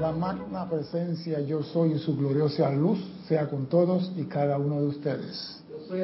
La 0.00 0.12
magna 0.12 0.68
presencia 0.68 1.40
yo 1.40 1.62
soy 1.62 1.92
y 1.92 1.98
su 1.98 2.16
gloriosa 2.16 2.70
luz 2.70 2.98
sea 3.28 3.48
con 3.48 3.66
todos 3.66 4.12
y 4.16 4.24
cada 4.24 4.58
uno 4.58 4.80
de 4.82 4.86
ustedes. 4.88 5.64
Yo 5.70 5.78
soy 5.88 6.02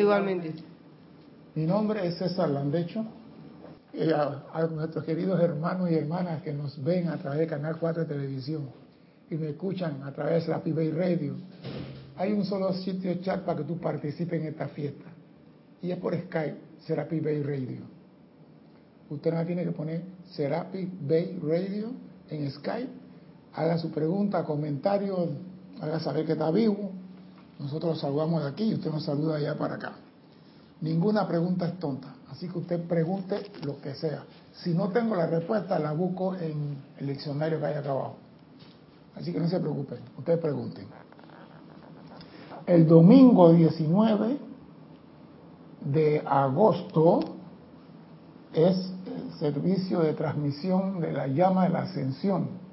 igualmente. 0.00 0.54
Mi 1.54 1.66
nombre 1.66 2.06
es 2.06 2.18
César 2.18 2.48
Landecho. 2.50 3.04
Y 3.92 4.10
a, 4.12 4.68
nuestros 4.70 5.04
queridos 5.04 5.40
hermanos 5.40 5.90
y 5.90 5.94
hermanas 5.94 6.42
que 6.42 6.52
nos 6.52 6.82
ven 6.84 7.08
a 7.08 7.16
través 7.16 7.40
de 7.40 7.46
Canal 7.46 7.78
4 7.80 8.02
de 8.04 8.08
Televisión 8.14 8.68
y 9.30 9.36
me 9.36 9.50
escuchan 9.50 10.02
a 10.04 10.12
través 10.12 10.46
de 10.46 10.52
la 10.52 10.62
Pibay 10.62 10.90
Radio, 10.90 11.34
hay 12.16 12.32
un 12.32 12.44
solo 12.44 12.72
sitio 12.74 13.14
chat 13.22 13.44
para 13.44 13.58
que 13.58 13.64
tú 13.64 13.78
participes 13.78 14.40
en 14.40 14.48
esta 14.48 14.68
fiesta. 14.68 15.06
Y 15.82 15.90
es 15.90 15.98
por 15.98 16.14
Skype, 16.14 16.56
Serapi 16.86 17.20
Bay 17.20 17.42
Radio. 17.42 17.82
Usted 19.10 19.32
no 19.32 19.44
tiene 19.44 19.64
que 19.64 19.72
poner 19.72 20.02
Serapi 20.30 20.88
Bay 21.02 21.38
Radio 21.42 21.90
en 22.30 22.50
Skype, 22.50 23.05
haga 23.56 23.78
su 23.78 23.90
pregunta, 23.90 24.44
comentario, 24.44 25.28
haga 25.80 25.98
saber 25.98 26.26
que 26.26 26.32
está 26.32 26.50
vivo. 26.50 26.90
Nosotros 27.58 27.94
lo 27.94 28.00
saludamos 28.00 28.42
de 28.42 28.50
aquí 28.50 28.64
y 28.64 28.74
usted 28.74 28.90
nos 28.90 29.04
saluda 29.04 29.36
allá 29.36 29.56
para 29.56 29.76
acá. 29.76 29.92
Ninguna 30.82 31.26
pregunta 31.26 31.66
es 31.66 31.78
tonta, 31.78 32.14
así 32.30 32.48
que 32.48 32.58
usted 32.58 32.86
pregunte 32.86 33.50
lo 33.64 33.80
que 33.80 33.94
sea. 33.94 34.24
Si 34.52 34.74
no 34.74 34.90
tengo 34.90 35.16
la 35.16 35.26
respuesta, 35.26 35.78
la 35.78 35.92
busco 35.92 36.34
en 36.36 36.76
el 36.98 37.06
diccionario 37.06 37.58
que 37.58 37.66
hay 37.66 37.74
acá 37.74 37.90
abajo. 37.90 38.16
Así 39.16 39.32
que 39.32 39.40
no 39.40 39.48
se 39.48 39.58
preocupen, 39.58 40.00
ustedes 40.18 40.38
pregunten. 40.38 40.86
El 42.66 42.86
domingo 42.86 43.52
19 43.54 44.38
de 45.80 46.22
agosto 46.26 47.20
es 48.52 48.92
el 49.06 49.32
servicio 49.38 50.00
de 50.00 50.12
transmisión 50.12 51.00
de 51.00 51.12
la 51.12 51.26
llama 51.26 51.64
de 51.64 51.70
la 51.70 51.82
ascensión. 51.82 52.65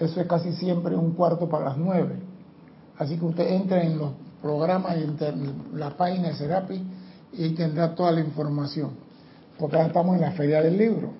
Eso 0.00 0.18
es 0.18 0.26
casi 0.26 0.52
siempre 0.54 0.96
un 0.96 1.12
cuarto 1.12 1.48
para 1.48 1.66
las 1.66 1.76
nueve. 1.76 2.16
Así 2.98 3.18
que 3.18 3.24
usted 3.26 3.52
entre 3.52 3.84
en 3.84 3.98
los 3.98 4.12
programas, 4.40 4.96
en 4.96 5.16
la 5.74 5.90
página 5.96 6.28
de 6.28 6.34
Serapi 6.34 6.82
y 7.34 7.50
tendrá 7.50 7.94
toda 7.94 8.10
la 8.10 8.20
información. 8.20 8.92
Porque 9.58 9.76
ahora 9.76 9.88
estamos 9.88 10.16
en 10.16 10.22
la 10.22 10.32
Feria 10.32 10.62
del 10.62 10.78
Libro. 10.78 11.10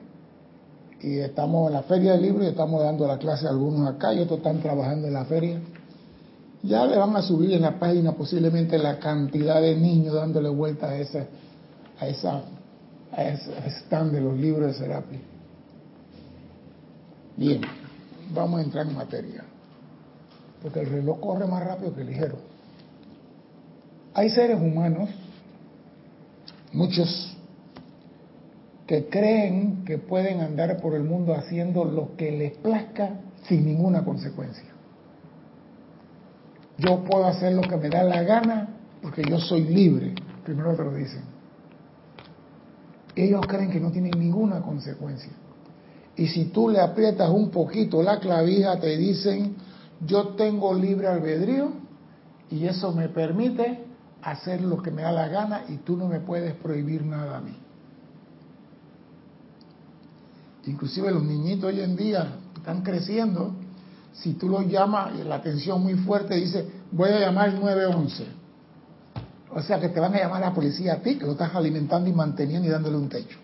Y 1.03 1.19
estamos 1.19 1.69
en 1.69 1.75
la 1.75 1.83
Feria 1.83 2.13
del 2.13 2.23
Libro 2.23 2.43
y 2.43 2.47
estamos 2.47 2.83
dando 2.83 3.07
la 3.07 3.19
clase 3.19 3.47
a 3.47 3.51
algunos 3.51 3.87
acá 3.87 4.15
y 4.15 4.21
otros 4.21 4.39
están 4.39 4.61
trabajando 4.61 5.07
en 5.09 5.15
la 5.15 5.25
feria. 5.27 5.61
Ya 6.63 6.85
le 6.87 6.97
van 6.97 7.17
a 7.17 7.23
subir 7.23 7.53
en 7.53 7.63
la 7.63 7.79
página 7.79 8.13
posiblemente 8.13 8.79
la 8.79 8.99
cantidad 8.99 9.61
de 9.61 9.77
niños 9.77 10.15
dándole 10.15 10.49
vuelta 10.49 10.89
a 10.89 10.97
esa, 10.97 11.27
a 11.99 12.07
esa, 12.07 12.43
a 13.13 13.25
ese 13.25 13.53
stand 13.81 14.13
de 14.13 14.21
los 14.21 14.39
libros 14.39 14.69
de 14.69 14.75
Serapi. 14.75 15.21
Bien, 17.37 17.63
vamos 18.35 18.61
a 18.61 18.65
entrar 18.65 18.87
en 18.87 18.97
materia. 18.97 19.45
Porque 20.63 20.81
el 20.81 20.87
reloj 20.87 21.21
corre 21.21 21.47
más 21.47 21.65
rápido 21.65 21.95
que 21.95 22.05
ligero. 22.05 22.37
Hay 24.15 24.31
seres 24.31 24.61
humanos 24.61 25.09
muchos 26.73 27.37
que 28.87 29.09
creen 29.09 29.85
que 29.85 29.99
pueden 29.99 30.41
andar 30.41 30.81
por 30.81 30.95
el 30.95 31.05
mundo 31.05 31.35
haciendo 31.35 31.85
lo 31.85 32.17
que 32.17 32.33
les 32.33 32.57
plazca 32.59 33.21
sin 33.49 33.65
ninguna 33.65 34.05
consecuencia. 34.05 34.65
Yo 36.77 37.05
puedo 37.05 37.27
hacer 37.27 37.53
lo 37.53 37.63
que 37.63 37.77
me 37.77 37.89
da 37.89 38.03
la 38.03 38.23
gana 38.23 38.69
porque 39.03 39.23
yo 39.29 39.39
soy 39.39 39.63
libre, 39.63 40.15
primero 40.45 40.75
te 40.75 40.85
lo 40.85 40.93
dicen. 40.93 41.23
Ellos 43.15 43.47
creen 43.47 43.71
que 43.71 43.81
no 43.81 43.91
tienen 43.91 44.13
ninguna 44.19 44.61
consecuencia. 44.61 45.33
Y 46.17 46.27
si 46.29 46.47
tú 46.47 46.69
le 46.69 46.81
aprietas 46.81 47.31
un 47.31 47.51
poquito 47.51 48.03
la 48.03 48.19
clavija, 48.19 48.79
te 48.79 48.97
dicen, 48.97 49.57
yo 50.07 50.29
tengo 50.29 50.75
libre 50.75 51.09
albedrío 51.09 51.73
y 52.51 52.67
eso 52.67 52.93
me 52.93 53.09
permite 53.09 53.85
hacer 54.23 54.61
lo 54.61 54.83
que 54.83 54.91
me 54.91 55.03
da 55.03 55.13
la 55.13 55.29
gana 55.29 55.65
y 55.69 55.77
tú 55.77 55.97
no 55.97 56.09
me 56.09 56.21
puedes 56.21 56.55
prohibir 56.55 57.05
nada 57.05 57.39
a 57.39 57.41
mí. 57.41 57.57
Inclusive 60.67 61.11
los 61.11 61.23
niñitos 61.23 61.73
hoy 61.73 61.81
en 61.81 61.97
día 61.97 62.35
están 62.55 62.83
creciendo, 62.83 63.55
si 64.13 64.35
tú 64.35 64.49
los 64.49 64.67
llamas 64.67 65.19
la 65.21 65.37
atención 65.37 65.83
muy 65.83 65.95
fuerte, 65.95 66.35
dice, 66.35 66.67
voy 66.93 67.09
a 67.11 67.21
llamar 67.21 67.51
el 67.51 67.61
911. 67.61 68.27
O 69.53 69.63
sea 69.63 69.81
que 69.81 69.89
te 69.89 69.99
van 69.99 70.15
a 70.15 70.19
llamar 70.19 70.43
a 70.43 70.49
la 70.49 70.55
policía 70.55 70.95
a 70.95 70.97
ti, 70.97 71.17
que 71.17 71.25
lo 71.25 71.33
estás 71.33 71.55
alimentando 71.55 72.09
y 72.09 72.13
manteniendo 72.13 72.69
y 72.69 72.71
dándole 72.71 72.97
un 72.97 73.09
techo. 73.09 73.39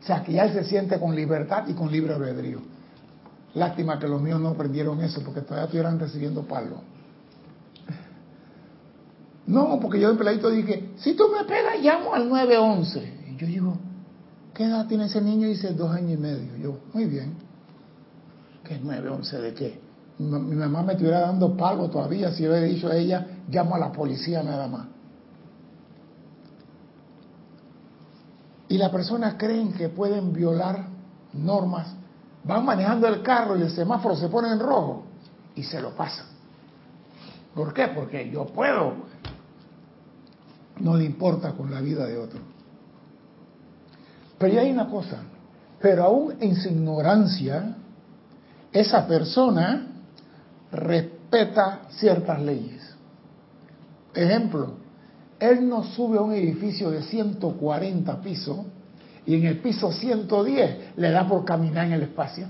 O 0.00 0.04
sea 0.04 0.22
que 0.22 0.32
ya 0.32 0.44
él 0.44 0.52
se 0.52 0.64
siente 0.64 0.98
con 0.98 1.14
libertad 1.14 1.66
y 1.68 1.74
con 1.74 1.90
libre 1.90 2.14
albedrío. 2.14 2.60
Lástima 3.54 3.98
que 3.98 4.06
los 4.06 4.20
míos 4.20 4.40
no 4.40 4.48
aprendieron 4.48 5.00
eso, 5.00 5.22
porque 5.24 5.40
todavía 5.40 5.64
estuvieran 5.64 5.98
recibiendo 5.98 6.42
palos. 6.42 6.80
No, 9.46 9.78
porque 9.80 9.98
yo 9.98 10.10
en 10.10 10.18
peladito 10.18 10.50
dije, 10.50 10.90
si 10.96 11.14
tú 11.14 11.24
me 11.28 11.44
pegas, 11.44 11.80
llamo 11.82 12.14
al 12.14 12.28
911. 12.28 13.14
Y 13.30 13.36
yo 13.36 13.46
digo, 13.46 13.78
¿qué 14.54 14.64
edad 14.64 14.86
tiene 14.86 15.06
ese 15.06 15.22
niño? 15.22 15.46
Y 15.46 15.50
dice, 15.50 15.72
dos 15.72 15.90
años 15.90 16.12
y 16.12 16.16
medio. 16.18 16.56
Yo, 16.56 16.78
muy 16.92 17.06
bien. 17.06 17.34
¿Qué 18.62 18.78
911 18.78 19.40
de 19.40 19.54
qué? 19.54 19.80
Mi, 20.18 20.54
mamá 20.56 20.82
me 20.82 20.92
estuviera 20.92 21.20
dando 21.20 21.56
palo 21.56 21.88
todavía 21.88 22.30
si 22.32 22.42
yo 22.42 22.50
hubiera 22.50 22.66
dicho 22.66 22.88
a 22.88 22.96
ella, 22.96 23.26
llamo 23.48 23.76
a 23.76 23.78
la 23.78 23.90
policía 23.90 24.42
nada 24.42 24.68
más. 24.68 24.86
Y 28.68 28.78
las 28.78 28.90
personas 28.90 29.34
creen 29.38 29.72
que 29.72 29.88
pueden 29.88 30.32
violar 30.32 30.86
normas. 31.32 31.88
Van 32.44 32.64
manejando 32.64 33.06
el 33.08 33.22
carro 33.22 33.56
y 33.56 33.62
el 33.62 33.70
semáforo 33.70 34.14
se 34.16 34.28
pone 34.28 34.48
en 34.48 34.60
rojo 34.60 35.04
y 35.54 35.62
se 35.62 35.80
lo 35.80 35.94
pasan. 35.94 36.26
¿Por 37.54 37.72
qué? 37.72 37.88
Porque 37.88 38.30
yo 38.30 38.46
puedo 38.46 39.08
no 40.80 40.96
le 40.96 41.04
importa 41.04 41.52
con 41.52 41.70
la 41.70 41.80
vida 41.80 42.06
de 42.06 42.18
otro. 42.18 42.40
Pero 44.38 44.54
ya 44.54 44.60
hay 44.60 44.70
una 44.70 44.88
cosa, 44.88 45.18
pero 45.80 46.04
aún 46.04 46.36
en 46.40 46.54
su 46.54 46.68
ignorancia, 46.68 47.76
esa 48.72 49.06
persona 49.06 49.86
respeta 50.70 51.80
ciertas 51.90 52.40
leyes. 52.40 52.94
Ejemplo, 54.14 54.74
él 55.40 55.68
no 55.68 55.84
sube 55.84 56.18
a 56.18 56.22
un 56.22 56.32
edificio 56.32 56.90
de 56.90 57.02
140 57.02 58.20
pisos 58.20 58.58
y 59.26 59.34
en 59.34 59.46
el 59.46 59.58
piso 59.58 59.92
110 59.92 60.96
le 60.96 61.10
da 61.10 61.26
por 61.26 61.44
caminar 61.44 61.86
en 61.86 61.92
el 61.92 62.02
espacio. 62.02 62.46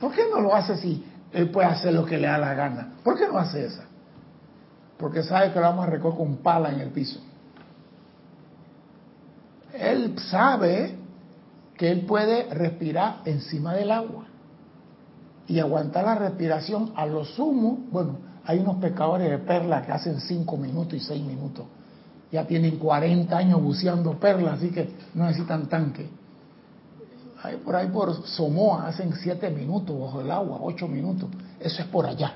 ¿Por 0.00 0.12
qué 0.12 0.22
no 0.30 0.40
lo 0.40 0.54
hace 0.54 0.76
si 0.76 1.04
él 1.32 1.50
puede 1.50 1.68
hacer 1.68 1.92
lo 1.92 2.04
que 2.04 2.18
le 2.18 2.26
da 2.26 2.38
la 2.38 2.54
gana? 2.54 2.94
¿Por 3.02 3.16
qué 3.16 3.26
no 3.26 3.38
hace 3.38 3.64
eso? 3.66 3.82
porque 4.96 5.22
sabe 5.22 5.52
que 5.52 5.60
lo 5.60 5.66
vamos 5.66 5.86
a 5.86 5.90
recoger 5.90 6.18
con 6.18 6.36
pala 6.36 6.70
en 6.70 6.80
el 6.80 6.90
piso. 6.90 7.20
Él 9.72 10.18
sabe 10.18 10.96
que 11.76 11.90
él 11.90 12.06
puede 12.06 12.44
respirar 12.54 13.20
encima 13.26 13.74
del 13.74 13.90
agua 13.90 14.24
y 15.46 15.58
aguantar 15.58 16.04
la 16.04 16.14
respiración 16.14 16.92
a 16.96 17.04
lo 17.06 17.24
sumo. 17.24 17.86
Bueno, 17.90 18.18
hay 18.46 18.60
unos 18.60 18.76
pescadores 18.76 19.28
de 19.28 19.38
perlas 19.38 19.84
que 19.84 19.92
hacen 19.92 20.20
5 20.20 20.56
minutos 20.56 20.94
y 20.94 21.00
6 21.00 21.22
minutos. 21.24 21.66
Ya 22.30 22.46
tienen 22.46 22.78
40 22.78 23.36
años 23.36 23.62
buceando 23.62 24.18
perlas, 24.18 24.58
así 24.58 24.70
que 24.70 24.88
no 25.14 25.24
necesitan 25.24 25.66
tanque. 25.68 26.08
Hay 27.42 27.56
por 27.56 27.76
ahí 27.76 27.88
por 27.88 28.26
Somoa 28.26 28.86
hacen 28.86 29.12
7 29.14 29.50
minutos 29.50 29.98
bajo 29.98 30.20
el 30.20 30.30
agua, 30.30 30.58
8 30.62 30.88
minutos. 30.88 31.28
Eso 31.60 31.82
es 31.82 31.88
por 31.88 32.06
allá. 32.06 32.34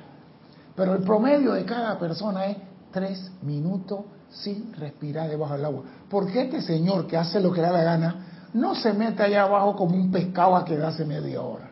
Pero 0.76 0.94
el 0.94 1.02
promedio 1.02 1.52
de 1.52 1.64
cada 1.64 1.98
persona 1.98 2.46
es 2.46 2.56
tres 2.90 3.30
minutos 3.42 4.00
sin 4.30 4.72
respirar 4.74 5.28
debajo 5.28 5.54
del 5.54 5.64
agua. 5.64 5.82
¿Por 6.08 6.30
qué 6.30 6.42
este 6.42 6.62
señor 6.62 7.06
que 7.06 7.16
hace 7.16 7.40
lo 7.40 7.52
que 7.52 7.60
da 7.60 7.70
la 7.70 7.82
gana 7.82 8.26
no 8.52 8.74
se 8.74 8.92
mete 8.92 9.22
allá 9.22 9.42
abajo 9.42 9.76
como 9.76 9.94
un 9.94 10.10
pescado 10.10 10.56
a 10.56 10.64
quedarse 10.64 11.04
media 11.04 11.42
hora? 11.42 11.70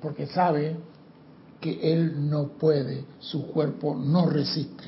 Porque 0.00 0.26
sabe 0.26 0.76
que 1.64 1.94
él 1.94 2.28
no 2.28 2.48
puede, 2.48 3.06
su 3.20 3.46
cuerpo 3.46 3.94
no 3.94 4.26
resiste. 4.26 4.84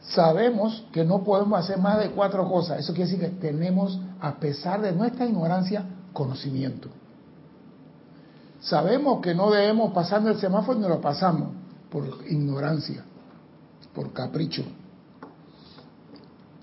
Sabemos 0.00 0.86
que 0.90 1.04
no 1.04 1.22
podemos 1.22 1.60
hacer 1.60 1.76
más 1.76 1.98
de 1.98 2.12
cuatro 2.12 2.48
cosas. 2.48 2.78
Eso 2.78 2.94
quiere 2.94 3.10
decir 3.10 3.20
que 3.20 3.36
tenemos, 3.36 4.00
a 4.22 4.36
pesar 4.36 4.80
de 4.80 4.92
nuestra 4.92 5.26
ignorancia, 5.26 5.84
conocimiento. 6.14 6.88
Sabemos 8.62 9.20
que 9.20 9.34
no 9.34 9.50
debemos 9.50 9.92
pasar 9.92 10.26
el 10.26 10.38
semáforo 10.38 10.78
y 10.78 10.80
no 10.80 10.88
lo 10.88 11.02
pasamos 11.02 11.50
por 11.90 12.24
ignorancia, 12.26 13.04
por 13.94 14.14
capricho. 14.14 14.64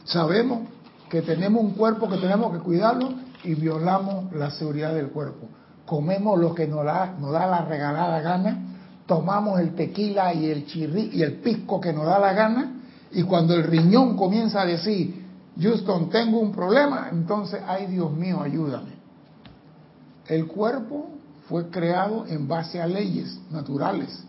Sabemos 0.06 0.68
que 1.07 1.21
tenemos 1.21 1.63
un 1.63 1.74
cuerpo 1.74 2.09
que 2.09 2.18
tenemos 2.18 2.51
que 2.51 2.63
cuidarlo 2.63 3.09
y 3.44 3.54
violamos 3.54 4.33
la 4.33 4.50
seguridad 4.50 4.95
del 4.95 5.09
cuerpo. 5.09 5.48
Comemos 5.88 6.38
lo 6.38 6.54
que 6.54 6.68
nos 6.68 6.84
da, 6.84 7.16
nos 7.18 7.31
da 7.31 7.48
la 7.48 7.66
regalada 7.66 8.19
gana, 8.19 8.60
tomamos 9.07 9.60
el 9.62 9.74
tequila 9.74 10.34
y 10.34 10.48
el 10.48 10.66
chirri 10.68 11.12
y 11.13 11.24
el 11.24 11.36
pisco 11.36 11.80
que 11.80 11.94
nos 11.94 12.06
da 12.06 12.19
la 12.19 12.34
gana, 12.34 12.81
y 13.12 13.24
cuando 13.24 13.56
el 13.56 13.63
riñón 13.63 14.18
comienza 14.18 14.62
a 14.62 14.66
decir, 14.66 15.25
Houston, 15.60 16.10
tengo 16.10 16.39
un 16.39 16.51
problema, 16.51 17.07
entonces, 17.12 17.62
ay 17.66 17.88
Dios 17.88 18.12
mío, 18.12 18.42
ayúdame 18.42 18.92
El 20.28 20.45
cuerpo 20.45 21.10
fue 21.48 21.69
creado 21.69 22.25
en 22.28 22.50
base 22.50 22.81
a 22.81 22.86
leyes 22.86 23.40
naturales 23.50 24.25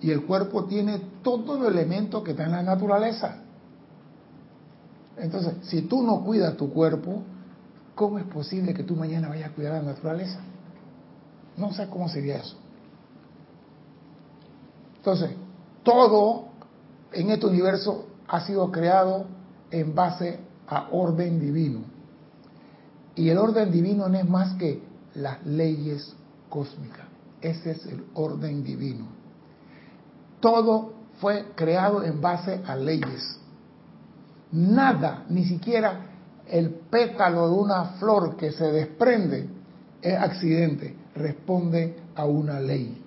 y 0.00 0.10
el 0.10 0.24
cuerpo 0.24 0.64
tiene 0.64 1.00
todos 1.22 1.60
los 1.60 1.70
elementos 1.70 2.24
que 2.24 2.32
está 2.32 2.44
en 2.44 2.52
la 2.52 2.62
naturaleza. 2.62 3.36
Entonces, 5.16 5.54
si 5.62 5.82
tú 5.82 6.02
no 6.02 6.24
cuidas 6.24 6.56
tu 6.56 6.72
cuerpo, 6.72 7.22
¿cómo 7.94 8.18
es 8.18 8.24
posible 8.24 8.74
que 8.74 8.82
tú 8.82 8.96
mañana 8.96 9.28
vayas 9.28 9.50
a 9.50 9.54
cuidar 9.54 9.74
la 9.74 9.92
naturaleza? 9.92 10.40
No 11.58 11.72
sé 11.72 11.88
cómo 11.88 12.08
sería 12.08 12.36
eso. 12.36 12.56
Entonces, 14.96 15.30
todo 15.82 16.48
en 17.12 17.30
este 17.30 17.46
universo 17.46 18.06
ha 18.28 18.40
sido 18.40 18.70
creado 18.70 19.26
en 19.70 19.94
base 19.94 20.38
a 20.66 20.88
orden 20.92 21.40
divino. 21.40 21.80
Y 23.14 23.30
el 23.30 23.38
orden 23.38 23.70
divino 23.70 24.08
no 24.08 24.18
es 24.18 24.28
más 24.28 24.54
que 24.54 24.82
las 25.14 25.44
leyes 25.44 26.14
cósmicas. 26.48 27.06
Ese 27.40 27.72
es 27.72 27.86
el 27.86 28.04
orden 28.14 28.62
divino. 28.62 29.06
Todo 30.40 30.92
fue 31.20 31.52
creado 31.54 32.04
en 32.04 32.20
base 32.20 32.60
a 32.66 32.76
leyes. 32.76 33.38
Nada, 34.52 35.24
ni 35.28 35.44
siquiera 35.44 36.06
el 36.46 36.70
pétalo 36.70 37.48
de 37.48 37.54
una 37.54 37.84
flor 37.98 38.36
que 38.36 38.52
se 38.52 38.70
desprende 38.72 39.48
es 40.00 40.14
accidente, 40.14 40.94
responde 41.18 41.96
a 42.14 42.24
una 42.24 42.60
ley. 42.60 43.02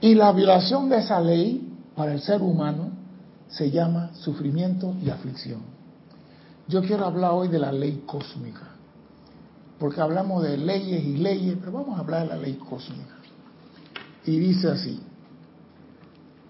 Y 0.00 0.14
la 0.14 0.32
violación 0.32 0.88
de 0.88 0.98
esa 0.98 1.20
ley 1.20 1.72
para 1.94 2.12
el 2.12 2.20
ser 2.20 2.42
humano 2.42 2.90
se 3.48 3.70
llama 3.70 4.10
sufrimiento 4.14 4.94
y 5.02 5.10
aflicción. 5.10 5.60
Yo 6.68 6.82
quiero 6.82 7.04
hablar 7.04 7.32
hoy 7.32 7.48
de 7.48 7.58
la 7.58 7.70
ley 7.70 8.02
cósmica, 8.06 8.68
porque 9.78 10.00
hablamos 10.00 10.42
de 10.42 10.56
leyes 10.56 11.04
y 11.04 11.16
leyes, 11.18 11.56
pero 11.60 11.72
vamos 11.72 11.96
a 11.96 12.00
hablar 12.00 12.22
de 12.22 12.28
la 12.28 12.36
ley 12.36 12.54
cósmica. 12.54 13.14
Y 14.24 14.38
dice 14.38 14.68
así, 14.70 15.00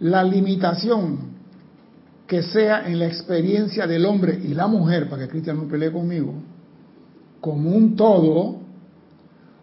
la 0.00 0.25
limitación 0.25 1.33
que 2.27 2.43
sea 2.43 2.89
en 2.89 2.99
la 2.99 3.06
experiencia 3.06 3.87
del 3.87 4.06
hombre 4.06 4.41
y 4.43 4.55
la 4.55 4.67
mujer, 4.67 5.09
para 5.11 5.23
que 5.23 5.29
Cristian 5.29 5.59
no 5.59 5.69
pelee 5.69 5.93
conmigo, 5.93 6.35
como 7.43 7.71
un 7.71 7.97
todo, 7.97 8.61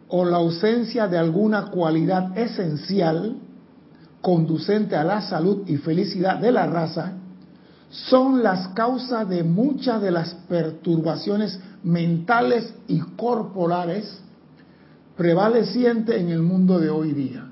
o 0.09 0.25
la 0.25 0.37
ausencia 0.37 1.07
de 1.07 1.17
alguna 1.17 1.67
cualidad 1.67 2.37
esencial, 2.37 3.37
conducente 4.21 4.97
a 4.97 5.05
la 5.05 5.21
salud 5.21 5.63
y 5.65 5.77
felicidad 5.77 6.39
de 6.39 6.51
la 6.51 6.67
raza, 6.67 7.13
son 7.89 8.43
las 8.43 8.67
causas 8.69 9.29
de 9.29 9.43
muchas 9.43 10.01
de 10.01 10.11
las 10.11 10.33
perturbaciones 10.49 11.57
mentales 11.81 12.73
y 12.89 12.99
corporales 12.99 14.19
prevalecientes 15.15 16.19
en 16.19 16.29
el 16.29 16.41
mundo 16.41 16.79
de 16.79 16.89
hoy 16.89 17.13
día. 17.13 17.49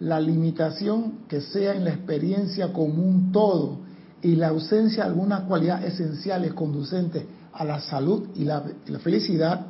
La 0.00 0.20
limitación 0.20 1.20
que 1.26 1.40
sea 1.40 1.74
en 1.74 1.84
la 1.84 1.90
experiencia 1.90 2.70
común 2.70 3.32
todo 3.32 3.78
y 4.20 4.36
la 4.36 4.48
ausencia 4.48 5.04
de 5.04 5.08
alguna 5.08 5.46
cualidad 5.46 5.82
esenciales 5.82 6.52
conducente 6.52 7.26
a 7.54 7.64
la 7.64 7.80
salud 7.80 8.28
y 8.34 8.44
la, 8.44 8.62
felicidad 9.02 9.66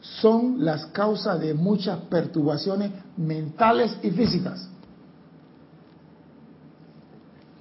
son 0.00 0.64
las 0.64 0.86
causas 0.86 1.40
de 1.40 1.54
muchas 1.54 1.98
perturbaciones 2.10 2.92
mentales 3.16 3.96
y 4.02 4.10
físicas. 4.10 4.68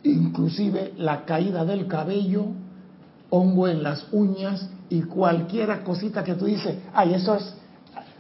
Inclusive 0.03 0.93
la 0.97 1.25
caída 1.25 1.65
del 1.65 1.87
cabello, 1.87 2.47
hongo 3.29 3.67
en 3.67 3.81
las 3.81 4.05
uñas 4.11 4.69
y 4.89 5.01
cualquiera 5.01 5.83
cosita 5.83 6.23
que 6.23 6.35
tú 6.35 6.45
dices, 6.45 6.77
ay, 6.93 7.15
eso 7.15 7.35
es, 7.35 7.55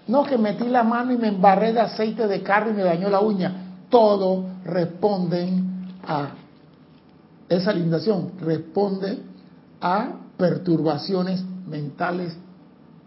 no 0.07 0.23
que 0.23 0.37
metí 0.37 0.67
la 0.67 0.83
mano 0.83 1.11
y 1.11 1.17
me 1.17 1.27
embarré 1.27 1.73
de 1.73 1.81
aceite 1.81 2.27
de 2.27 2.41
carro 2.41 2.71
y 2.71 2.73
me 2.73 2.83
dañó 2.83 3.09
la 3.09 3.19
uña, 3.19 3.83
todo 3.89 4.45
responden 4.63 5.89
a 6.07 6.29
esa 7.49 7.71
limitación, 7.71 8.31
responde 8.39 9.19
a 9.79 10.24
perturbaciones 10.37 11.43
mentales 11.67 12.35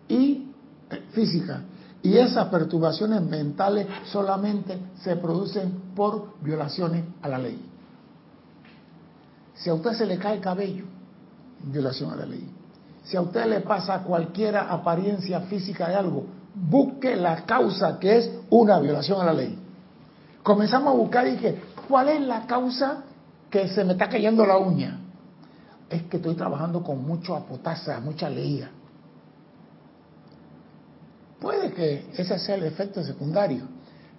y 0.09 0.49
eh, 0.91 1.03
físicas. 1.13 1.61
Y 2.03 2.17
esas 2.17 2.47
perturbaciones 2.49 3.21
mentales 3.23 3.87
solamente 4.05 4.79
se 5.03 5.17
producen 5.17 5.73
por 5.95 6.35
violaciones 6.41 7.05
a 7.23 7.29
la 7.29 7.39
ley. 7.39 7.61
Si 9.55 9.69
a 9.69 9.75
usted 9.75 9.93
se 9.93 10.07
le 10.07 10.19
cae 10.19 10.37
el 10.37 10.41
cabello, 10.41 10.85
violación 11.65 12.13
a 12.13 12.17
la 12.17 12.27
ley. 12.27 12.49
Si 13.03 13.17
a 13.17 13.21
usted 13.21 13.47
le 13.47 13.61
pasa 13.61 14.03
cualquier 14.03 14.57
apariencia 14.57 15.41
física 15.43 15.89
de 15.89 15.97
algo, 15.97 16.27
busque 16.55 17.17
la 17.17 17.45
causa 17.45 17.99
que 17.99 18.19
es 18.19 18.31
una 18.51 18.79
violación 18.79 19.21
a 19.21 19.25
la 19.25 19.33
ley. 19.33 19.59
Comenzamos 20.43 20.95
a 20.95 20.97
buscar 20.97 21.27
y 21.27 21.33
dije, 21.33 21.61
¿cuál 21.89 22.09
es 22.09 22.21
la 22.21 22.47
causa 22.47 23.03
que 23.51 23.69
se 23.69 23.85
me 23.85 23.93
está 23.93 24.09
cayendo 24.09 24.47
la 24.47 24.59
uña? 24.59 25.01
Es 25.89 26.03
que 26.05 26.19
estoy 26.19 26.35
trabajando 26.35 26.83
con 26.83 27.05
mucho 27.05 27.35
apotasa, 27.35 27.99
mucha 28.01 28.29
leía. 28.29 28.71
Puede 31.41 31.73
que 31.73 32.11
ese 32.17 32.39
sea 32.39 32.57
el 32.57 32.65
efecto 32.65 33.03
secundario, 33.03 33.65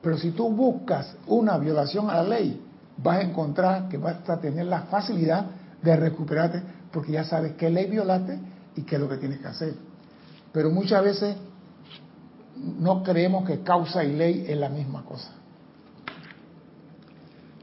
pero 0.02 0.18
si 0.18 0.32
tú 0.32 0.50
buscas 0.50 1.16
una 1.28 1.58
violación 1.58 2.10
a 2.10 2.16
la 2.16 2.24
ley, 2.24 2.62
vas 2.98 3.18
a 3.18 3.22
encontrar 3.22 3.90
que 3.90 3.98
vas 3.98 4.28
a 4.30 4.40
tener 4.40 4.66
la 4.66 4.84
facilidad 4.84 5.46
de 5.82 5.96
recuperarte 5.96 6.62
porque 6.92 7.12
ya 7.12 7.24
sabes 7.24 7.54
qué 7.54 7.70
ley 7.70 7.90
violaste 7.90 8.40
y 8.76 8.84
qué 8.84 8.96
es 8.96 9.02
lo 9.02 9.10
que 9.10 9.18
tienes 9.18 9.40
que 9.40 9.48
hacer. 9.48 9.74
Pero 10.52 10.72
muchas 10.72 11.04
veces 11.04 11.36
no 12.56 13.04
creemos 13.04 13.46
que 13.46 13.62
causa 13.62 14.04
y 14.04 14.16
ley 14.16 14.46
es 14.48 14.58
la 14.58 14.70
misma 14.70 15.04
cosa. 15.04 15.32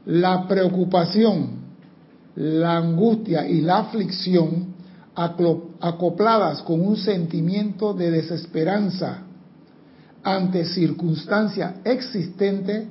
La 0.05 0.47
preocupación, 0.47 1.66
la 2.37 2.77
angustia 2.77 3.47
y 3.47 3.61
la 3.61 3.79
aflicción 3.79 4.75
acopladas 5.15 6.61
con 6.61 6.85
un 6.85 6.95
sentimiento 6.95 7.95
de 7.95 8.11
desesperanza 8.11 9.23
ante 10.23 10.65
circunstancias 10.65 11.77
existentes 11.83 12.85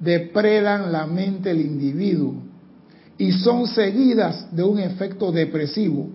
depredan 0.00 0.90
la 0.90 1.06
mente 1.06 1.50
del 1.50 1.60
individuo 1.60 2.34
y 3.16 3.30
son 3.30 3.68
seguidas 3.68 4.48
de 4.50 4.64
un 4.64 4.80
efecto 4.80 5.30
depresivo 5.30 6.08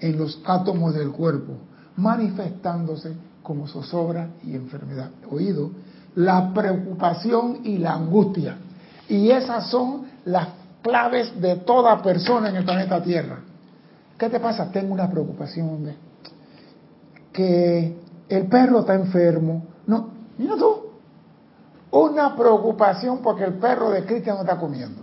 en 0.00 0.16
los 0.16 0.40
átomos 0.46 0.94
del 0.94 1.10
cuerpo, 1.10 1.58
manifestándose 1.96 3.12
como 3.42 3.68
zozobra 3.68 4.30
y 4.42 4.54
enfermedad. 4.54 5.10
Oído, 5.30 5.72
la 6.14 6.54
preocupación 6.54 7.58
y 7.64 7.76
la 7.76 7.92
angustia. 7.92 8.56
Y 9.10 9.28
esas 9.28 9.68
son 9.68 10.06
las 10.24 10.63
claves 10.84 11.40
de 11.40 11.56
toda 11.56 12.00
persona 12.02 12.50
en 12.50 12.56
el 12.56 12.64
planeta 12.64 13.02
Tierra. 13.02 13.38
¿Qué 14.18 14.28
te 14.28 14.38
pasa? 14.38 14.70
Tengo 14.70 14.92
una 14.92 15.10
preocupación. 15.10 15.96
Que 17.32 17.98
el 18.28 18.46
perro 18.46 18.80
está 18.80 18.94
enfermo. 18.94 19.64
No, 19.86 20.10
mira 20.36 20.56
tú, 20.56 20.90
una 21.90 22.36
preocupación 22.36 23.20
porque 23.22 23.44
el 23.44 23.54
perro 23.54 23.90
de 23.90 24.04
Cristian 24.04 24.36
no 24.36 24.42
está 24.42 24.58
comiendo. 24.58 25.02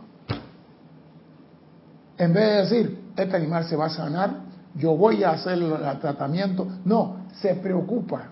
En 2.18 2.32
vez 2.32 2.46
de 2.46 2.78
decir, 2.78 3.04
este 3.18 3.36
animal 3.36 3.66
se 3.66 3.76
va 3.76 3.88
a 3.88 3.90
sanar, 3.90 4.36
yo 4.76 4.96
voy 4.96 5.24
a 5.24 5.32
hacer 5.32 5.54
el 5.54 6.00
tratamiento. 6.00 6.68
No, 6.86 7.26
se 7.42 7.56
preocupa. 7.56 8.30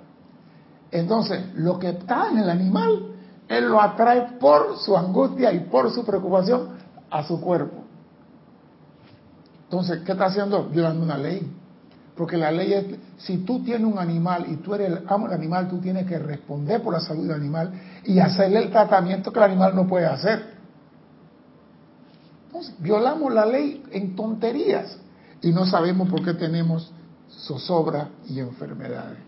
Entonces, 0.92 1.54
lo 1.56 1.80
que 1.80 1.90
está 1.90 2.30
en 2.30 2.38
el 2.38 2.50
animal, 2.50 3.08
él 3.48 3.66
lo 3.68 3.82
atrae 3.82 4.38
por 4.40 4.78
su 4.78 4.96
angustia 4.96 5.52
y 5.52 5.62
por 5.62 5.92
su 5.92 6.06
preocupación 6.06 6.79
a 7.10 7.24
su 7.24 7.40
cuerpo. 7.40 7.84
Entonces, 9.64 10.02
¿qué 10.04 10.14
está 10.14 10.26
haciendo? 10.26 10.66
Violando 10.66 11.04
una 11.04 11.18
ley. 11.18 11.48
Porque 12.16 12.36
la 12.36 12.52
ley 12.52 12.74
es, 12.74 12.86
si 13.18 13.38
tú 13.38 13.64
tienes 13.64 13.88
un 13.88 13.98
animal 13.98 14.46
y 14.50 14.58
tú 14.58 14.74
eres 14.74 14.92
el 14.92 15.04
amo 15.08 15.28
del 15.28 15.38
animal, 15.38 15.70
tú 15.70 15.80
tienes 15.80 16.06
que 16.06 16.20
responder 16.20 16.82
por 16.82 16.94
la 16.94 17.00
salud 17.00 17.24
del 17.24 17.36
animal 17.36 17.72
y 18.04 18.20
hacerle 18.20 18.64
el 18.64 18.72
tratamiento 18.72 19.32
que 19.32 19.40
el 19.40 19.46
animal 19.46 19.76
no 19.76 19.88
puede 19.88 20.06
hacer. 20.06 20.58
Entonces, 22.48 22.76
violamos 22.80 23.34
la 23.34 23.46
ley 23.46 23.84
en 23.92 24.16
tonterías 24.16 24.98
y 25.42 25.52
no 25.52 25.66
sabemos 25.66 26.10
por 26.10 26.26
qué 26.26 26.34
tenemos 26.34 26.92
zozobra 27.30 28.10
y 28.28 28.40
enfermedades. 28.40 29.20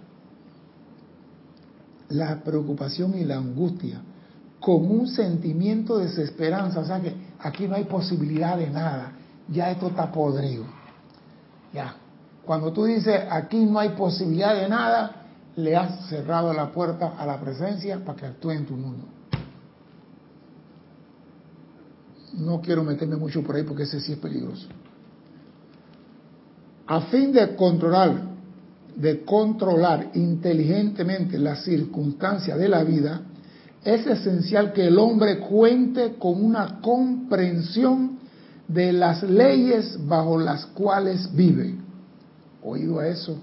La 2.09 2.43
preocupación 2.43 3.17
y 3.17 3.23
la 3.23 3.37
angustia 3.37 4.01
con 4.59 4.91
un 4.91 5.07
sentimiento 5.07 5.97
de 5.97 6.07
desesperanza, 6.07 6.81
o 6.81 6.85
sea 6.85 6.99
que 6.99 7.15
aquí 7.43 7.67
no 7.67 7.75
hay 7.75 7.85
posibilidad 7.85 8.57
de 8.57 8.69
nada, 8.69 9.13
ya 9.47 9.71
esto 9.71 9.87
está 9.87 10.11
podrido. 10.11 10.65
Ya, 11.73 11.95
cuando 12.45 12.71
tú 12.71 12.85
dices 12.85 13.21
aquí 13.29 13.65
no 13.65 13.79
hay 13.79 13.89
posibilidad 13.89 14.55
de 14.55 14.67
nada, 14.67 15.27
le 15.55 15.75
has 15.75 16.07
cerrado 16.07 16.53
la 16.53 16.71
puerta 16.71 17.13
a 17.17 17.25
la 17.25 17.39
presencia 17.39 18.03
para 18.03 18.17
que 18.17 18.25
actúe 18.25 18.51
en 18.51 18.65
tu 18.65 18.75
mundo. 18.75 19.05
No 22.33 22.61
quiero 22.61 22.83
meterme 22.83 23.17
mucho 23.17 23.43
por 23.43 23.55
ahí 23.55 23.63
porque 23.63 23.83
ese 23.83 23.99
sí 23.99 24.13
es 24.13 24.17
peligroso. 24.17 24.67
A 26.87 27.01
fin 27.01 27.31
de 27.31 27.55
controlar 27.55 28.31
de 28.95 29.23
controlar 29.23 30.11
inteligentemente 30.13 31.37
las 31.37 31.63
circunstancias 31.63 32.57
de 32.57 32.67
la 32.67 32.83
vida, 32.83 33.21
es 33.83 34.05
esencial 34.05 34.73
que 34.73 34.87
el 34.87 34.99
hombre 34.99 35.39
cuente 35.39 36.15
con 36.19 36.43
una 36.43 36.79
comprensión 36.81 38.19
de 38.67 38.93
las 38.93 39.23
leyes 39.23 39.97
bajo 40.07 40.37
las 40.37 40.65
cuales 40.67 41.33
vive. 41.35 41.75
Oído 42.63 42.99
a 42.99 43.07
eso, 43.07 43.37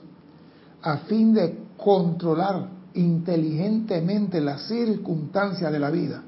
a 0.82 0.98
fin 0.98 1.34
de 1.34 1.58
controlar 1.76 2.68
inteligentemente 2.94 4.40
las 4.40 4.62
circunstancias 4.68 5.72
de 5.72 5.78
la 5.78 5.90
vida. 5.90 6.22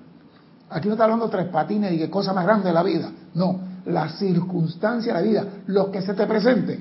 Aquí 0.70 0.88
no 0.88 0.94
está 0.94 1.04
hablando 1.04 1.28
tres 1.28 1.48
patines 1.48 1.92
y 1.92 1.98
qué 1.98 2.10
cosa 2.10 2.32
más 2.32 2.44
grande 2.44 2.68
de 2.68 2.74
la 2.74 2.82
vida. 2.82 3.10
No, 3.34 3.60
las 3.86 4.18
circunstancias 4.18 5.16
de 5.16 5.22
la 5.22 5.28
vida, 5.28 5.46
lo 5.66 5.90
que 5.90 6.02
se 6.02 6.14
te 6.14 6.26
presente. 6.26 6.80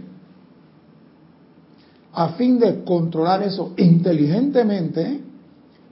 A 2.13 2.29
fin 2.29 2.59
de 2.59 2.83
controlar 2.83 3.43
eso 3.43 3.73
inteligentemente, 3.77 5.28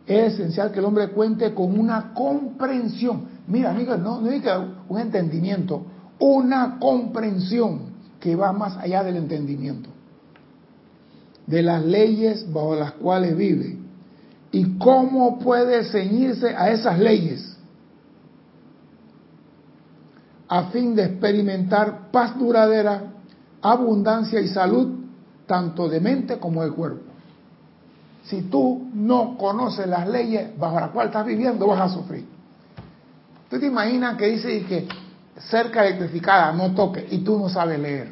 es 0.07 0.33
esencial 0.33 0.71
que 0.71 0.79
el 0.79 0.85
hombre 0.85 1.09
cuente 1.09 1.53
con 1.53 1.77
una 1.77 2.13
comprensión. 2.13 3.25
Mira, 3.47 3.71
amigos, 3.71 3.99
no, 3.99 4.21
no 4.21 4.29
que 4.29 4.51
un 4.87 4.99
entendimiento, 4.99 5.85
una 6.19 6.79
comprensión 6.79 7.97
que 8.19 8.35
va 8.35 8.53
más 8.53 8.77
allá 8.77 9.03
del 9.03 9.17
entendimiento 9.17 9.89
de 11.45 11.61
las 11.63 11.83
leyes 11.83 12.51
bajo 12.51 12.75
las 12.75 12.91
cuales 12.93 13.35
vive 13.35 13.77
y 14.51 14.77
cómo 14.77 15.39
puede 15.39 15.85
ceñirse 15.85 16.49
a 16.55 16.71
esas 16.71 16.99
leyes 16.99 17.57
a 20.49 20.65
fin 20.65 20.95
de 20.95 21.03
experimentar 21.03 22.09
paz 22.11 22.37
duradera, 22.37 23.13
abundancia 23.61 24.39
y 24.39 24.47
salud, 24.47 24.95
tanto 25.45 25.89
de 25.89 25.99
mente 25.99 26.39
como 26.39 26.63
de 26.63 26.71
cuerpo. 26.71 27.06
Si 28.27 28.41
tú 28.43 28.89
no 28.93 29.37
conoces 29.37 29.87
las 29.87 30.07
leyes 30.07 30.57
bajo 30.57 30.79
las 30.79 30.89
cuales 30.89 31.11
estás 31.11 31.25
viviendo, 31.25 31.65
vas 31.65 31.79
a 31.79 31.89
sufrir. 31.93 32.25
¿Tú 33.49 33.59
te 33.59 33.67
imaginas 33.67 34.17
que 34.17 34.27
dice 34.27 34.63
que 34.65 34.87
cerca 35.39 35.85
electrificada 35.85 36.51
no 36.51 36.73
toque 36.73 37.07
y 37.09 37.19
tú 37.19 37.39
no 37.39 37.47
sabes 37.47 37.79
leer? 37.79 38.09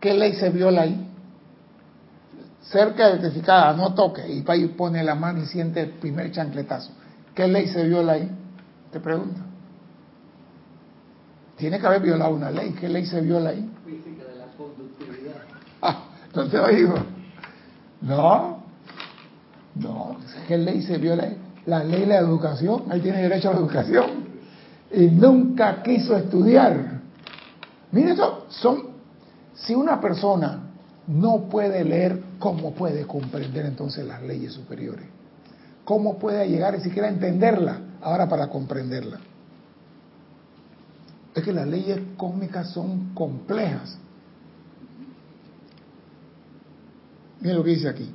¿Qué 0.00 0.14
ley 0.14 0.34
se 0.34 0.50
viola 0.50 0.82
ahí? 0.82 1.08
Cerca 2.62 3.08
electrificada 3.08 3.72
no 3.74 3.94
toque 3.94 4.28
y 4.28 4.42
para 4.42 4.58
pone 4.76 5.04
la 5.04 5.14
mano 5.14 5.42
y 5.42 5.46
siente 5.46 5.82
el 5.82 5.90
primer 5.90 6.32
chancletazo. 6.32 6.90
¿Qué 7.34 7.46
ley 7.46 7.68
se 7.68 7.86
viola 7.86 8.14
ahí? 8.14 8.28
Te 8.90 8.98
pregunto. 8.98 9.40
Tiene 11.56 11.78
que 11.78 11.86
haber 11.86 12.02
violado 12.02 12.34
una 12.34 12.50
ley. 12.50 12.72
¿Qué 12.72 12.88
ley 12.88 13.06
se 13.06 13.20
viola 13.20 13.50
ahí? 13.50 13.70
Física 13.84 14.24
de 14.24 14.36
la 14.36 14.46
conductividad. 14.56 15.36
Ah, 15.80 16.04
no 16.34 16.48
te 16.48 16.58
oigo. 16.58 17.11
No. 18.02 18.58
No. 19.74 20.16
¿Qué 20.46 20.58
ley 20.58 20.82
se 20.82 20.98
viola 20.98 21.24
ahí? 21.24 21.36
La 21.66 21.84
ley 21.84 22.00
de 22.00 22.06
la 22.06 22.18
educación. 22.18 22.84
Él 22.90 23.02
tiene 23.02 23.22
derecho 23.22 23.50
a 23.50 23.52
la 23.52 23.60
educación. 23.60 24.06
Y 24.92 25.06
nunca 25.06 25.82
quiso 25.82 26.16
estudiar. 26.16 27.00
Miren, 27.92 28.10
esto 28.10 28.46
son. 28.48 28.92
Si 29.54 29.74
una 29.74 30.00
persona 30.00 30.70
no 31.06 31.48
puede 31.48 31.84
leer, 31.84 32.22
¿cómo 32.38 32.72
puede 32.72 33.06
comprender 33.06 33.66
entonces 33.66 34.06
las 34.06 34.22
leyes 34.22 34.52
superiores? 34.52 35.06
¿Cómo 35.84 36.18
puede 36.18 36.48
llegar 36.48 36.76
ni 36.76 36.82
siquiera 36.82 37.08
a 37.08 37.10
entenderla 37.10 37.78
ahora 38.00 38.28
para 38.28 38.48
comprenderla? 38.48 39.18
es 41.34 41.42
que 41.42 41.52
las 41.52 41.66
leyes 41.66 41.98
cósmicas 42.16 42.70
son 42.70 43.14
complejas. 43.14 43.96
Miren 47.42 47.56
lo 47.56 47.64
que 47.64 47.70
dice 47.70 47.88
aquí. 47.88 48.08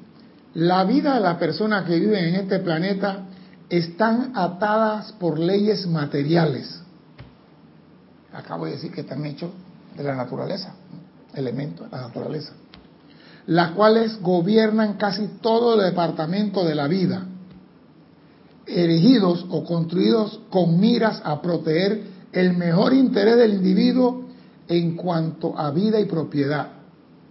La 0.53 0.85
vida 0.85 1.15
de 1.15 1.19
las 1.19 1.37
personas 1.37 1.85
que 1.85 1.99
viven 1.99 2.25
en 2.25 2.35
este 2.35 2.59
planeta 2.59 3.25
están 3.69 4.31
atadas 4.35 5.11
por 5.13 5.37
leyes 5.37 5.85
materiales. 5.85 6.81
Acabo 8.33 8.65
de 8.65 8.71
decir 8.71 8.91
que 8.91 9.01
están 9.01 9.25
hechos 9.25 9.51
de 9.95 10.03
la 10.03 10.15
naturaleza, 10.15 10.73
elementos 11.33 11.91
de 11.91 11.97
la 11.97 12.03
naturaleza, 12.03 12.53
las 13.47 13.71
cuales 13.71 14.21
gobiernan 14.21 14.93
casi 14.93 15.27
todo 15.41 15.75
el 15.75 15.89
departamento 15.89 16.63
de 16.63 16.75
la 16.75 16.87
vida, 16.87 17.25
erigidos 18.65 19.45
o 19.49 19.65
construidos 19.65 20.39
con 20.49 20.79
miras 20.79 21.21
a 21.25 21.41
proteger 21.41 22.03
el 22.31 22.55
mejor 22.55 22.93
interés 22.93 23.35
del 23.37 23.55
individuo 23.55 24.25
en 24.69 24.95
cuanto 24.95 25.57
a 25.57 25.71
vida 25.71 25.99
y 25.99 26.05
propiedad. 26.05 26.76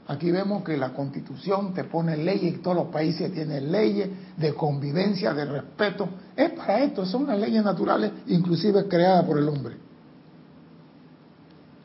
Aquí 0.08 0.30
vemos 0.30 0.62
que 0.62 0.76
la 0.76 0.90
constitución 0.90 1.74
te 1.74 1.82
pone 1.84 2.16
leyes, 2.16 2.62
todos 2.62 2.76
los 2.76 2.86
países 2.88 3.32
tienen 3.32 3.72
leyes 3.72 4.08
de 4.36 4.54
convivencia, 4.54 5.34
de 5.34 5.44
respeto. 5.44 6.08
Es 6.36 6.52
para 6.52 6.80
esto, 6.84 7.04
son 7.04 7.26
las 7.26 7.38
leyes 7.40 7.64
naturales, 7.64 8.12
inclusive 8.28 8.86
creadas 8.86 9.24
por 9.24 9.38
el 9.38 9.48
hombre. 9.48 9.76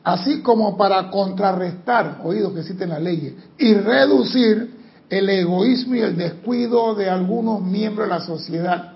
Así 0.04 0.40
como 0.40 0.76
para 0.76 1.10
contrarrestar, 1.10 2.20
oídos 2.22 2.52
que 2.52 2.60
existen 2.60 2.90
las 2.90 3.02
leyes, 3.02 3.34
y 3.58 3.74
reducir 3.74 4.82
el 5.08 5.28
egoísmo 5.28 5.96
y 5.96 6.00
el 6.00 6.16
descuido 6.16 6.94
de 6.94 7.10
algunos 7.10 7.60
miembros 7.60 8.08
de 8.08 8.14
la 8.14 8.20
sociedad, 8.20 8.92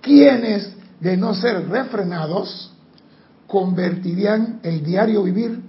quienes, 0.00 0.72
de 1.00 1.16
no 1.16 1.34
ser 1.34 1.68
refrenados, 1.68 2.72
convertirían 3.48 4.60
el 4.62 4.84
diario 4.84 5.24
vivir 5.24 5.60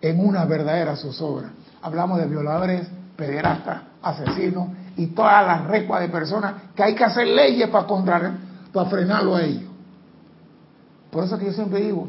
en 0.00 0.20
una 0.20 0.44
verdadera 0.44 0.96
zozobra. 0.96 1.52
Hablamos 1.82 2.18
de 2.18 2.26
violadores, 2.26 2.88
pederastas, 3.16 3.82
asesinos 4.02 4.68
y 4.96 5.08
todas 5.08 5.46
las 5.46 5.66
recuas 5.66 6.00
de 6.00 6.08
personas 6.08 6.54
que 6.74 6.82
hay 6.82 6.94
que 6.94 7.04
hacer 7.04 7.26
leyes 7.26 7.68
para, 7.68 7.86
para 8.72 8.90
frenarlo 8.90 9.36
a 9.36 9.42
ellos. 9.42 9.70
Por 11.10 11.24
eso 11.24 11.38
que 11.38 11.46
yo 11.46 11.52
siempre 11.52 11.80
digo, 11.80 12.08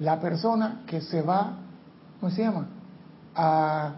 la 0.00 0.20
persona 0.20 0.82
que 0.86 1.00
se 1.00 1.22
va, 1.22 1.54
¿cómo 2.20 2.32
se 2.32 2.42
llama? 2.42 2.66
A 3.34 3.92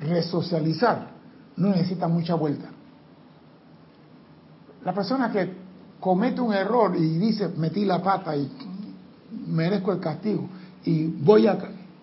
resocializar, 0.00 1.08
no 1.56 1.68
necesita 1.70 2.08
mucha 2.08 2.34
vuelta. 2.34 2.68
La 4.84 4.92
persona 4.92 5.32
que 5.32 5.52
comete 5.98 6.40
un 6.40 6.52
error 6.52 6.94
y 6.96 7.18
dice, 7.18 7.48
metí 7.56 7.84
la 7.84 8.02
pata 8.02 8.36
y 8.36 8.50
merezco 9.48 9.92
el 9.92 10.00
castigo 10.00 10.48
y 10.84 11.06
voy 11.06 11.46
a... 11.46 11.58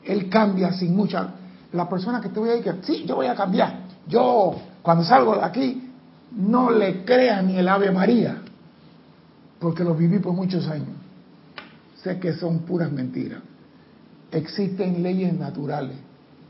Él 0.05 0.29
cambia 0.29 0.71
sin 0.73 0.95
mucha... 0.95 1.35
La 1.71 1.89
persona 1.89 2.21
que 2.21 2.29
te 2.29 2.39
voy 2.39 2.49
a 2.49 2.53
decir, 2.53 2.79
sí, 2.83 3.03
yo 3.07 3.15
voy 3.15 3.25
a 3.25 3.33
cambiar. 3.33 3.85
Yo, 4.07 4.55
cuando 4.83 5.03
salgo 5.03 5.35
de 5.35 5.43
aquí, 5.43 5.91
no 6.31 6.69
le 6.69 7.03
crea 7.03 7.41
ni 7.41 7.57
el 7.57 7.67
Ave 7.67 7.89
María, 7.89 8.43
porque 9.59 9.83
lo 9.83 9.95
viví 9.95 10.19
por 10.19 10.33
muchos 10.33 10.67
años. 10.67 10.89
Sé 11.95 12.19
que 12.19 12.33
son 12.33 12.59
puras 12.59 12.91
mentiras. 12.91 13.41
Existen 14.31 15.01
leyes 15.01 15.33
naturales, 15.33 15.97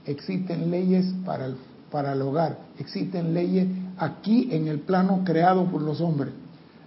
existen 0.05 0.69
leyes 0.69 1.13
para 1.25 1.45
el, 1.45 1.55
para 1.89 2.12
el 2.12 2.22
hogar, 2.22 2.57
existen 2.77 3.33
leyes 3.33 3.67
aquí 3.98 4.50
en 4.51 4.67
el 4.67 4.79
plano 4.79 5.22
creado 5.24 5.65
por 5.65 5.81
los 5.81 6.01
hombres 6.01 6.33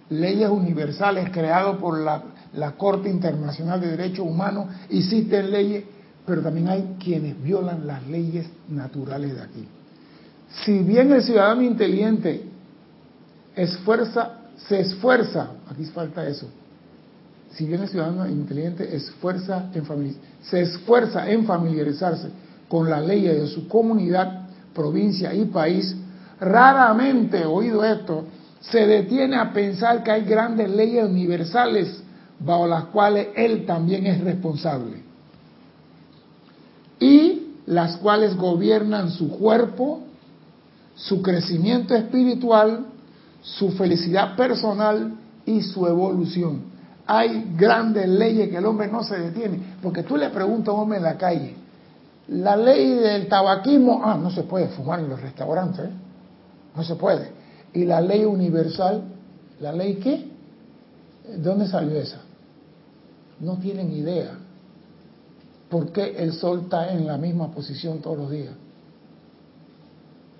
leyes 0.09 0.49
universales 0.49 1.29
creadas 1.31 1.77
por 1.77 1.99
la, 1.99 2.23
Corte 2.77 3.09
Internacional 3.09 3.79
de 3.79 3.91
Derechos 3.91 4.25
Humanos, 4.25 4.67
existen 4.89 5.51
leyes, 5.51 5.83
pero 6.27 6.41
también 6.41 6.67
hay 6.67 6.97
quienes 7.01 7.41
violan 7.41 7.87
las 7.87 8.05
leyes 8.05 8.45
naturales 8.67 9.33
de 9.33 9.41
aquí. 9.41 9.67
Si 10.65 10.79
bien 10.79 11.09
el 11.13 11.23
ciudadano 11.23 11.61
inteligente 11.61 12.43
esfuerza, 13.55 14.33
se 14.57 14.81
esfuerza, 14.81 15.51
aquí 15.71 15.85
falta 15.85 16.27
eso, 16.27 16.47
si 17.51 17.65
bien 17.65 17.81
el 17.81 17.87
ciudadano 17.87 18.27
inteligente 18.27 18.93
esfuerza 18.93 19.71
en 19.73 20.15
se 20.41 20.61
esfuerza 20.61 21.29
en 21.31 21.45
familiarizarse 21.45 22.27
con 22.67 22.89
las 22.89 23.07
leyes 23.07 23.39
de 23.39 23.47
su 23.47 23.69
comunidad, 23.69 24.49
provincia 24.75 25.33
y 25.33 25.45
país, 25.45 25.95
raramente, 26.41 27.45
oído 27.45 27.85
esto, 27.85 28.25
se 28.59 28.85
detiene 28.85 29.37
a 29.37 29.53
pensar 29.53 30.03
que 30.03 30.11
hay 30.11 30.25
grandes 30.25 30.69
leyes 30.69 31.05
universales 31.05 32.03
bajo 32.37 32.67
las 32.67 32.85
cuales 32.85 33.29
él 33.33 33.65
también 33.65 34.05
es 34.05 34.19
responsable 34.19 35.06
y 36.99 37.55
las 37.65 37.97
cuales 37.97 38.35
gobiernan 38.35 39.11
su 39.11 39.29
cuerpo, 39.29 40.01
su 40.95 41.21
crecimiento 41.21 41.95
espiritual, 41.95 42.85
su 43.41 43.71
felicidad 43.71 44.35
personal 44.35 45.13
y 45.45 45.61
su 45.61 45.85
evolución. 45.85 46.61
Hay 47.05 47.53
grandes 47.57 48.07
leyes 48.07 48.49
que 48.49 48.57
el 48.57 48.65
hombre 48.65 48.87
no 48.87 49.03
se 49.03 49.17
detiene, 49.17 49.59
porque 49.81 50.03
tú 50.03 50.17
le 50.17 50.29
preguntas 50.29 50.69
a 50.69 50.73
un 50.73 50.81
hombre 50.81 50.97
en 50.97 51.03
la 51.03 51.17
calle, 51.17 51.55
la 52.29 52.57
ley 52.57 52.89
del 52.95 53.27
tabaquismo, 53.27 54.01
ah, 54.03 54.17
no 54.21 54.29
se 54.29 54.43
puede 54.43 54.67
fumar 54.69 54.99
en 54.99 55.09
los 55.09 55.21
restaurantes, 55.21 55.85
¿eh? 55.85 55.91
no 56.75 56.83
se 56.83 56.95
puede. 56.95 57.31
Y 57.73 57.85
la 57.85 58.01
ley 58.01 58.25
universal, 58.25 59.03
¿la 59.61 59.71
ley 59.71 59.95
qué? 59.95 60.29
¿De 61.29 61.37
dónde 61.37 61.67
salió 61.67 61.97
esa? 61.97 62.19
No 63.39 63.57
tienen 63.57 63.91
idea. 63.91 64.37
¿Por 65.69 65.91
qué 65.91 66.15
el 66.17 66.33
Sol 66.33 66.61
está 66.63 66.91
en 66.93 67.05
la 67.05 67.17
misma 67.17 67.51
posición 67.51 67.99
todos 67.99 68.17
los 68.17 68.31
días? 68.31 68.53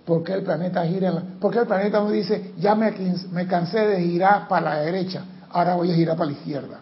¿Por 0.06 0.24
qué 0.24 0.34
el 0.34 0.44
planeta 0.44 0.86
gira 0.86 1.10
en 1.10 1.16
la... 1.16 1.22
¿Por 1.22 1.52
qué 1.52 1.60
el 1.60 1.68
planeta 1.68 2.00
no 2.00 2.10
dice, 2.12 2.54
ya 2.58 2.76
me, 2.76 2.94
me 3.32 3.46
cansé 3.46 3.80
de 3.80 4.02
girar 4.02 4.48
para 4.48 4.76
la 4.76 4.82
derecha, 4.82 5.26
ahora 5.50 5.76
voy 5.76 5.92
a 5.92 5.96
girar 5.96 6.16
para 6.16 6.32
la 6.32 6.38
izquierda? 6.38 6.80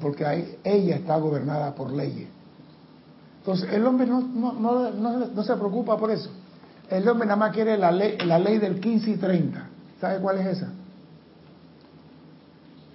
Porque 0.00 0.24
ahí 0.24 0.58
ella 0.62 0.96
está 0.96 1.16
gobernada 1.16 1.74
por 1.74 1.92
leyes. 1.92 2.28
Entonces, 3.38 3.72
el 3.72 3.84
hombre 3.84 4.06
no, 4.06 4.20
no, 4.20 4.52
no, 4.52 5.26
no, 5.26 5.42
se 5.42 5.54
preocupa 5.54 5.96
por 5.96 6.10
eso. 6.10 6.30
El 6.88 7.08
hombre 7.08 7.26
nada 7.26 7.36
más 7.36 7.52
quiere 7.52 7.76
la 7.76 7.90
ley, 7.90 8.16
la 8.24 8.38
ley 8.38 8.58
del 8.58 8.80
15 8.80 9.10
y 9.10 9.16
30. 9.16 9.68
¿Sabe 10.00 10.20
cuál 10.20 10.38
es 10.38 10.58
esa? 10.58 10.68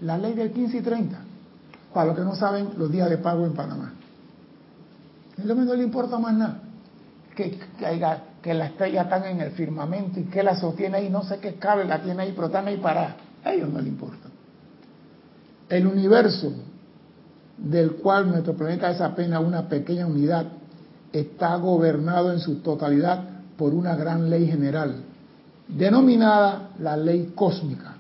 La 0.02 0.18
ley 0.18 0.34
del 0.34 0.52
15 0.52 0.78
y 0.78 0.82
30. 0.82 1.18
Para 1.94 2.08
los 2.08 2.16
que 2.16 2.24
no 2.24 2.36
saben, 2.36 2.70
los 2.78 2.92
días 2.92 3.10
de 3.10 3.18
pago 3.18 3.46
en 3.46 3.54
Panamá. 3.54 3.94
El 5.44 5.52
hombre 5.52 5.66
no 5.66 5.74
le 5.74 5.84
importa 5.84 6.18
más 6.20 6.34
nada. 6.34 6.60
Que, 7.36 7.52
que 7.52 7.86
que 8.42 8.54
la 8.54 8.66
estrella 8.66 9.04
están 9.04 9.26
en 9.26 9.40
el 9.40 9.52
firmamento 9.52 10.20
y 10.20 10.24
que 10.24 10.42
la 10.42 10.56
sostiene 10.56 10.98
ahí, 10.98 11.10
no 11.10 11.24
sé 11.24 11.38
qué 11.40 11.56
cable 11.56 11.86
la 11.86 12.02
tiene 12.02 12.24
ahí, 12.24 12.34
pero 12.36 12.48
están 12.48 12.68
ahí 12.68 12.78
para 12.78 13.16
A 13.44 13.54
ellos 13.54 13.70
no 13.70 13.80
les 13.80 13.88
importa. 13.88 14.30
El 15.70 15.88
universo 15.88 16.52
del 17.58 17.94
cual 17.94 18.30
nuestro 18.30 18.56
planeta 18.56 18.90
es 18.90 19.00
apenas 19.00 19.44
una 19.44 19.70
pequeña 19.70 20.08
unidad, 20.08 20.48
está 21.14 21.56
gobernado 21.58 22.32
en 22.32 22.40
su 22.40 22.56
totalidad 22.62 23.24
por 23.58 23.74
una 23.74 23.96
gran 23.96 24.30
ley 24.30 24.48
general, 24.48 24.96
denominada 25.68 26.72
la 26.80 26.98
ley 26.98 27.34
cósmica. 27.36 27.96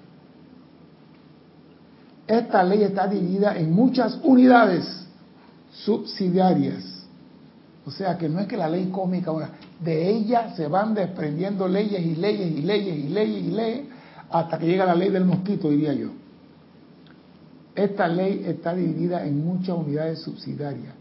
Esta 2.25 2.63
ley 2.63 2.83
está 2.83 3.07
dividida 3.07 3.55
en 3.57 3.71
muchas 3.71 4.17
unidades 4.23 4.85
subsidiarias. 5.71 6.90
O 7.85 7.91
sea 7.91 8.17
que 8.17 8.29
no 8.29 8.39
es 8.39 8.47
que 8.47 8.57
la 8.57 8.69
ley 8.69 8.89
cósmica, 8.91 9.31
de 9.79 10.09
ella 10.09 10.53
se 10.55 10.67
van 10.67 10.93
desprendiendo 10.93 11.67
leyes 11.67 12.05
y 12.05 12.15
leyes 12.15 12.51
y 12.51 12.61
leyes 12.61 12.97
y 12.97 13.09
leyes 13.09 13.43
y 13.43 13.51
leyes 13.51 13.81
hasta 14.29 14.57
que 14.59 14.67
llega 14.67 14.85
la 14.85 14.95
ley 14.95 15.09
del 15.09 15.25
mosquito, 15.25 15.69
diría 15.69 15.93
yo. 15.93 16.09
Esta 17.75 18.07
ley 18.07 18.43
está 18.45 18.75
dividida 18.75 19.25
en 19.25 19.43
muchas 19.43 19.75
unidades 19.77 20.19
subsidiarias, 20.19 20.93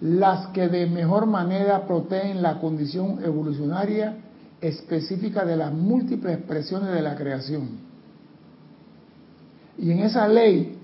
las 0.00 0.48
que 0.48 0.68
de 0.68 0.86
mejor 0.86 1.26
manera 1.26 1.86
protegen 1.86 2.42
la 2.42 2.60
condición 2.60 3.24
evolucionaria 3.24 4.16
específica 4.60 5.44
de 5.44 5.56
las 5.56 5.72
múltiples 5.72 6.36
expresiones 6.36 6.92
de 6.92 7.02
la 7.02 7.16
creación. 7.16 7.90
Y 9.78 9.90
en 9.90 10.00
esa 10.00 10.28
ley 10.28 10.78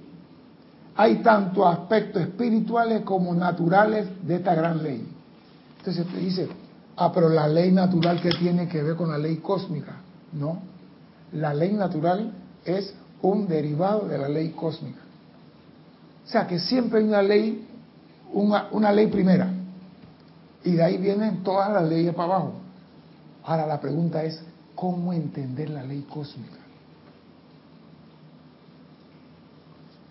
hay 0.97 1.17
tanto 1.17 1.67
aspectos 1.67 2.23
espirituales 2.23 3.03
como 3.03 3.35
naturales 3.35 4.09
de 4.27 4.37
esta 4.37 4.55
gran 4.55 4.83
ley. 4.83 5.07
Entonces 5.79 6.07
te 6.07 6.19
dice, 6.19 6.49
Ah, 6.97 7.13
pero 7.13 7.29
la 7.29 7.47
ley 7.47 7.71
natural 7.73 8.21
que 8.23 8.31
tiene 8.31 8.69
que 8.69 8.83
ver 8.83 8.97
con 8.97 9.11
la 9.11 9.19
ley 9.19 9.37
cósmica. 9.37 9.97
No. 10.33 10.59
La 11.33 11.53
ley 11.53 11.73
natural 11.75 12.33
es 12.65 12.95
un 13.21 13.47
derivado 13.47 14.09
de 14.09 14.17
la 14.17 14.29
ley 14.29 14.51
cósmica. 14.51 15.01
O 16.25 16.29
sea 16.29 16.47
que 16.47 16.59
siempre 16.59 17.01
hay 17.01 17.05
una 17.05 17.23
ley, 17.23 17.69
una, 18.33 18.69
una 18.73 18.93
ley 18.93 19.09
primera. 19.09 19.53
Y 20.65 20.73
de 20.73 20.83
ahí 20.83 20.97
vienen 20.97 21.43
todas 21.43 21.71
las 21.71 21.87
leyes 21.87 22.15
para 22.15 22.35
abajo. 22.35 22.55
Ahora 23.45 23.67
la 23.67 23.79
pregunta 23.79 24.25
es, 24.25 24.41
¿cómo 24.75 25.13
entender 25.13 25.69
la 25.69 25.83
ley 25.85 26.07
cósmica? 26.11 26.57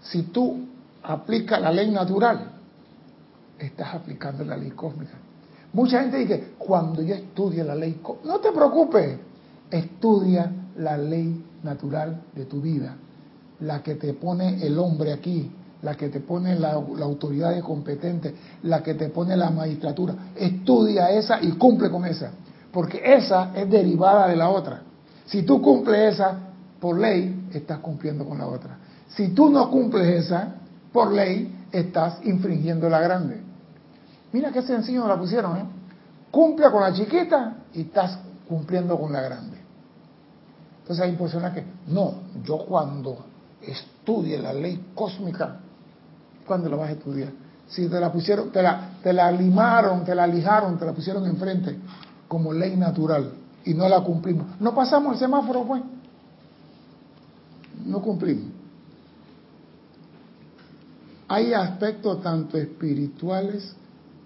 Si 0.04 0.22
tú 0.22 0.65
aplicas 1.08 1.62
la 1.62 1.72
ley 1.72 1.92
natural, 1.92 2.52
estás 3.60 3.94
aplicando 3.94 4.44
la 4.44 4.58
ley 4.58 4.72
cósmica. 4.72 5.14
Mucha 5.74 6.02
gente 6.02 6.18
dice, 6.18 6.54
cuando 6.58 7.02
yo 7.02 7.16
estudie 7.16 7.64
la 7.64 7.76
ley, 7.76 8.00
no 8.24 8.40
te 8.40 8.52
preocupes, 8.52 9.18
estudia 9.70 10.52
la 10.78 10.98
ley 10.98 11.44
natural 11.63 12.22
de 12.34 12.46
tu 12.46 12.62
vida, 12.62 12.96
la 13.60 13.84
que 13.84 13.96
te 13.96 14.13
pone 14.13 14.65
el 14.65 14.78
hombre 14.80 15.12
aquí, 15.12 15.52
la 15.82 15.96
que 15.96 16.10
te 16.10 16.20
pone 16.20 16.58
la, 16.58 16.72
autoridad 16.74 17.60
competente, 17.62 18.34
la 18.63 18.82
que 18.82 18.94
te 18.94 19.10
pone 19.10 19.36
la 19.36 19.50
magistratura. 19.50 20.15
Estudia 20.36 21.10
esa 21.12 21.41
y 21.41 21.52
cumple 21.52 21.89
con 21.89 22.06
esa, 22.06 22.32
porque 22.72 23.02
esa 23.04 23.52
es 23.56 23.70
derivada 23.70 24.28
de 24.28 24.36
la 24.36 24.50
otra. 24.50 24.82
Si 25.26 25.44
tú 25.44 25.62
cumples 25.62 26.15
esa 26.15 26.39
por 26.80 27.00
ley, 27.00 27.48
estás 27.54 27.80
cumpliendo 27.80 28.26
con 28.26 28.38
la 28.38 28.48
otra. 28.48 28.78
Si 29.10 29.30
tú 29.30 29.50
no 29.50 29.70
cumples 29.70 30.26
esa 30.26 30.56
por 30.95 31.12
ley, 31.12 31.67
estás 31.73 32.19
infringiendo 32.23 32.88
la 32.88 33.01
grande. 33.01 33.41
Mira 34.31 34.53
qué 34.53 34.62
sencillo 34.62 35.05
la 35.05 35.19
pusieron, 35.19 35.58
¿eh? 35.58 35.65
Cumple 36.31 36.71
con 36.71 36.81
la 36.81 36.93
chiquita 36.93 37.58
y 37.73 37.81
estás 37.81 38.17
cumpliendo 38.47 38.97
con 38.97 39.12
la 39.12 39.21
grande. 39.21 39.58
Entonces 40.79 41.05
hay 41.05 41.12
personas 41.17 41.53
que, 41.53 41.65
no, 41.88 42.13
yo 42.45 42.60
cuando 42.60 43.25
estudie 43.62 44.38
la 44.38 44.53
ley 44.53 44.91
cósmica, 44.95 45.58
¿cuándo 46.47 46.69
la 46.69 46.77
vas 46.77 46.89
a 46.89 46.93
estudiar? 46.93 47.31
Si 47.67 47.89
te 47.89 47.99
la 47.99 48.10
pusieron, 48.10 48.51
te 48.51 48.63
la, 48.63 48.91
te 49.03 49.12
la 49.12 49.29
limaron, 49.31 50.05
te 50.05 50.15
la 50.15 50.25
lijaron, 50.25 50.77
te 50.77 50.86
la 50.86 50.93
pusieron 50.93 51.25
enfrente 51.25 51.77
como 52.29 52.53
ley 52.53 52.77
natural 52.77 53.34
y 53.65 53.73
no 53.73 53.89
la 53.89 53.99
cumplimos. 54.01 54.47
No 54.62 54.73
pasamos 54.73 55.13
el 55.13 55.19
semáforo, 55.19 55.63
pues. 55.65 55.81
No 57.86 58.01
cumplimos. 58.01 58.55
Hay 61.28 61.54
aspectos 61.54 62.22
tanto 62.22 62.58
espirituales 62.58 63.74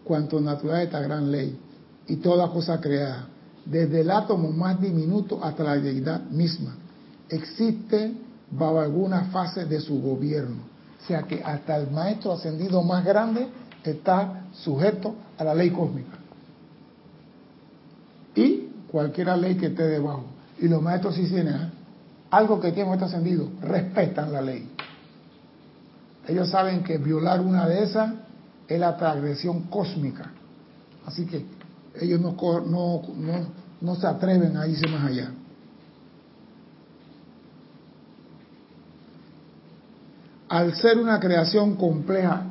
cuanto 0.04 0.42
natural 0.42 0.78
de 0.80 0.84
esta 0.86 1.00
gran 1.00 1.32
ley 1.32 1.58
y 2.08 2.18
toda 2.18 2.50
cosa 2.50 2.82
creada, 2.82 3.28
desde 3.66 4.02
el 4.02 4.12
átomo 4.12 4.52
más 4.52 4.82
diminuto 4.82 5.44
hasta 5.44 5.64
la 5.64 5.76
deidad 5.76 6.22
misma, 6.24 6.76
existe 7.30 8.14
bajo 8.52 8.80
alguna 8.80 9.26
fase 9.26 9.66
de 9.66 9.80
su 9.80 10.02
gobierno. 10.02 10.58
O 11.02 11.08
sea 11.08 11.24
que 11.24 11.42
hasta 11.44 11.78
el 11.78 11.92
maestro 11.92 12.34
ascendido 12.34 12.82
más 12.82 13.06
grande 13.06 13.48
está 13.84 14.46
sujeto 14.54 15.16
a 15.38 15.44
la 15.44 15.54
ley 15.54 15.70
cósmica. 15.70 16.18
Y 18.36 18.70
cualquier 18.92 19.28
ley 19.38 19.56
que 19.56 19.68
esté 19.68 19.84
debajo. 19.84 20.26
Y 20.60 20.68
los 20.68 20.82
maestros 20.82 21.16
sí 21.16 21.28
tienen 21.28 21.56
¿eh? 21.56 21.72
algo 22.32 22.60
que 22.60 22.72
tiene 22.72 22.90
maestro 22.90 23.08
ascendido, 23.08 23.48
respetan 23.62 24.34
la 24.34 24.42
ley. 24.42 24.70
Ellos 26.30 26.50
saben 26.50 26.84
que 26.84 27.00
violar 27.00 27.42
una 27.42 27.68
de 27.68 27.84
esas 27.84 28.14
es 28.68 28.80
la 28.80 28.96
transgresión 28.96 29.64
cósmica. 29.64 30.32
Así 31.04 31.26
que 31.26 31.44
ellos 32.00 32.22
no, 32.22 32.36
no, 32.68 33.02
no, 33.82 33.96
se 33.96 34.06
atreven 34.06 34.56
a 34.56 34.68
irse 34.68 34.88
más 34.88 35.06
allá. 35.10 35.32
Al 40.50 40.76
ser 40.76 41.00
una 41.00 41.20
creación 41.20 41.76
compleja, 41.76 42.44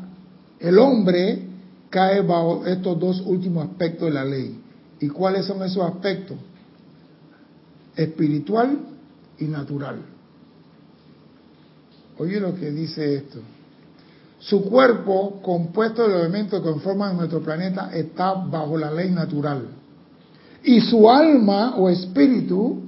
el 0.58 0.76
hombre 0.80 1.46
cae 1.88 2.20
bajo 2.22 2.66
estos 2.66 2.98
dos 2.98 3.22
últimos 3.24 3.68
aspectos 3.68 4.08
de 4.08 4.14
la 4.14 4.24
ley. 4.24 4.60
¿Y 4.98 5.08
cuáles 5.08 5.46
son 5.46 5.62
esos 5.62 5.84
aspectos? 5.84 6.36
Espiritual 7.94 8.76
y 9.38 9.44
natural. 9.44 10.00
Oye 12.18 12.40
lo 12.40 12.56
que 12.56 12.72
dice 12.72 13.14
esto. 13.14 13.40
Su 14.40 14.62
cuerpo, 14.64 15.40
compuesto 15.42 16.06
de 16.06 16.14
elementos 16.20 16.60
que 16.62 16.70
conforman 16.70 17.16
nuestro 17.16 17.40
planeta, 17.40 17.90
está 17.92 18.34
bajo 18.34 18.78
la 18.78 18.90
ley 18.90 19.10
natural. 19.10 19.66
Y 20.62 20.80
su 20.80 21.10
alma 21.10 21.76
o 21.76 21.88
espíritu, 21.88 22.82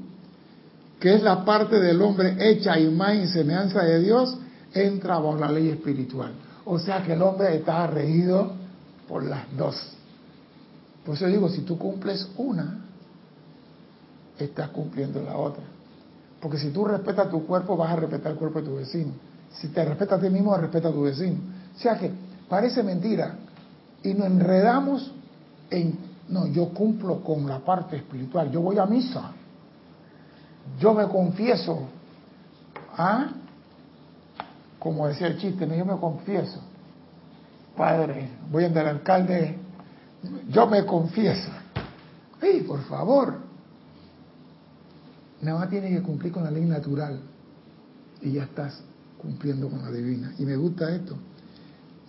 que 1.01 1.15
es 1.15 1.23
la 1.23 1.45
parte 1.45 1.81
del 1.81 2.01
hombre 2.03 2.37
hecha 2.39 2.79
imagen 2.79 3.25
y 3.25 3.29
semejanza 3.29 3.83
de 3.83 4.01
Dios, 4.01 4.37
entra 4.73 5.19
bajo 5.19 5.37
la 5.37 5.51
ley 5.51 5.69
espiritual. 5.69 6.33
O 6.65 6.79
sea 6.79 7.03
que 7.03 7.15
el 7.15 7.23
hombre 7.23 7.57
está 7.57 7.87
regido 7.87 8.53
por 9.09 9.25
las 9.25 9.45
dos. 9.57 9.77
Por 11.05 11.17
eso 11.17 11.27
digo, 11.27 11.49
si 11.49 11.63
tú 11.63 11.77
cumples 11.79 12.29
una, 12.37 12.85
estás 14.39 14.69
cumpliendo 14.69 15.21
la 15.23 15.37
otra. 15.37 15.65
Porque 16.41 16.59
si 16.59 16.71
tú 16.71 16.85
respetas 16.85 17.31
tu 17.31 17.45
cuerpo, 17.47 17.77
vas 17.77 17.91
a 17.91 17.97
respetar 17.97 18.33
el 18.33 18.39
cuerpo 18.39 18.61
de 18.61 18.67
tu 18.67 18.77
vecino. 18.77 19.13
Si 19.53 19.69
te 19.69 19.85
respetas 19.85 20.19
a 20.19 20.23
ti 20.23 20.31
mismo, 20.31 20.57
respeta 20.57 20.89
a 20.89 20.93
tu 20.93 21.03
vecino. 21.03 21.39
O 21.75 21.79
sea 21.79 21.99
que 21.99 22.11
parece 22.49 22.83
mentira. 22.83 23.35
Y 24.03 24.15
nos 24.15 24.27
enredamos 24.27 25.13
en, 25.71 25.99
no, 26.29 26.47
yo 26.47 26.69
cumplo 26.71 27.23
con 27.23 27.47
la 27.47 27.59
parte 27.59 27.97
espiritual. 27.97 28.51
Yo 28.51 28.61
voy 28.61 28.79
a 28.79 28.87
misa. 28.87 29.33
Yo 30.79 30.95
me 30.95 31.07
confieso. 31.09 31.89
¿Ah? 32.97 33.29
Como 34.79 35.07
decía 35.09 35.27
el 35.27 35.39
chiste, 35.39 35.67
yo 35.67 35.85
me 35.85 35.97
confieso. 35.99 36.61
Padre, 37.77 38.31
voy 38.51 38.65
a 38.65 38.67
andar 38.69 38.87
al 38.87 38.97
alcalde. 38.97 39.59
Yo 40.49 40.67
me 40.67 40.85
confieso. 40.85 41.51
¡Ey, 42.41 42.63
por 42.63 42.83
favor! 42.85 43.39
Nada 45.43 45.59
más 45.59 45.71
tienes 45.71 45.93
que 45.93 46.03
cumplir 46.03 46.33
con 46.33 46.45
la 46.45 46.51
ley 46.51 46.65
natural 46.65 47.21
y 48.21 48.33
ya 48.33 48.45
estás 48.45 48.83
cumpliendo 49.21 49.69
con 49.69 49.83
la 49.83 49.91
divina. 49.91 50.35
Y 50.39 50.45
me 50.45 50.57
gusta 50.57 50.95
esto. 50.95 51.17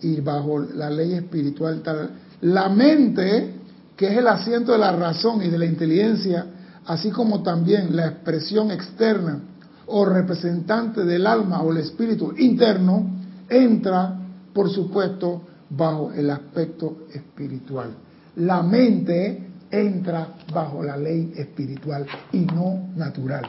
y 0.04 0.20
bajo 0.20 0.58
la 0.58 0.90
ley 0.90 1.12
espiritual 1.14 1.80
tal. 1.80 2.10
La 2.40 2.68
mente, 2.68 3.54
que 3.96 4.08
es 4.08 4.18
el 4.18 4.26
asiento 4.26 4.72
de 4.72 4.78
la 4.78 4.90
razón 4.90 5.42
y 5.42 5.48
de 5.48 5.56
la 5.56 5.64
inteligencia, 5.64 6.44
así 6.86 7.10
como 7.10 7.40
también 7.44 7.94
la 7.94 8.06
expresión 8.08 8.72
externa 8.72 9.38
o 9.86 10.04
representante 10.04 11.04
del 11.04 11.24
alma 11.24 11.62
o 11.62 11.70
el 11.70 11.78
espíritu 11.78 12.34
interno, 12.36 13.06
entra, 13.48 14.18
por 14.52 14.70
supuesto, 14.70 15.42
bajo 15.70 16.10
el 16.12 16.30
aspecto 16.30 17.06
espiritual. 17.12 17.90
La 18.36 18.60
mente 18.62 19.46
entra 19.70 20.34
bajo 20.52 20.82
la 20.82 20.96
ley 20.96 21.32
espiritual 21.36 22.06
y 22.32 22.40
no 22.40 22.88
natural. 22.96 23.44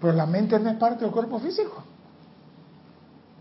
Pero 0.00 0.12
la 0.12 0.26
mente 0.26 0.58
no 0.58 0.70
es 0.70 0.76
parte 0.76 1.04
del 1.04 1.12
cuerpo 1.12 1.38
físico. 1.38 1.93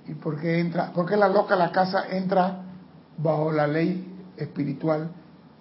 ¿Y 0.07 0.13
por 0.15 0.39
qué 0.39 0.59
entra? 0.59 0.91
¿Por 0.91 1.05
qué 1.07 1.15
la 1.15 1.29
loca 1.29 1.55
la 1.55 1.71
casa 1.71 2.07
entra 2.09 2.63
bajo 3.17 3.51
la 3.51 3.67
ley 3.67 4.31
espiritual 4.37 5.11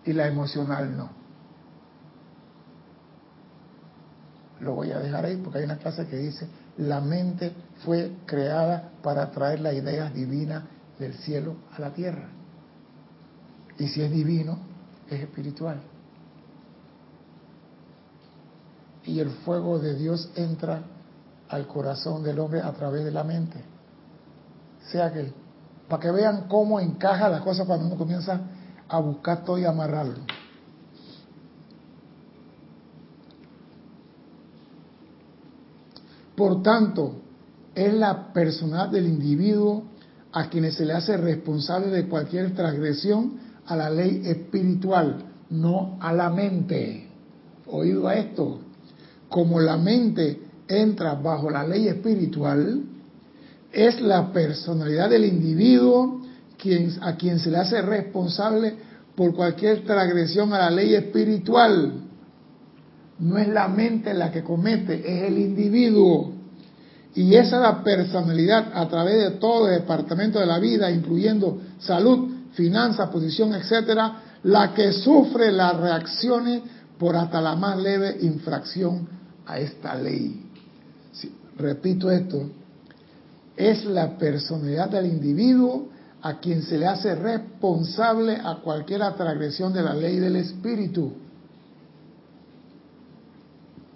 y 0.05 0.13
la 0.13 0.27
emocional 0.27 0.97
no? 0.97 1.11
Lo 4.61 4.75
voy 4.75 4.93
a 4.93 4.99
dejar 4.99 5.25
ahí 5.25 5.37
porque 5.37 5.59
hay 5.59 5.65
una 5.65 5.79
clase 5.79 6.07
que 6.07 6.17
dice, 6.17 6.49
la 6.79 7.01
mente 7.01 7.53
fue 7.85 8.13
creada 8.27 8.91
para 9.03 9.31
traer 9.31 9.61
las 9.61 9.75
ideas 9.75 10.15
divinas 10.15 10.63
del 10.99 11.15
cielo 11.15 11.57
a 11.77 11.81
la 11.81 11.91
tierra. 11.91 12.29
Y 13.79 13.89
si 13.89 14.03
es 14.03 14.11
divino, 14.11 14.59
es 15.11 15.21
espiritual. 15.21 15.81
Y 19.05 19.19
el 19.19 19.31
fuego 19.31 19.79
de 19.81 19.97
Dios 19.97 20.31
entra 20.37 20.83
al 21.49 21.67
corazón 21.67 22.23
del 22.23 22.39
hombre 22.39 22.61
a 22.61 22.73
través 22.73 23.05
de 23.05 23.11
la 23.11 23.25
mente. 23.25 23.72
Sea 24.91 25.13
que, 25.13 25.33
para 25.89 26.03
que 26.03 26.11
vean 26.11 26.47
cómo 26.49 26.81
encaja 26.81 27.29
la 27.29 27.41
cosa 27.41 27.65
cuando 27.65 27.87
uno 27.87 27.97
comienza 27.97 28.41
a 28.89 28.99
buscar 28.99 29.45
todo 29.45 29.59
y 29.59 29.65
amarrarlo. 29.65 30.21
Por 36.37 36.63
tanto, 36.63 37.17
es 37.75 37.93
la 37.95 38.33
personalidad 38.33 38.91
del 38.91 39.07
individuo 39.07 39.85
a 40.33 40.49
quienes 40.49 40.75
se 40.75 40.85
le 40.85 40.95
hace 40.95 41.17
responsable 41.17 41.89
de 41.89 42.09
cualquier 42.09 42.55
transgresión 42.55 43.39
a 43.67 43.77
la 43.77 43.91
ley 43.91 44.23
espiritual, 44.25 45.25
no 45.51 45.99
a 46.01 46.13
la 46.13 46.31
mente. 46.31 47.09
Oído 47.67 48.09
a 48.09 48.15
esto, 48.15 48.59
como 49.29 49.61
la 49.61 49.77
mente 49.77 50.41
entra 50.69 51.15
bajo 51.15 51.51
la 51.51 51.67
ley 51.67 51.89
espiritual, 51.89 52.83
es 53.73 54.01
la 54.01 54.33
personalidad 54.33 55.11
del 55.11 55.25
individuo 55.25 56.21
a 57.01 57.17
quien 57.17 57.41
se 57.41 57.51
le 57.51 57.59
hace 57.59 57.83
responsable 57.83 58.75
por 59.17 59.35
cualquier 59.35 59.85
transgresión 59.85 60.53
a 60.53 60.59
la 60.59 60.71
ley 60.71 60.95
espiritual. 60.95 61.93
No 63.19 63.39
es 63.39 63.49
la 63.49 63.69
mente 63.69 64.15
la 64.15 64.31
que 64.31 64.43
comete, 64.43 65.01
es 65.01 65.29
el 65.29 65.39
individuo. 65.39 66.33
Y 67.15 67.35
esa 67.35 67.57
es 67.57 67.63
la 67.63 67.83
personalidad 67.83 68.73
a 68.75 68.89
través 68.89 69.19
de 69.23 69.31
todo 69.39 69.69
el 69.69 69.81
departamento 69.81 70.39
de 70.39 70.47
la 70.47 70.59
vida, 70.59 70.91
incluyendo 70.91 71.61
salud, 71.79 72.31
finanzas, 72.53 73.11
posición, 73.11 73.55
etcétera, 73.55 74.23
la 74.45 74.73
que 74.73 74.93
sufre 74.93 75.53
las 75.53 75.77
reacciones 75.77 76.63
por 76.99 77.17
hasta 77.17 77.41
la 77.41 77.55
más 77.55 77.79
leve 77.79 78.19
infracción 78.23 79.09
a 79.47 79.59
esta 79.59 79.95
ley. 79.95 80.47
repito 81.59 82.11
esto, 82.11 82.49
es 83.57 83.85
la 83.85 84.17
personalidad 84.19 84.89
del 84.91 85.07
individuo 85.07 85.89
a 86.23 86.39
quien 86.39 86.63
se 86.63 86.79
le 86.79 86.87
hace 86.87 87.15
responsable 87.15 88.37
a 88.43 88.57
cualquier 88.63 89.01
transgresión 89.15 89.73
de 89.73 89.83
la 89.83 89.95
ley 89.95 90.19
del 90.19 90.37
espíritu. 90.37 91.13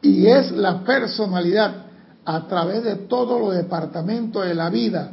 Y 0.02 0.26
es 0.26 0.50
la 0.52 0.84
personalidad 0.84 1.86
a 2.24 2.46
través 2.48 2.82
de 2.82 2.96
todos 2.96 3.40
los 3.40 3.54
departamentos 3.54 4.44
de 4.44 4.54
la 4.54 4.68
vida, 4.68 5.12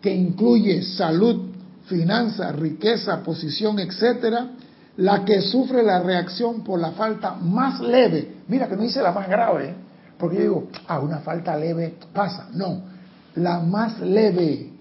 que 0.00 0.14
incluye 0.14 0.82
salud, 0.82 1.50
finanzas, 1.86 2.56
riqueza, 2.56 3.22
posición, 3.22 3.78
etcétera, 3.78 4.48
la 4.96 5.24
que 5.24 5.42
sufre 5.42 5.82
la 5.82 6.00
reacción 6.00 6.64
por 6.64 6.80
la 6.80 6.92
falta 6.92 7.34
más 7.34 7.80
leve. 7.80 8.36
Mira 8.48 8.68
que 8.68 8.76
no 8.76 8.82
dice 8.82 9.02
la 9.02 9.12
más 9.12 9.28
grave, 9.28 9.74
porque 10.18 10.36
yo 10.36 10.42
digo, 10.42 10.68
ah, 10.88 11.00
una 11.00 11.18
falta 11.18 11.56
leve 11.56 11.96
pasa. 12.14 12.48
No, 12.54 12.95
la 13.36 13.60
más 13.60 14.00
leve 14.00 14.72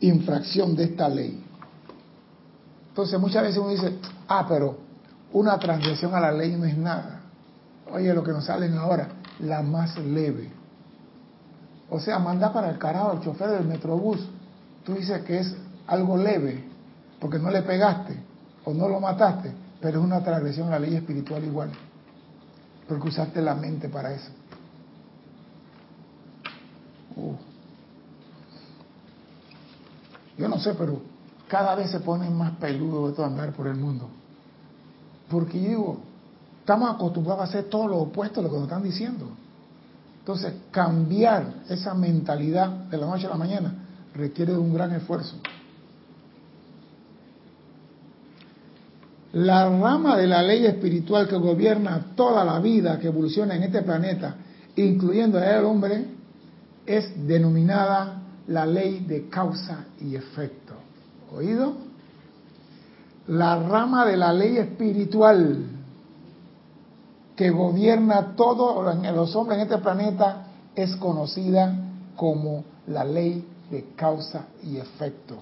infracción 0.00 0.76
de 0.76 0.84
esta 0.84 1.08
ley. 1.08 1.42
Entonces 2.88 3.18
muchas 3.18 3.42
veces 3.42 3.58
uno 3.58 3.70
dice, 3.70 3.98
ah, 4.28 4.46
pero 4.48 4.78
una 5.32 5.58
transgresión 5.58 6.14
a 6.14 6.20
la 6.20 6.32
ley 6.32 6.54
no 6.56 6.64
es 6.64 6.76
nada. 6.76 7.20
Oye, 7.90 8.12
lo 8.14 8.22
que 8.22 8.32
nos 8.32 8.44
salen 8.44 8.76
ahora, 8.76 9.08
la 9.40 9.62
más 9.62 9.98
leve. 9.98 10.50
O 11.88 12.00
sea, 12.00 12.18
manda 12.18 12.52
para 12.52 12.70
el 12.70 12.78
carajo 12.78 13.12
al 13.12 13.20
chofer 13.20 13.50
del 13.50 13.64
metrobús. 13.64 14.28
Tú 14.84 14.94
dices 14.94 15.22
que 15.22 15.38
es 15.38 15.54
algo 15.86 16.16
leve, 16.16 16.64
porque 17.20 17.38
no 17.38 17.50
le 17.50 17.62
pegaste 17.62 18.16
o 18.64 18.74
no 18.74 18.88
lo 18.88 19.00
mataste, 19.00 19.52
pero 19.80 20.00
es 20.00 20.04
una 20.04 20.22
transgresión 20.22 20.68
a 20.68 20.72
la 20.72 20.80
ley 20.80 20.96
espiritual 20.96 21.44
igual, 21.44 21.70
porque 22.88 23.08
usaste 23.08 23.40
la 23.40 23.54
mente 23.54 23.88
para 23.88 24.12
eso. 24.12 24.30
Yo 30.38 30.48
no 30.48 30.58
sé, 30.58 30.74
pero 30.74 31.00
cada 31.48 31.74
vez 31.74 31.90
se 31.90 32.00
ponen 32.00 32.36
más 32.36 32.52
peludos 32.56 33.16
de 33.16 33.24
andar 33.24 33.52
por 33.52 33.66
el 33.66 33.76
mundo. 33.76 34.08
Porque 35.28 35.60
yo 35.60 35.68
digo, 35.68 36.00
Estamos 36.66 36.96
acostumbrados 36.96 37.42
a 37.42 37.44
hacer 37.44 37.64
todo 37.70 37.86
lo 37.86 37.98
opuesto 37.98 38.40
a 38.40 38.42
lo 38.42 38.48
que 38.48 38.56
nos 38.56 38.64
están 38.64 38.82
diciendo. 38.82 39.28
Entonces, 40.18 40.52
cambiar 40.72 41.62
esa 41.68 41.94
mentalidad 41.94 42.68
de 42.68 42.96
la 42.96 43.06
noche 43.06 43.26
a 43.26 43.28
la 43.28 43.36
mañana 43.36 43.72
requiere 44.12 44.50
de 44.50 44.58
un 44.58 44.74
gran 44.74 44.90
esfuerzo. 44.90 45.36
La 49.34 49.68
rama 49.68 50.16
de 50.16 50.26
la 50.26 50.42
ley 50.42 50.66
espiritual 50.66 51.28
que 51.28 51.36
gobierna 51.36 52.04
toda 52.16 52.44
la 52.44 52.58
vida 52.58 52.98
que 52.98 53.06
evoluciona 53.06 53.54
en 53.54 53.62
este 53.62 53.82
planeta, 53.82 54.34
incluyendo 54.74 55.40
el 55.40 55.64
hombre, 55.64 56.15
es 56.86 57.26
denominada 57.26 58.22
la 58.48 58.64
ley 58.64 59.04
de 59.06 59.28
causa 59.28 59.86
y 60.00 60.14
efecto. 60.14 60.74
¿Oído? 61.34 61.74
La 63.28 63.58
rama 63.58 64.06
de 64.06 64.16
la 64.16 64.32
ley 64.32 64.56
espiritual 64.56 65.66
que 67.34 67.50
gobierna 67.50 68.34
todos 68.36 68.96
los 69.04 69.36
hombres 69.36 69.58
en 69.58 69.64
este 69.64 69.78
planeta 69.78 70.46
es 70.74 70.94
conocida 70.96 71.76
como 72.14 72.64
la 72.86 73.04
ley 73.04 73.44
de 73.70 73.88
causa 73.96 74.46
y 74.62 74.76
efecto. 74.76 75.36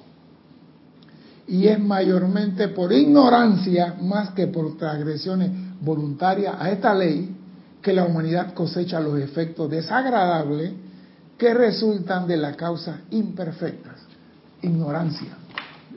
Y 1.47 1.69
es 1.69 1.79
mayormente 1.79 2.69
por 2.69 2.91
ignorancia 2.91 3.97
más 4.01 4.31
que 4.31 4.47
por 4.47 4.79
transgresiones 4.79 5.51
voluntarias 5.81 6.55
a 6.59 6.71
esta 6.71 6.95
ley 6.95 7.37
que 7.83 7.93
la 7.93 8.05
humanidad 8.05 8.55
cosecha 8.55 8.99
los 8.99 9.21
efectos 9.21 9.71
desagradables 9.71 10.73
que 11.39 11.53
resultan 11.53 12.27
de 12.27 12.37
las 12.37 12.57
causas 12.57 13.01
imperfectas. 13.11 13.97
Ignorancia. 14.63 15.37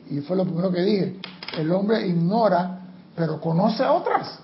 Y 0.10 0.20
fue 0.22 0.36
lo 0.36 0.46
primero 0.46 0.72
que 0.72 0.82
dije. 0.82 1.20
El 1.58 1.72
hombre 1.72 2.08
ignora, 2.08 2.80
pero 3.16 3.40
conoce 3.40 3.84
otras. 3.84 4.40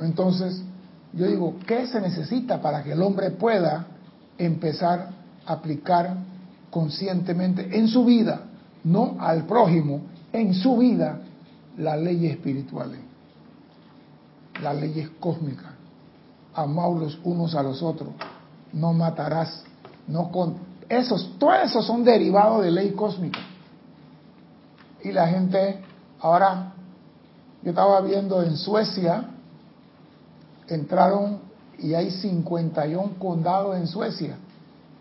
Entonces, 0.00 0.62
yo 1.12 1.26
digo, 1.26 1.56
¿qué 1.66 1.86
se 1.86 2.00
necesita 2.00 2.60
para 2.60 2.82
que 2.82 2.92
el 2.92 3.02
hombre 3.02 3.30
pueda 3.30 3.86
empezar 4.38 5.10
a 5.46 5.52
aplicar 5.52 6.16
conscientemente 6.70 7.78
en 7.78 7.88
su 7.88 8.04
vida, 8.04 8.42
no 8.84 9.16
al 9.18 9.46
prójimo, 9.46 10.02
en 10.32 10.52
su 10.54 10.76
vida, 10.76 11.20
las 11.78 11.98
leyes 11.98 12.32
espirituales, 12.32 13.00
las 14.62 14.76
leyes 14.76 15.08
cósmicas? 15.18 15.72
Amaos 16.54 17.18
unos 17.24 17.54
a 17.54 17.62
los 17.62 17.82
otros, 17.82 18.10
no 18.76 18.92
matarás, 18.92 19.64
no 20.06 20.30
con... 20.30 20.58
Esos, 20.88 21.36
todos 21.38 21.56
esos 21.64 21.84
son 21.84 22.04
derivados 22.04 22.62
de 22.62 22.70
ley 22.70 22.92
cósmica. 22.92 23.40
Y 25.02 25.10
la 25.10 25.26
gente, 25.26 25.80
ahora, 26.20 26.74
yo 27.62 27.70
estaba 27.70 28.00
viendo 28.02 28.42
en 28.42 28.56
Suecia, 28.56 29.30
entraron 30.68 31.40
y 31.78 31.94
hay 31.94 32.12
51 32.12 33.14
condados 33.18 33.76
en 33.76 33.88
Suecia 33.88 34.36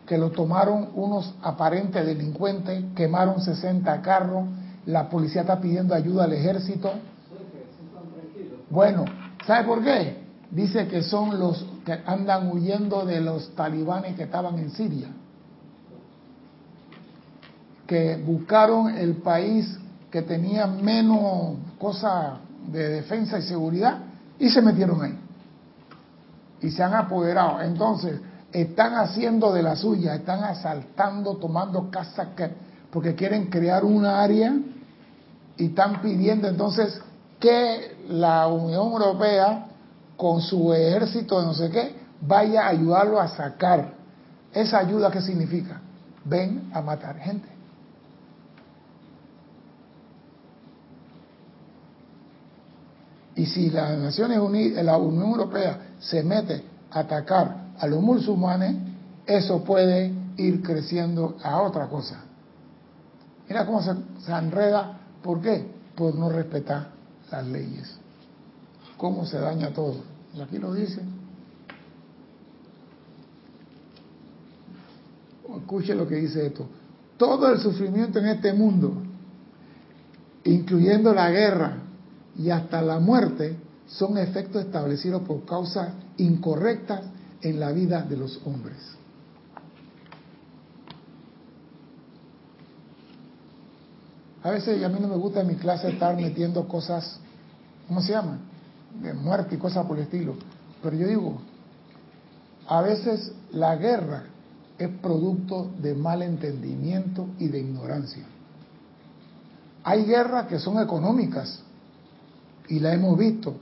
que 0.07 0.17
lo 0.17 0.31
tomaron 0.31 0.89
unos 0.93 1.33
aparentes 1.41 2.05
delincuentes, 2.05 2.83
quemaron 2.95 3.41
60 3.41 4.01
carros, 4.01 4.45
la 4.85 5.09
policía 5.09 5.41
está 5.41 5.59
pidiendo 5.59 5.95
ayuda 5.95 6.25
al 6.25 6.33
ejército. 6.33 6.91
Bueno, 8.69 9.05
¿sabe 9.45 9.67
por 9.67 9.83
qué? 9.83 10.24
Dice 10.51 10.88
que 10.88 11.03
son 11.03 11.39
los 11.39 11.65
que 11.86 11.93
andan 12.05 12.49
huyendo 12.51 13.05
de 13.05 13.21
los 13.21 13.55
talibanes 13.55 14.15
que 14.15 14.23
estaban 14.23 14.58
en 14.60 14.69
Siria. 14.71 15.10
que 17.88 18.17
buscaron 18.17 18.89
el 18.97 19.17
país 19.17 19.77
que 20.10 20.21
tenía 20.21 20.65
menos 20.67 21.58
cosas 21.79 22.39
de 22.67 22.89
defensa 22.89 23.38
y 23.38 23.43
seguridad 23.43 23.99
y 24.39 24.49
se 24.49 24.62
metieron 24.62 25.01
ahí. 25.03 25.19
Y 26.62 26.71
se 26.71 26.81
han 26.81 26.93
apoderado. 26.93 27.62
Entonces, 27.62 28.19
están 28.51 28.95
haciendo 28.95 29.53
de 29.53 29.62
la 29.62 29.75
suya, 29.75 30.15
están 30.15 30.43
asaltando, 30.43 31.36
tomando 31.36 31.91
casa 31.91 32.29
porque 32.89 33.13
quieren 33.13 33.47
crear 33.47 33.84
una 33.84 34.21
área 34.21 34.55
y 35.58 35.65
están 35.65 36.01
pidiendo 36.01 36.47
entonces 36.47 36.99
que 37.39 37.97
la 38.08 38.47
Unión 38.47 38.93
Europea 38.93 39.67
con 40.17 40.41
su 40.41 40.73
ejército 40.73 41.39
de 41.39 41.45
no 41.45 41.54
sé 41.54 41.69
qué 41.69 42.06
vaya 42.21 42.65
a 42.65 42.69
ayudarlo 42.69 43.19
a 43.19 43.28
sacar. 43.28 43.93
¿Esa 44.54 44.80
ayuda 44.80 45.12
qué 45.12 45.21
significa? 45.21 45.82
Ven 46.23 46.69
a 46.73 46.82
matar 46.82 47.17
gente. 47.17 47.49
Y 53.36 53.45
si 53.45 53.69
las 53.69 53.97
Naciones 53.97 54.39
Unidas, 54.39 54.84
la 54.84 54.97
Unión 54.97 55.30
Europea 55.30 55.80
se 55.99 56.23
mete 56.23 56.63
a 56.89 56.99
atacar 56.99 57.65
a 57.78 57.86
los 57.86 58.01
musulmanes, 58.01 58.78
eso 59.25 59.62
puede 59.63 60.13
ir 60.38 60.63
creciendo 60.63 61.36
a 61.43 61.62
otra 61.62 61.88
cosa. 61.88 62.21
Mira 63.49 63.65
cómo 63.65 63.82
se, 63.82 63.93
se 64.25 64.32
enreda. 64.32 64.99
¿Por 65.21 65.41
qué? 65.41 65.69
Por 65.95 66.15
no 66.15 66.30
respetar 66.30 66.88
las 67.30 67.45
leyes. 67.45 68.05
Cómo 68.97 69.25
se 69.25 69.38
daña 69.39 69.73
todo. 69.73 69.97
Y 70.34 70.41
aquí 70.41 70.58
lo 70.58 70.73
dice. 70.73 71.01
Escuche 75.58 75.95
lo 75.95 76.08
que 76.08 76.15
dice 76.15 76.45
esto. 76.47 76.67
Todo 77.17 77.51
el 77.51 77.60
sufrimiento 77.60 78.19
en 78.19 78.27
este 78.27 78.53
mundo, 78.53 78.93
incluyendo 80.43 81.13
la 81.13 81.29
guerra, 81.29 81.77
y 82.38 82.49
hasta 82.49 82.81
la 82.81 82.99
muerte 82.99 83.55
son 83.88 84.17
efectos 84.17 84.65
establecidos 84.65 85.21
por 85.23 85.45
causas 85.45 85.89
incorrectas 86.17 87.01
en 87.41 87.60
la 87.60 87.71
vida 87.71 88.01
de 88.01 88.17
los 88.17 88.41
hombres. 88.45 88.77
A 94.43 94.51
veces 94.51 94.84
a 94.84 94.89
mí 94.89 94.99
no 94.99 95.08
me 95.08 95.15
gusta 95.15 95.41
en 95.41 95.47
mi 95.47 95.55
clase 95.55 95.89
estar 95.89 96.15
metiendo 96.15 96.67
cosas, 96.67 97.19
¿cómo 97.88 98.01
se 98.01 98.12
llama? 98.12 98.39
De 99.01 99.13
muerte 99.13 99.55
y 99.55 99.58
cosas 99.58 99.86
por 99.86 99.97
el 99.97 100.03
estilo. 100.03 100.36
Pero 100.81 100.95
yo 100.95 101.08
digo, 101.08 101.41
a 102.67 102.81
veces 102.81 103.31
la 103.51 103.75
guerra 103.75 104.23
es 104.77 104.89
producto 105.01 105.71
de 105.81 105.93
mal 105.93 106.21
entendimiento 106.21 107.27
y 107.39 107.47
de 107.47 107.60
ignorancia. 107.60 108.25
Hay 109.84 110.05
guerras 110.05 110.47
que 110.47 110.60
son 110.60 110.81
económicas, 110.81 111.63
y 112.67 112.79
la 112.79 112.93
hemos 112.93 113.17
visto. 113.17 113.55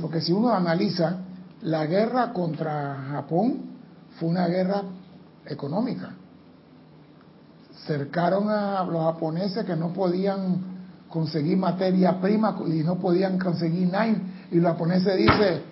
Porque 0.00 0.20
si 0.20 0.32
uno 0.32 0.52
analiza, 0.52 1.18
la 1.62 1.86
guerra 1.86 2.32
contra 2.32 3.06
Japón 3.10 3.60
fue 4.18 4.28
una 4.28 4.46
guerra 4.48 4.82
económica. 5.46 6.10
Cercaron 7.86 8.48
a 8.48 8.84
los 8.84 9.02
japoneses 9.02 9.64
que 9.64 9.76
no 9.76 9.92
podían 9.92 10.73
conseguir 11.08 11.56
materia 11.56 12.20
prima 12.20 12.56
y 12.66 12.82
no 12.82 12.96
podían 12.96 13.38
conseguir 13.38 13.90
nada. 13.90 14.14
Y 14.50 14.56
los 14.56 14.72
japoneses 14.72 15.16
dicen, 15.16 15.62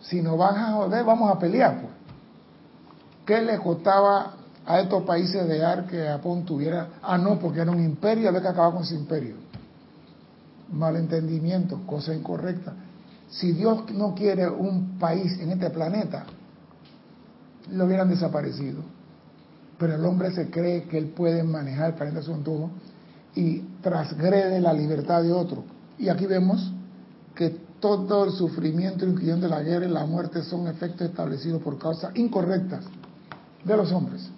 si 0.00 0.22
nos 0.22 0.38
van 0.38 0.56
a 0.56 0.72
joder, 0.72 1.04
vamos 1.04 1.34
a 1.34 1.38
pelear. 1.38 1.80
Pues. 1.80 1.92
¿Qué 3.26 3.42
le 3.42 3.58
costaba 3.58 4.34
a 4.64 4.80
estos 4.80 5.02
países 5.04 5.46
de 5.46 5.64
ar 5.64 5.86
que 5.86 6.04
Japón 6.04 6.44
tuviera? 6.44 6.88
Ah, 7.02 7.18
no, 7.18 7.38
porque 7.38 7.60
era 7.60 7.70
un 7.70 7.82
imperio, 7.82 8.28
había 8.28 8.42
que 8.42 8.48
acabar 8.48 8.72
con 8.72 8.84
su 8.84 8.94
imperio 8.94 9.36
malentendimiento, 10.72 11.82
cosa 11.86 12.14
incorrecta. 12.14 12.72
Si 13.30 13.52
Dios 13.52 13.90
no 13.92 14.14
quiere 14.14 14.48
un 14.48 14.98
país 14.98 15.38
en 15.38 15.52
este 15.52 15.70
planeta, 15.70 16.24
lo 17.70 17.86
hubieran 17.86 18.08
desaparecido. 18.08 18.82
Pero 19.78 19.94
el 19.94 20.04
hombre 20.04 20.32
se 20.32 20.50
cree 20.50 20.84
que 20.84 20.98
él 20.98 21.08
puede 21.08 21.42
manejar 21.42 21.90
el 21.90 21.94
planeta 21.94 22.20
a 22.20 22.22
su 22.22 22.34
antojo 22.34 22.70
y 23.34 23.60
transgrede 23.82 24.60
la 24.60 24.72
libertad 24.72 25.22
de 25.22 25.32
otro. 25.32 25.64
Y 25.98 26.08
aquí 26.08 26.26
vemos 26.26 26.72
que 27.34 27.50
todo 27.80 28.24
el 28.24 28.32
sufrimiento, 28.32 29.04
incluyendo 29.04 29.48
la 29.48 29.62
guerra 29.62 29.86
y 29.86 29.90
la 29.90 30.06
muerte, 30.06 30.42
son 30.42 30.68
efectos 30.68 31.08
establecidos 31.08 31.62
por 31.62 31.78
causas 31.78 32.14
incorrectas 32.16 32.84
de 33.64 33.76
los 33.76 33.90
hombres. 33.92 34.28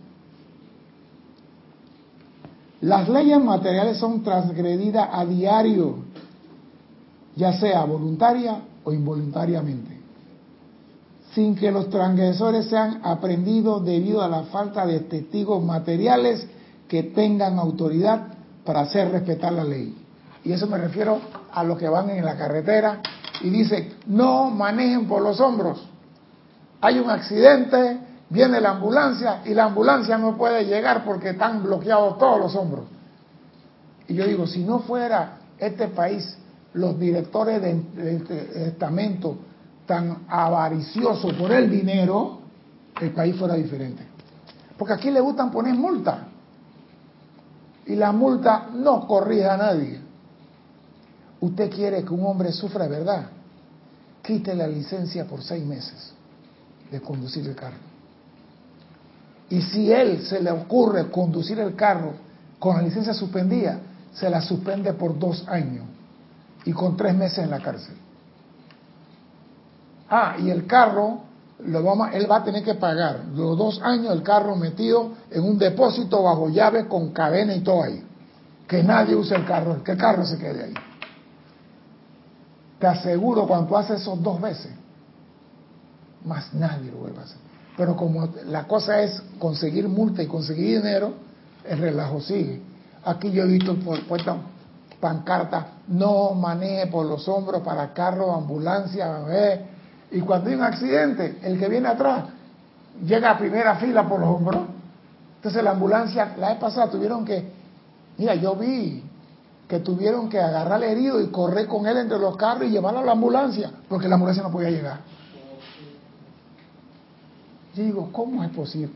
Las 2.80 3.08
leyes 3.08 3.42
materiales 3.42 3.98
son 3.98 4.22
transgredidas 4.22 5.08
a 5.10 5.24
diario 5.24 6.04
ya 7.36 7.52
sea 7.58 7.84
voluntaria 7.84 8.62
o 8.84 8.92
involuntariamente, 8.92 9.98
sin 11.34 11.54
que 11.54 11.70
los 11.70 11.90
transgresores 11.90 12.66
sean 12.66 13.00
aprendidos 13.02 13.84
debido 13.84 14.22
a 14.22 14.28
la 14.28 14.44
falta 14.44 14.86
de 14.86 15.00
testigos 15.00 15.62
materiales 15.62 16.46
que 16.88 17.02
tengan 17.02 17.58
autoridad 17.58 18.33
para 18.64 18.80
hacer 18.80 19.10
respetar 19.10 19.52
la 19.52 19.64
ley. 19.64 19.96
Y 20.44 20.52
eso 20.52 20.66
me 20.66 20.78
refiero 20.78 21.20
a 21.52 21.64
los 21.64 21.78
que 21.78 21.88
van 21.88 22.10
en 22.10 22.24
la 22.24 22.36
carretera 22.36 23.00
y 23.40 23.50
dicen, 23.50 23.94
no 24.06 24.50
manejen 24.50 25.06
por 25.06 25.22
los 25.22 25.40
hombros. 25.40 25.88
Hay 26.80 26.98
un 26.98 27.10
accidente, 27.10 27.98
viene 28.28 28.60
la 28.60 28.72
ambulancia 28.72 29.40
y 29.44 29.54
la 29.54 29.64
ambulancia 29.64 30.18
no 30.18 30.36
puede 30.36 30.64
llegar 30.66 31.04
porque 31.04 31.30
están 31.30 31.62
bloqueados 31.62 32.18
todos 32.18 32.38
los 32.38 32.54
hombros. 32.54 32.84
Y 34.06 34.14
yo 34.14 34.26
digo, 34.26 34.46
si 34.46 34.64
no 34.64 34.80
fuera 34.80 35.38
este 35.58 35.88
país 35.88 36.36
los 36.74 36.98
directores 36.98 37.62
de, 37.62 38.66
estamento 38.66 39.38
tan 39.86 40.24
avariciosos 40.28 41.32
por 41.34 41.52
el 41.52 41.70
dinero, 41.70 42.40
el 43.00 43.12
país 43.12 43.36
fuera 43.36 43.54
diferente. 43.54 44.04
Porque 44.76 44.92
aquí 44.92 45.10
le 45.10 45.20
gustan 45.20 45.50
poner 45.50 45.74
multa. 45.74 46.28
Y 47.86 47.94
la 47.96 48.12
multa 48.12 48.68
no 48.72 49.06
corrige 49.06 49.48
a 49.48 49.56
nadie. 49.56 50.00
Usted 51.40 51.70
quiere 51.70 52.04
que 52.04 52.14
un 52.14 52.24
hombre 52.24 52.52
sufra 52.52 52.86
verdad. 52.86 53.26
Quite 54.22 54.54
la 54.54 54.66
licencia 54.66 55.26
por 55.26 55.42
seis 55.42 55.64
meses 55.64 56.12
de 56.90 57.00
conducir 57.00 57.46
el 57.46 57.54
carro. 57.54 57.76
Y 59.50 59.60
si 59.60 59.92
él 59.92 60.24
se 60.24 60.40
le 60.40 60.50
ocurre 60.50 61.10
conducir 61.10 61.58
el 61.58 61.74
carro 61.74 62.14
con 62.58 62.76
la 62.76 62.82
licencia 62.82 63.12
suspendida, 63.12 63.78
se 64.14 64.30
la 64.30 64.40
suspende 64.40 64.94
por 64.94 65.18
dos 65.18 65.46
años 65.48 65.84
y 66.64 66.72
con 66.72 66.96
tres 66.96 67.14
meses 67.14 67.38
en 67.38 67.50
la 67.50 67.60
cárcel. 67.60 67.94
Ah, 70.08 70.36
y 70.38 70.50
el 70.50 70.66
carro, 70.66 71.20
lo 71.60 71.82
vamos, 71.82 72.08
él 72.12 72.30
va 72.30 72.36
a 72.36 72.44
tener 72.44 72.64
que 72.64 72.74
pagar 72.74 73.24
los 73.34 73.56
dos 73.56 73.80
años 73.82 74.12
el 74.12 74.22
carro 74.22 74.56
metido 74.56 75.12
en 75.30 75.44
un 75.44 75.58
depósito 75.58 76.22
bajo 76.22 76.48
llave 76.48 76.88
con 76.88 77.10
cadena 77.12 77.54
y 77.54 77.60
todo 77.60 77.82
ahí. 77.82 78.02
Que 78.66 78.82
nadie 78.82 79.14
use 79.14 79.34
el 79.34 79.44
carro, 79.44 79.82
que 79.84 79.92
el 79.92 79.98
carro 79.98 80.24
se 80.24 80.36
quede 80.38 80.64
ahí. 80.64 80.74
Te 82.78 82.86
aseguro 82.86 83.46
cuando 83.46 83.76
haces 83.76 84.00
esos 84.00 84.20
dos 84.22 84.40
veces, 84.40 84.72
más 86.24 86.52
nadie 86.54 86.90
lo 86.90 86.98
vuelve 86.98 87.20
a 87.20 87.22
hacer. 87.22 87.38
Pero 87.76 87.96
como 87.96 88.28
la 88.46 88.66
cosa 88.66 89.00
es 89.00 89.22
conseguir 89.38 89.88
multa 89.88 90.22
y 90.22 90.26
conseguir 90.26 90.82
dinero, 90.82 91.14
el 91.64 91.78
relajo 91.78 92.20
sigue. 92.20 92.60
Aquí 93.04 93.30
yo 93.30 93.44
he 93.44 93.46
visto 93.46 93.76
por, 93.76 94.04
puerta 94.06 94.36
pancarta, 95.00 95.66
no 95.88 96.32
maneje 96.34 96.86
por 96.86 97.06
los 97.06 97.28
hombros 97.28 97.62
para 97.62 97.92
carro, 97.92 98.34
ambulancia, 98.34 99.18
y 100.14 100.20
cuando 100.20 100.48
hay 100.48 100.54
un 100.54 100.62
accidente, 100.62 101.38
el 101.42 101.58
que 101.58 101.68
viene 101.68 101.88
atrás 101.88 102.26
llega 103.04 103.32
a 103.32 103.38
primera 103.38 103.74
fila 103.76 104.08
por 104.08 104.20
los 104.20 104.28
hombros. 104.28 104.62
Entonces 105.36 105.62
la 105.62 105.72
ambulancia, 105.72 106.36
la 106.38 106.50
vez 106.50 106.58
pasada 106.58 106.88
tuvieron 106.88 107.24
que, 107.24 107.50
mira, 108.16 108.36
yo 108.36 108.54
vi 108.54 109.02
que 109.68 109.80
tuvieron 109.80 110.28
que 110.28 110.38
agarrar 110.38 110.74
al 110.74 110.84
herido 110.84 111.20
y 111.20 111.26
correr 111.28 111.66
con 111.66 111.86
él 111.86 111.96
entre 111.96 112.18
los 112.20 112.36
carros 112.36 112.68
y 112.68 112.70
llevarlo 112.70 113.00
a 113.00 113.04
la 113.04 113.12
ambulancia, 113.12 113.72
porque 113.88 114.08
la 114.08 114.14
ambulancia 114.14 114.44
no 114.44 114.52
podía 114.52 114.70
llegar. 114.70 115.00
Yo 117.74 117.82
digo, 117.82 118.08
¿cómo 118.12 118.44
es 118.44 118.50
posible? 118.50 118.94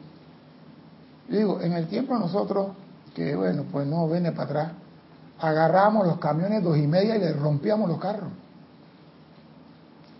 Yo 1.29 1.37
digo, 1.37 1.61
en 1.61 1.73
el 1.73 1.89
tiempo 1.89 2.17
nosotros, 2.17 2.69
que 3.13 3.35
bueno, 3.35 3.65
pues 3.73 3.89
no 3.89 4.09
viene 4.09 4.31
para 4.31 4.45
atrás, 4.45 4.73
agarramos 5.41 6.07
los 6.07 6.19
camiones 6.19 6.63
dos 6.63 6.79
y 6.79 6.87
media 6.87 7.17
y 7.17 7.19
le 7.19 7.33
rompíamos 7.33 7.89
los 7.89 7.99
carros. 7.99 8.31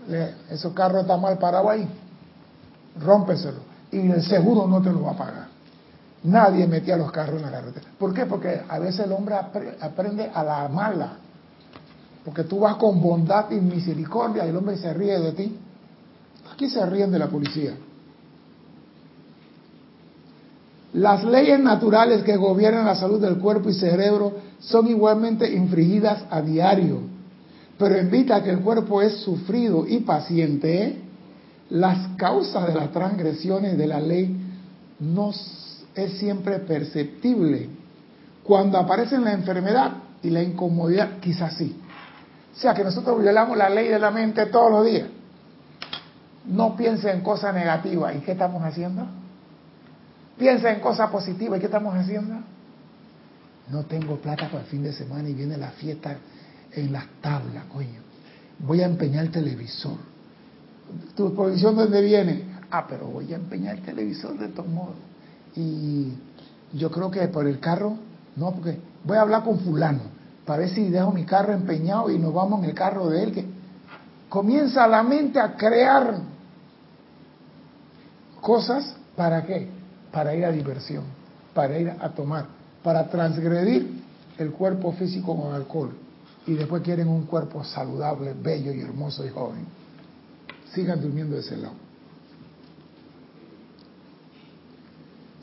Le, 0.09 0.35
esos 0.51 0.73
carros 0.73 1.03
están 1.03 1.21
mal 1.21 1.39
parados 1.39 1.71
ahí, 1.71 1.89
rómpeselo. 3.01 3.61
Y 3.91 3.99
el 4.11 4.23
seguro 4.23 4.67
no 4.67 4.83
te 4.83 4.91
lo 4.91 5.03
va 5.03 5.13
a 5.13 5.17
pagar. 5.17 5.49
Nadie 6.25 6.67
metía 6.67 6.97
los 6.97 7.13
carros 7.13 7.37
en 7.37 7.43
la 7.43 7.51
carretera. 7.51 7.87
¿Por 7.99 8.13
qué? 8.13 8.27
Porque 8.27 8.63
a 8.69 8.79
veces 8.79 9.07
el 9.07 9.13
hombre 9.13 9.37
aprende 9.81 10.31
a 10.33 10.43
la 10.43 10.69
mala. 10.69 11.13
Porque 12.25 12.45
tú 12.45 12.61
vas 12.61 12.77
con 12.77 13.01
bondad 13.01 13.51
y 13.51 13.55
misericordia 13.55 14.45
y 14.45 14.49
el 14.51 14.57
hombre 14.57 14.77
se 14.77 14.93
ríe 14.93 15.19
de 15.19 15.33
ti. 15.33 15.59
Aquí 16.53 16.69
se 16.69 16.85
ríen 16.85 17.11
de 17.11 17.19
la 17.19 17.29
policía. 17.29 17.75
Las 20.95 21.23
leyes 21.23 21.61
naturales 21.61 22.23
que 22.23 22.37
gobiernan 22.37 22.87
la 22.87 22.97
salud 22.97 23.21
del 23.21 23.39
cuerpo 23.39 23.69
y 23.69 23.75
cerebro 23.75 24.33
son 24.59 24.89
igualmente 24.89 25.51
infringidas 25.53 26.25
a 26.31 26.41
diario, 26.41 27.01
pero 27.79 27.95
evita 27.95 28.43
que 28.43 28.51
el 28.51 28.61
cuerpo 28.61 29.01
es 29.01 29.19
sufrido 29.19 29.87
y 29.87 30.01
paciente, 30.01 31.01
las 31.71 32.17
causas 32.17 32.67
de 32.67 32.75
las 32.75 32.91
transgresiones 32.91 33.79
de 33.79 33.87
la 33.87 34.01
ley 34.01 34.37
no 34.99 35.31
es 35.95 36.13
siempre 36.19 36.59
perceptible. 36.59 37.69
Cuando 38.43 38.79
aparece 38.79 39.19
la 39.19 39.33
enfermedad 39.33 39.93
y 40.23 40.31
la 40.31 40.43
incomodidad, 40.43 41.19
quizás 41.21 41.57
sí. 41.57 41.81
O 42.57 42.61
sea 42.61 42.75
que 42.75 42.83
nosotros 42.83 43.23
violamos 43.23 43.57
la 43.57 43.69
ley 43.69 43.89
de 43.89 43.99
la 43.99 44.11
mente 44.11 44.47
todos 44.47 44.73
los 44.73 44.87
días. 44.87 45.09
No 46.47 46.75
piense 46.77 47.11
en 47.13 47.21
cosas 47.21 47.55
negativas. 47.55 48.17
¿Y 48.17 48.21
qué 48.21 48.33
estamos 48.33 48.63
haciendo? 48.65 49.07
Piensa 50.37 50.73
en 50.73 50.81
cosas 50.81 51.11
positivas. 51.11 51.59
¿Y 51.59 51.61
qué 51.61 51.67
estamos 51.67 51.95
haciendo? 51.95 52.35
No 53.71 53.85
tengo 53.85 54.17
plata 54.17 54.49
para 54.49 54.63
el 54.63 54.67
fin 54.67 54.83
de 54.83 54.93
semana 54.93 55.29
y 55.29 55.35
viene 55.35 55.57
la 55.57 55.71
fiesta 55.73 56.17
en 56.73 56.93
las 56.93 57.07
tablas, 57.21 57.65
coño. 57.73 58.01
Voy 58.59 58.81
a 58.83 58.87
empeñar 58.87 59.25
el 59.25 59.31
televisor. 59.31 59.97
¿Tu 61.15 61.35
provisión 61.35 61.77
dónde 61.77 62.01
viene? 62.03 62.45
Ah, 62.71 62.87
pero 62.89 63.07
voy 63.07 63.33
a 63.33 63.37
empeñar 63.37 63.77
el 63.77 63.83
televisor 63.83 64.39
de 64.39 64.49
todos 64.49 64.69
modos. 64.69 64.97
Y 65.57 66.13
yo 66.73 66.91
creo 66.91 67.11
que 67.11 67.27
por 67.29 67.47
el 67.47 67.61
carro, 67.61 67.97
no, 68.37 68.53
porque 68.53 68.79
voy 69.05 69.17
a 69.17 69.23
hablar 69.23 69.45
con 69.45 69.61
fulano 69.61 70.19
para 70.49 70.61
ver 70.61 70.71
si 70.71 70.89
dejo 70.89 71.13
mi 71.13 71.25
carro 71.25 71.53
empeñado 71.53 72.11
y 72.11 72.19
nos 72.19 72.33
vamos 72.33 72.63
en 72.63 72.71
el 72.71 72.75
carro 72.75 73.11
de 73.11 73.23
él, 73.23 73.33
que 73.33 73.45
comienza 74.31 74.87
la 74.87 75.03
mente 75.03 75.39
a 75.39 75.55
crear 75.55 76.21
cosas, 78.41 78.97
¿para 79.15 79.45
qué? 79.45 79.69
Para 80.11 80.35
ir 80.35 80.47
a 80.47 80.51
diversión, 80.51 81.05
para 81.53 81.79
ir 81.79 81.91
a 81.91 82.09
tomar, 82.09 82.47
para 82.83 83.09
transgredir 83.11 84.03
el 84.39 84.53
cuerpo 84.53 84.93
físico 84.93 85.37
con 85.37 85.53
alcohol. 85.53 85.91
Y 86.49 86.55
después 86.55 86.83
quieren 86.83 87.09
un 87.09 87.27
cuerpo 87.27 87.63
saludable, 87.63 88.33
bello 88.33 88.73
y 88.73 88.81
hermoso 88.81 89.25
y 89.25 89.29
joven. 89.29 89.67
Sigan 90.73 90.99
durmiendo 90.99 91.35
de 91.35 91.43
ese 91.43 91.59
lado. 91.59 91.75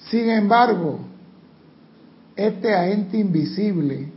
Sin 0.09 0.27
embargo, 0.31 0.97
este 2.35 2.73
agente 2.73 3.19
invisible 3.19 4.11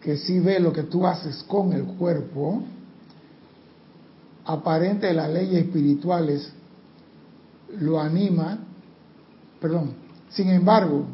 que 0.00 0.16
sí 0.16 0.38
ve 0.38 0.60
lo 0.60 0.72
que 0.72 0.84
tú 0.84 1.04
haces 1.04 1.42
con 1.48 1.72
el 1.72 1.82
cuerpo, 1.82 2.62
aparente 4.44 5.08
de 5.08 5.14
las 5.14 5.30
leyes 5.30 5.64
espirituales, 5.64 6.52
lo 7.80 8.00
anima, 8.00 8.60
perdón, 9.60 9.94
sin 10.30 10.50
embargo, 10.50 11.06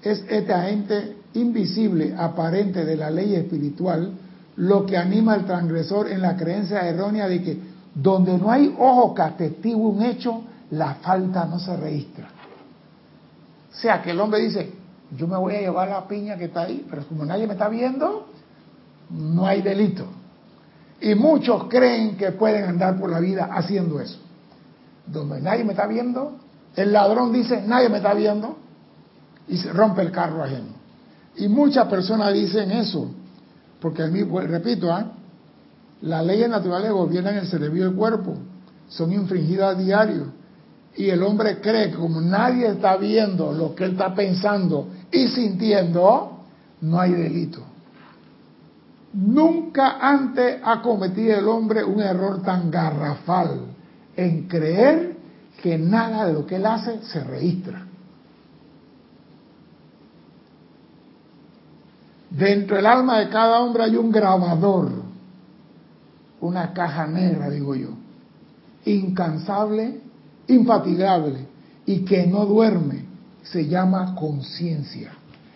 es 0.00 0.24
este 0.26 0.54
agente 0.54 1.16
invisible, 1.34 2.14
aparente 2.16 2.86
de 2.86 2.96
la 2.96 3.10
ley 3.10 3.34
espiritual, 3.34 4.20
lo 4.56 4.84
que 4.84 4.96
anima 4.96 5.34
al 5.34 5.46
transgresor 5.46 6.10
en 6.10 6.20
la 6.20 6.36
creencia 6.36 6.86
errónea 6.86 7.28
de 7.28 7.42
que 7.42 7.58
donde 7.94 8.36
no 8.38 8.50
hay 8.50 8.74
ojo 8.78 9.14
que 9.14 9.22
atestigue 9.22 9.74
un 9.74 10.02
hecho, 10.02 10.42
la 10.70 10.94
falta 10.96 11.44
no 11.44 11.58
se 11.58 11.76
registra. 11.76 12.28
O 13.70 13.74
sea, 13.74 14.02
que 14.02 14.10
el 14.10 14.20
hombre 14.20 14.40
dice, 14.40 14.70
yo 15.16 15.26
me 15.26 15.36
voy 15.36 15.54
a 15.56 15.60
llevar 15.60 15.88
la 15.88 16.06
piña 16.06 16.36
que 16.36 16.44
está 16.44 16.62
ahí, 16.62 16.86
pero 16.88 17.06
como 17.06 17.24
nadie 17.24 17.46
me 17.46 17.54
está 17.54 17.68
viendo, 17.68 18.28
no 19.10 19.46
hay 19.46 19.62
delito. 19.62 20.06
Y 21.00 21.14
muchos 21.14 21.64
creen 21.64 22.16
que 22.16 22.32
pueden 22.32 22.64
andar 22.64 22.98
por 22.98 23.10
la 23.10 23.20
vida 23.20 23.48
haciendo 23.52 24.00
eso. 24.00 24.18
Donde 25.06 25.40
nadie 25.40 25.64
me 25.64 25.72
está 25.72 25.86
viendo, 25.86 26.36
el 26.76 26.92
ladrón 26.92 27.32
dice, 27.32 27.62
nadie 27.66 27.88
me 27.88 27.98
está 27.98 28.14
viendo, 28.14 28.56
y 29.48 29.56
se 29.56 29.72
rompe 29.72 30.02
el 30.02 30.12
carro 30.12 30.42
ajeno. 30.42 30.68
Y 31.36 31.48
muchas 31.48 31.88
personas 31.88 32.32
dicen 32.32 32.70
eso, 32.70 33.10
porque 33.82 34.04
a 34.04 34.06
mí, 34.06 34.24
pues, 34.24 34.48
repito, 34.48 34.92
¿ah? 34.92 35.12
las 36.02 36.24
leyes 36.24 36.48
naturales 36.48 36.92
gobiernan 36.92 37.34
el 37.34 37.48
cerebro 37.48 37.76
y 37.76 37.82
el 37.82 37.94
cuerpo, 37.94 38.36
son 38.88 39.12
infringidas 39.12 39.76
a 39.76 39.78
diario. 39.78 40.26
Y 40.94 41.08
el 41.08 41.22
hombre 41.22 41.60
cree 41.60 41.90
que 41.90 41.96
como 41.96 42.20
nadie 42.20 42.68
está 42.68 42.96
viendo 42.96 43.52
lo 43.52 43.74
que 43.74 43.84
él 43.84 43.92
está 43.92 44.14
pensando 44.14 44.88
y 45.10 45.26
sintiendo, 45.28 46.44
no 46.82 47.00
hay 47.00 47.12
delito. 47.12 47.60
Nunca 49.14 49.98
antes 50.00 50.60
ha 50.62 50.80
cometido 50.80 51.38
el 51.38 51.48
hombre 51.48 51.82
un 51.82 52.00
error 52.00 52.42
tan 52.42 52.70
garrafal 52.70 53.62
en 54.16 54.48
creer 54.48 55.16
que 55.62 55.78
nada 55.78 56.26
de 56.26 56.34
lo 56.34 56.46
que 56.46 56.56
él 56.56 56.66
hace 56.66 57.02
se 57.02 57.22
registra. 57.24 57.86
Dentro 62.36 62.76
del 62.76 62.86
alma 62.86 63.18
de 63.18 63.28
cada 63.28 63.60
hombre 63.60 63.84
hay 63.84 63.96
un 63.96 64.10
grabador, 64.10 64.90
una 66.40 66.72
caja 66.72 67.06
negra, 67.06 67.50
digo 67.50 67.74
yo, 67.74 67.90
incansable, 68.86 70.00
infatigable 70.48 71.46
y 71.84 72.04
que 72.06 72.26
no 72.26 72.46
duerme, 72.46 73.04
se 73.42 73.66
llama 73.66 74.14
conciencia. 74.14 75.12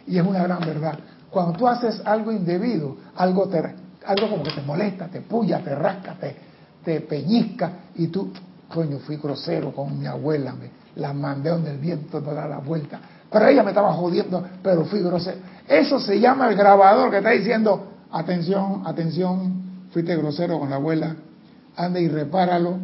Y 0.07 0.19
es 0.19 0.27
una 0.27 0.43
gran 0.43 0.61
verdad. 0.61 0.99
Cuando 1.31 1.57
tú 1.57 1.67
haces 1.67 2.03
algo 2.05 2.31
indebido, 2.31 2.97
algo, 3.17 3.49
te, 3.49 3.59
algo 4.05 4.29
como 4.29 4.43
que 4.43 4.53
te 4.53 4.61
molesta, 4.61 5.07
te 5.09 5.23
puya, 5.23 5.61
te 5.65 5.75
rasca, 5.75 6.15
te, 6.21 6.37
te 6.85 7.01
peñizca, 7.01 7.73
y 7.95 8.09
tú, 8.09 8.33
coño, 8.69 8.99
fui 8.99 9.17
grosero 9.17 9.73
con 9.73 9.99
mi 9.99 10.07
abuela, 10.07 10.53
me 10.53 10.71
la 10.97 11.15
mandé 11.15 11.49
donde 11.49 11.71
el 11.71 11.79
viento 11.79 12.21
no 12.21 12.35
da 12.35 12.47
la 12.47 12.59
vuelta. 12.59 13.01
Pero 13.31 13.49
ella 13.49 13.63
me 13.63 13.71
estaba 13.71 13.95
jodiendo, 13.95 14.45
pero 14.63 14.85
fui 14.85 15.01
grosero. 15.01 15.39
Eso 15.69 15.99
se 15.99 16.21
llama 16.21 16.49
el 16.49 16.57
grabador 16.57 17.11
que 17.11 17.19
está 17.19 17.31
diciendo, 17.31 17.89
atención, 18.11 18.83
atención, 18.87 19.89
fuiste 19.91 20.17
grosero 20.17 20.59
con 20.59 20.71
la 20.71 20.77
abuela, 20.77 21.17
anda 21.77 22.01
y 22.01 22.09
repáralo. 22.09 22.79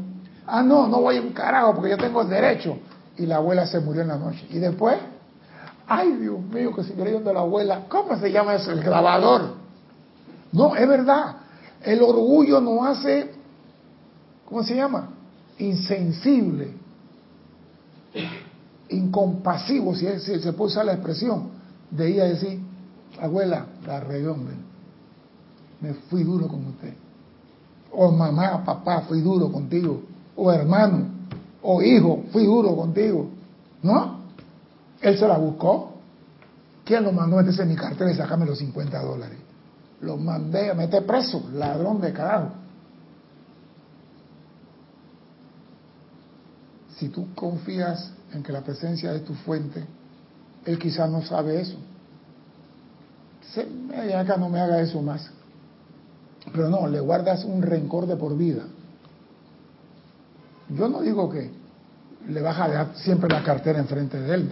Ah, 0.46 0.62
no, 0.62 0.88
no 0.88 1.00
voy 1.00 1.18
a 1.18 1.22
un 1.22 1.32
carajo 1.32 1.74
porque 1.74 1.90
yo 1.90 1.96
tengo 1.96 2.22
el 2.22 2.28
derecho. 2.28 2.78
Y 3.16 3.26
la 3.26 3.36
abuela 3.36 3.66
se 3.66 3.78
murió 3.78 4.02
en 4.02 4.08
la 4.08 4.16
noche. 4.16 4.46
Y 4.50 4.58
después 4.58 4.96
Ay, 5.94 6.12
Dios 6.12 6.40
mío, 6.40 6.74
que 6.74 6.84
sigue 6.84 7.04
leyendo 7.04 7.32
la 7.32 7.40
abuela. 7.40 7.84
¿Cómo 7.88 8.16
se 8.18 8.30
llama 8.30 8.54
eso? 8.54 8.70
El 8.72 8.82
grabador. 8.82 9.54
No, 10.52 10.74
es 10.74 10.88
verdad. 10.88 11.36
El 11.82 12.02
orgullo 12.02 12.60
nos 12.60 12.86
hace, 12.86 13.30
¿cómo 14.46 14.62
se 14.62 14.76
llama? 14.76 15.10
Insensible, 15.58 16.72
incompasivo, 18.88 19.94
si, 19.94 20.06
se 20.18 20.52
puede 20.52 20.70
usar 20.70 20.86
la 20.86 20.94
expresión, 20.94 21.50
de 21.90 22.08
ella 22.08 22.24
decir, 22.24 22.60
abuela, 23.20 23.66
la 23.86 24.00
regué, 24.00 24.32
Me 25.80 25.94
fui 25.94 26.24
duro 26.24 26.48
con 26.48 26.66
usted. 26.66 26.94
O 27.92 28.10
mamá, 28.10 28.64
papá, 28.64 29.02
fui 29.02 29.20
duro 29.20 29.50
contigo. 29.50 30.02
O 30.36 30.50
hermano, 30.50 31.06
o 31.62 31.82
hijo, 31.82 32.24
fui 32.32 32.44
duro 32.44 32.74
contigo. 32.74 33.28
¿No? 33.82 34.20
Él 35.00 35.18
se 35.18 35.26
la 35.26 35.36
buscó. 35.36 35.92
¿Quién 36.84 37.04
lo 37.04 37.12
mandó 37.12 37.38
a 37.38 37.42
meterse 37.42 37.62
en 37.62 37.68
mi 37.68 37.76
cartera 37.76 38.10
y 38.10 38.16
sacarme 38.16 38.46
los 38.46 38.58
50 38.58 39.02
dólares? 39.02 39.38
Lo 40.00 40.16
mandé 40.16 40.70
a 40.70 40.74
meter 40.74 41.06
preso, 41.06 41.48
ladrón 41.52 42.00
de 42.00 42.12
carajo. 42.12 42.50
Si 46.96 47.08
tú 47.08 47.34
confías 47.34 48.12
en 48.32 48.42
que 48.42 48.52
la 48.52 48.62
presencia 48.62 49.12
de 49.12 49.20
tu 49.20 49.34
fuente, 49.34 49.84
él 50.64 50.78
quizás 50.78 51.10
no 51.10 51.22
sabe 51.22 51.60
eso. 51.60 51.76
Acá 54.16 54.36
no 54.36 54.48
me 54.48 54.60
haga 54.60 54.80
eso 54.80 55.00
más. 55.02 55.30
Pero 56.52 56.68
no, 56.68 56.86
le 56.86 57.00
guardas 57.00 57.44
un 57.44 57.62
rencor 57.62 58.06
de 58.06 58.16
por 58.16 58.36
vida. 58.36 58.64
Yo 60.70 60.88
no 60.88 61.02
digo 61.02 61.30
que 61.30 61.50
le 62.28 62.40
vas 62.40 62.58
a 62.58 62.68
dejar 62.68 62.94
siempre 62.96 63.28
la 63.28 63.42
cartera 63.42 63.78
enfrente 63.78 64.18
de 64.18 64.34
él, 64.34 64.50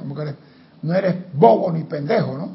no 0.83 0.95
eres 0.95 1.17
bobo 1.33 1.71
ni 1.73 1.85
pendejo, 1.85 2.37
¿no? 2.37 2.49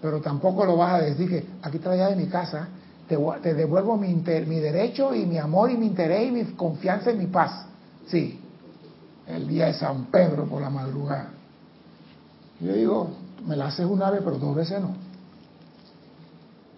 Pero 0.00 0.20
tampoco 0.20 0.64
lo 0.64 0.76
vas 0.76 0.94
a 0.94 0.98
decir 1.02 1.28
que 1.28 1.46
aquí 1.62 1.78
traía 1.78 2.08
de 2.08 2.16
mi 2.16 2.26
casa, 2.26 2.68
te, 3.06 3.54
devuelvo 3.54 3.96
mi, 3.96 4.14
mi 4.14 4.60
derecho 4.60 5.14
y 5.14 5.26
mi 5.26 5.38
amor 5.38 5.70
y 5.70 5.76
mi 5.76 5.86
interés 5.86 6.28
y 6.28 6.32
mi 6.32 6.44
confianza 6.52 7.12
y 7.12 7.16
mi 7.16 7.26
paz. 7.26 7.66
Sí, 8.06 8.40
el 9.26 9.46
día 9.46 9.66
de 9.66 9.74
San 9.74 10.06
Pedro 10.06 10.46
por 10.46 10.62
la 10.62 10.70
madrugada. 10.70 11.30
Yo 12.60 12.72
digo, 12.72 13.10
me 13.46 13.56
la 13.56 13.66
haces 13.66 13.86
una 13.86 14.10
vez, 14.10 14.22
pero 14.24 14.38
dos 14.38 14.56
veces 14.56 14.80
no. 14.80 15.09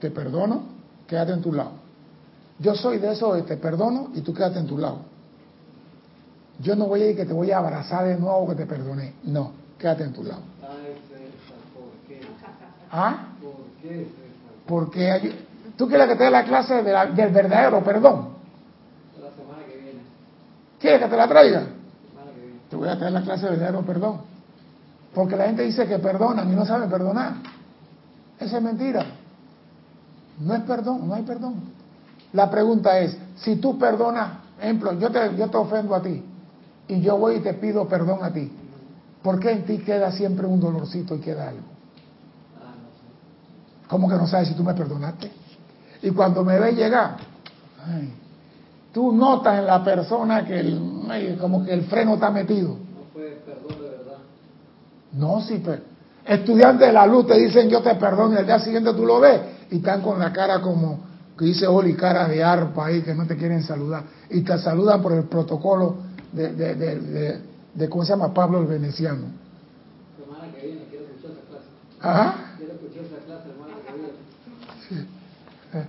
Te 0.03 0.11
perdono, 0.11 0.65
quédate 1.07 1.31
en 1.31 1.41
tu 1.41 1.53
lado. 1.53 1.75
Yo 2.59 2.75
soy 2.75 2.99
de 2.99 3.13
eso 3.13 3.35
de 3.35 3.43
te 3.43 3.57
perdono 3.57 4.09
y 4.15 4.21
tú 4.23 4.35
quédate 4.35 4.59
en 4.59 4.67
tu 4.67 4.77
lado. 4.77 4.99
Yo 6.59 6.75
no 6.75 6.87
voy 6.87 7.03
a 7.03 7.05
decir 7.05 7.19
que 7.19 7.27
te 7.27 7.33
voy 7.33 7.53
a 7.53 7.59
abrazar 7.59 8.07
de 8.07 8.17
nuevo 8.17 8.49
que 8.49 8.57
te 8.57 8.67
perdoné. 8.67 9.15
No, 9.23 9.53
quédate 9.79 10.03
en 10.03 10.13
tu 10.13 10.25
lado. 10.25 10.41
¿Ah? 12.91 13.29
¿Por 13.41 13.55
qué? 13.81 14.09
Porque 14.67 15.37
tú 15.77 15.87
quieres 15.87 16.09
que 16.09 16.17
te 16.17 16.25
dé 16.25 16.31
la 16.33 16.45
clase 16.47 16.83
del 16.83 17.31
verdadero 17.31 17.85
perdón. 17.85 18.31
La 19.21 19.31
semana 19.31 19.65
que 19.71 19.79
viene. 19.79 20.01
¿Quieres 20.81 21.01
que 21.01 21.09
te 21.09 21.17
la 21.17 21.29
traiga? 21.29 21.63
Te 22.69 22.75
voy 22.75 22.89
a 22.89 22.99
traer 22.99 23.13
la 23.13 23.23
clase 23.23 23.47
del 23.47 23.55
verdadero 23.55 23.87
perdón. 23.87 24.21
Porque 25.15 25.37
la 25.37 25.45
gente 25.45 25.63
dice 25.63 25.87
que 25.87 26.01
perdonan 26.01 26.53
y 26.53 26.57
no 26.57 26.67
sabe 26.67 26.89
perdonar. 26.89 27.35
Esa 28.41 28.57
es 28.57 28.63
mentira. 28.65 29.22
No 30.41 30.55
es 30.55 30.63
perdón, 30.63 31.09
no 31.09 31.15
hay 31.15 31.23
perdón. 31.23 31.55
La 32.33 32.51
pregunta 32.51 32.99
es, 32.99 33.17
si 33.37 33.57
tú 33.57 33.79
perdonas, 33.79 34.39
ejemplo, 34.61 34.93
yo 34.99 35.11
te, 35.11 35.37
yo 35.37 35.49
te 35.49 35.57
ofendo 35.57 35.95
a 35.95 36.03
ti 36.03 36.23
y 36.89 37.01
yo 37.01 37.19
voy 37.19 37.37
y 37.37 37.41
te 37.41 37.55
pido 37.55 37.87
perdón 37.87 38.21
a 38.23 38.33
ti, 38.33 38.51
¿por 39.23 39.39
qué 39.39 39.53
en 39.53 39.65
ti 39.65 39.79
queda 39.79 40.11
siempre 40.13 40.47
un 40.47 40.61
dolorcito 40.61 41.15
y 41.15 41.21
queda 41.21 41.49
algo? 41.49 41.73
¿Cómo 43.89 44.09
que 44.09 44.15
no 44.15 44.27
sabes 44.27 44.49
si 44.49 44.55
tú 44.55 44.65
me 44.65 44.73
perdonaste? 44.73 45.31
Y 46.03 46.11
cuando 46.13 46.43
me 46.43 46.59
ves 46.59 46.75
llegar, 46.75 47.17
tú 48.93 49.13
notas 49.13 49.59
en 49.59 49.67
la 49.67 49.85
persona 49.85 50.45
que 50.47 50.61
el, 50.61 51.37
como 51.39 51.63
que 51.65 51.75
el 51.75 51.83
freno 51.83 52.15
está 52.15 52.31
metido. 52.31 52.71
No 52.71 53.05
fue 53.13 53.43
perdón 53.45 53.83
de 53.83 53.91
verdad. 53.91 54.19
No, 55.13 55.43
sí, 55.43 55.61
pero 55.63 55.83
estudiantes 56.25 56.87
de 56.87 56.93
la 56.93 57.07
luz 57.07 57.27
te 57.27 57.39
dicen 57.39 57.69
yo 57.69 57.83
te 57.83 57.95
perdono 57.97 58.35
y 58.35 58.39
al 58.39 58.47
día 58.47 58.61
siguiente 58.61 58.95
tú 58.95 59.05
lo 59.05 59.21
ves 59.21 59.41
y 59.73 59.77
están 59.77 60.03
con 60.03 60.19
la 60.19 60.33
cara 60.33 60.61
como 60.61 61.01
que 61.39 61.47
dice 61.47 61.67
Oli, 61.67 61.95
cara 61.95 62.29
de 62.29 62.45
arpa 62.45 62.87
ahí 62.87 63.01
que 63.01 63.15
no 63.15 63.27
te 63.27 63.37
quieren 63.37 63.63
saludar 63.63 64.05
y 64.29 64.43
te 64.43 64.59
saludan 64.59 65.01
por 65.01 65.13
el 65.13 65.25
protocolo 65.25 65.97
de, 66.31 66.53
de, 66.53 66.75
de, 66.75 67.41
de, 67.75 67.89
¿cómo 67.89 68.05
se 68.05 68.11
llama? 68.11 68.33
Pablo 68.35 68.61
el 68.61 68.67
Veneciano. 68.67 69.27
Semana 70.19 70.53
que 70.55 70.67
viene 70.67 70.83
quiero 70.91 71.07
escuchar 71.07 71.31
esa 71.33 71.49
clase. 71.49 71.65
Ajá. 72.01 72.55
Quiero 72.59 72.73
escuchar 72.75 73.05
esa 73.05 73.25
clase 73.25 73.49
semana 73.51 73.75
que 73.87 73.93
viene. 73.95 74.13
Sí. 74.89 75.09
Eh, 75.79 75.87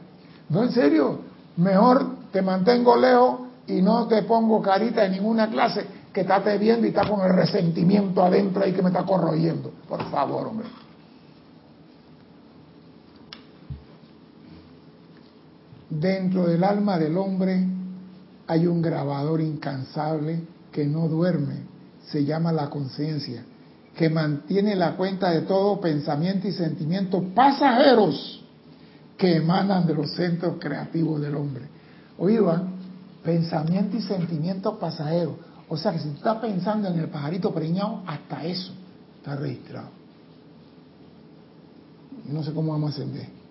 No, 0.50 0.64
en 0.64 0.72
serio, 0.72 1.20
mejor 1.58 2.06
te 2.32 2.42
mantengo 2.42 2.96
lejos 2.96 3.42
y 3.68 3.82
no 3.82 4.08
te 4.08 4.24
pongo 4.24 4.62
carita 4.62 5.06
en 5.06 5.12
ninguna 5.12 5.50
clase 5.50 5.86
que 6.14 6.22
estate 6.22 6.58
viendo 6.58 6.86
y 6.88 6.90
está 6.92 7.08
con 7.08 7.20
el 7.22 7.34
resentimiento 7.34 8.24
adentro 8.24 8.64
ahí 8.64 8.72
que 8.72 8.82
me 8.82 8.90
está 8.90 9.04
corroyendo. 9.04 9.72
Por 9.90 10.04
favor, 10.10 10.48
hombre. 10.48 10.68
Dentro 16.00 16.48
del 16.48 16.64
alma 16.64 16.98
del 16.98 17.18
hombre 17.18 17.68
hay 18.48 18.66
un 18.66 18.82
grabador 18.82 19.42
incansable 19.42 20.42
que 20.72 20.88
no 20.88 21.08
duerme, 21.08 21.58
se 22.08 22.26
llama 22.26 22.52
la 22.52 22.70
conciencia, 22.70 23.44
que 23.96 24.10
mantiene 24.10 24.76
la 24.76 24.96
cuenta 24.96 25.30
de 25.30 25.42
todo 25.42 25.80
pensamiento 25.80 26.48
y 26.48 26.52
sentimiento 26.52 27.24
pasajeros 27.36 28.44
que 29.18 29.36
emanan 29.36 29.86
de 29.86 29.94
los 29.94 30.12
centros 30.14 30.56
creativos 30.60 31.22
del 31.22 31.36
hombre. 31.36 31.66
Oigan, 32.18 32.74
pensamiento 33.24 33.96
y 33.96 34.02
sentimiento 34.02 34.80
pasajeros. 34.80 35.36
O 35.70 35.78
sea 35.78 35.92
que 35.92 36.00
si 36.00 36.10
tú 36.10 36.18
estás 36.18 36.38
pensando 36.38 36.88
en 36.88 37.00
el 37.00 37.08
pajarito 37.08 37.54
preñado, 37.54 38.02
hasta 38.08 38.44
eso 38.44 38.74
está 39.18 39.36
registrado. 39.36 39.90
No 42.28 42.42
sé 42.42 42.52
cómo 42.52 42.72
vamos 42.72 42.92
a 42.92 42.94
ascender. 42.96 43.43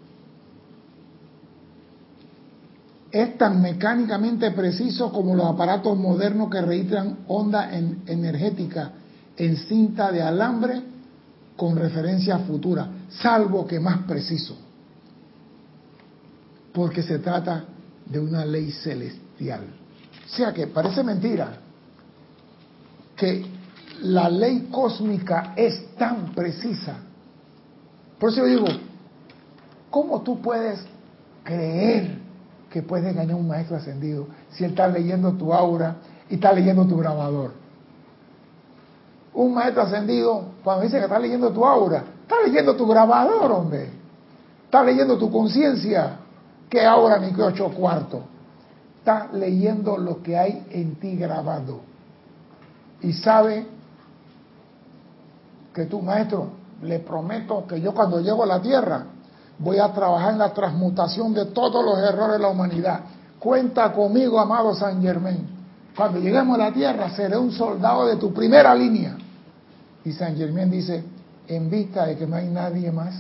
Es 3.13 3.37
tan 3.37 3.61
mecánicamente 3.61 4.51
preciso 4.53 5.13
como 5.13 5.35
los 5.35 5.47
aparatos 5.47 5.99
modernos 5.99 6.49
que 6.49 6.63
registran 6.63 7.19
onda 7.29 7.77
en, 7.77 8.03
energética 8.07 8.93
en 9.37 9.57
cinta 9.59 10.11
de 10.11 10.23
alambre 10.23 10.83
con 11.55 11.77
referencia 11.77 12.39
futura, 12.39 12.89
salvo 13.11 13.67
que 13.67 13.79
más 13.79 13.99
preciso, 14.05 14.57
porque 16.73 17.03
se 17.03 17.19
trata 17.19 17.65
de 18.07 18.19
una 18.19 18.47
ley 18.47 18.73
celestial. 18.73 19.61
O 20.27 20.35
sea 20.35 20.55
que 20.55 20.67
parece 20.69 21.05
mentira 21.05 21.59
que 23.15 23.45
la 24.01 24.31
ley 24.31 24.69
cósmica 24.71 25.53
es 25.55 25.95
tan 25.97 26.33
precisa. 26.35 26.97
Por 28.19 28.31
eso 28.31 28.41
yo 28.41 28.47
digo, 28.47 28.67
¿cómo 29.91 30.23
tú 30.23 30.41
puedes 30.41 30.81
creer 31.45 32.22
que 32.73 32.83
puedes 32.83 33.07
engañar 33.07 33.35
a 33.35 33.37
un 33.37 33.47
maestro 33.47 33.77
ascendido 33.77 34.27
si 34.51 34.65
él 34.65 34.71
está 34.71 34.89
leyendo 34.89 35.33
tu 35.33 35.53
aura 35.53 35.97
y 36.31 36.37
está 36.37 36.53
leyendo 36.53 36.87
tu 36.87 36.97
grabador? 36.97 37.53
Un 39.35 39.53
maestro 39.55 39.83
ascendido, 39.83 40.45
cuando 40.65 40.85
dice 40.85 40.97
que 40.97 41.05
está 41.05 41.19
leyendo 41.19 41.51
tu 41.51 41.65
aura, 41.65 42.03
está 42.23 42.37
leyendo 42.45 42.75
tu 42.75 42.87
grabador, 42.87 43.53
hombre. 43.53 43.91
Está 44.65 44.83
leyendo 44.83 45.19
tu 45.19 45.31
conciencia. 45.31 46.19
¿Qué 46.69 46.85
aura 46.85 47.19
ni 47.19 47.33
qué 47.35 47.43
ocho 47.43 47.69
cuartos? 47.71 48.23
Está 48.99 49.29
leyendo 49.33 49.99
lo 49.99 50.23
que 50.23 50.39
hay 50.39 50.67
en 50.71 50.97
ti 50.97 51.17
grabado. 51.17 51.81
Y 53.03 53.13
sabe 53.13 53.67
que 55.75 55.85
tu 55.87 56.01
maestro, 56.01 56.49
le 56.83 57.01
prometo 57.01 57.67
que 57.67 57.81
yo 57.81 57.93
cuando 57.93 58.21
llego 58.21 58.45
a 58.45 58.47
la 58.47 58.63
tierra 58.63 59.07
voy 59.63 59.79
a 59.79 59.93
trabajar 59.93 60.33
en 60.33 60.39
la 60.39 60.53
transmutación 60.53 61.33
de 61.33 61.47
todos 61.47 61.85
los 61.85 61.99
errores 61.99 62.35
de 62.35 62.39
la 62.41 62.49
humanidad. 62.49 63.01
Cuenta 63.39 63.93
conmigo, 63.93 64.39
amado 64.41 64.75
San 64.75 65.01
Germain. 65.01 65.47
Cuando 65.97 66.19
lleguemos 66.19 66.59
a 66.59 66.65
la 66.65 66.73
tierra 66.73 67.11
seré 67.11 67.37
un 67.37 67.53
soldado 67.53 68.07
de 68.07 68.17
tu 68.17 68.33
primera 68.33 68.75
línea. 68.75 69.17
Y 70.05 70.13
San 70.13 70.37
Germain 70.37 70.71
dice, 70.71 71.05
en 71.47 71.71
vista 71.71 72.07
de 72.07 72.17
que 72.17 72.27
no 72.27 72.37
hay 72.37 72.49
nadie 72.49 72.91
más, 72.91 73.15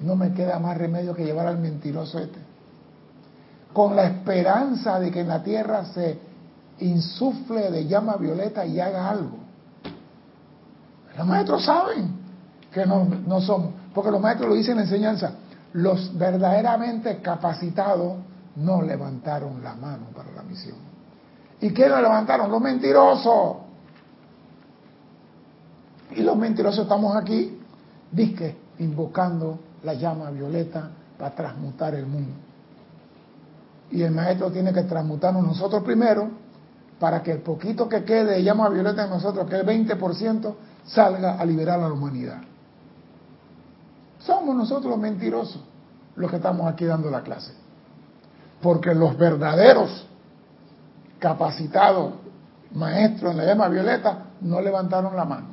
no 0.00 0.16
me 0.16 0.32
queda 0.32 0.58
más 0.58 0.78
remedio 0.78 1.14
que 1.14 1.24
llevar 1.24 1.46
al 1.46 1.58
mentiroso 1.58 2.18
este. 2.18 2.38
Con 3.74 3.94
la 3.94 4.04
esperanza 4.06 4.98
de 4.98 5.10
que 5.10 5.20
en 5.20 5.28
la 5.28 5.42
tierra 5.42 5.84
se 5.84 6.18
insufle 6.78 7.70
de 7.70 7.86
llama 7.86 8.16
violeta 8.16 8.64
y 8.64 8.80
haga 8.80 9.10
algo. 9.10 9.36
Los 11.18 11.26
maestros 11.26 11.64
saben 11.64 12.14
que 12.72 12.86
no, 12.86 13.04
no 13.04 13.40
somos, 13.40 13.72
porque 13.94 14.10
los 14.10 14.20
maestros 14.20 14.48
lo 14.48 14.54
dicen 14.54 14.72
en 14.72 14.78
la 14.78 14.82
enseñanza, 14.84 15.32
los 15.72 16.16
verdaderamente 16.16 17.18
capacitados 17.18 18.18
no 18.56 18.82
levantaron 18.82 19.62
la 19.62 19.74
mano 19.74 20.06
para 20.14 20.30
la 20.32 20.42
misión. 20.42 20.76
¿Y 21.60 21.70
qué 21.70 21.88
no 21.88 22.00
levantaron? 22.00 22.50
Los 22.50 22.60
mentirosos. 22.60 23.56
Y 26.16 26.22
los 26.22 26.36
mentirosos 26.36 26.80
estamos 26.80 27.14
aquí, 27.16 27.58
disque, 28.10 28.56
invocando 28.78 29.60
la 29.84 29.94
llama 29.94 30.30
violeta 30.30 30.90
para 31.18 31.34
transmutar 31.34 31.94
el 31.94 32.06
mundo. 32.06 32.32
Y 33.92 34.02
el 34.02 34.12
maestro 34.12 34.50
tiene 34.50 34.72
que 34.72 34.82
transmutarnos 34.82 35.44
nosotros 35.44 35.82
primero 35.82 36.30
para 36.98 37.22
que 37.22 37.32
el 37.32 37.38
poquito 37.38 37.88
que 37.88 38.04
quede 38.04 38.32
de 38.34 38.42
llama 38.42 38.68
violeta 38.68 39.04
en 39.04 39.10
nosotros, 39.10 39.48
que 39.48 39.56
el 39.56 39.66
20%, 39.66 40.54
salga 40.84 41.38
a 41.38 41.44
liberar 41.44 41.80
a 41.80 41.88
la 41.88 41.92
humanidad. 41.92 42.40
Somos 44.30 44.54
nosotros 44.54 44.92
los 44.92 44.98
mentirosos 45.00 45.60
los 46.14 46.30
que 46.30 46.36
estamos 46.36 46.72
aquí 46.72 46.84
dando 46.84 47.10
la 47.10 47.22
clase. 47.22 47.52
Porque 48.62 48.94
los 48.94 49.18
verdaderos 49.18 50.06
capacitados 51.18 52.12
maestros 52.72 53.32
en 53.32 53.38
la 53.38 53.44
llama 53.44 53.66
violeta 53.66 54.26
no 54.40 54.60
levantaron 54.60 55.16
la 55.16 55.24
mano. 55.24 55.46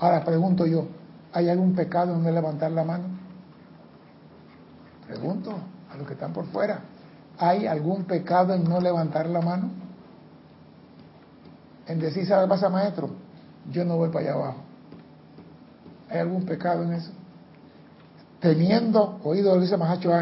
Ahora 0.00 0.24
pregunto 0.24 0.66
yo, 0.66 0.88
¿hay 1.32 1.48
algún 1.48 1.72
pecado 1.76 2.16
en 2.16 2.24
no 2.24 2.30
levantar 2.32 2.72
la 2.72 2.82
mano? 2.82 3.04
Pregunto 5.06 5.54
a 5.92 5.96
los 5.96 6.08
que 6.08 6.14
están 6.14 6.32
por 6.32 6.46
fuera, 6.46 6.80
¿hay 7.38 7.68
algún 7.68 8.06
pecado 8.06 8.54
en 8.54 8.64
no 8.64 8.80
levantar 8.80 9.26
la 9.26 9.40
mano? 9.40 9.70
En 11.86 12.00
decir, 12.00 12.26
¿sabe 12.26 12.48
pasa, 12.48 12.68
maestro? 12.68 13.10
Yo 13.70 13.84
no 13.84 13.98
voy 13.98 14.08
para 14.08 14.24
allá 14.24 14.34
abajo. 14.34 14.58
¿Hay 16.10 16.18
algún 16.18 16.44
pecado 16.44 16.82
en 16.82 16.94
eso? 16.94 17.19
Teniendo, 18.40 19.20
oído 19.22 19.60
dice 19.60 19.76
Mahacho 19.76 20.12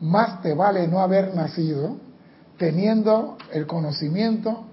más 0.00 0.42
te 0.42 0.52
vale 0.52 0.86
no 0.88 1.00
haber 1.00 1.34
nacido, 1.34 1.96
teniendo 2.58 3.36
el 3.52 3.66
conocimiento 3.66 4.66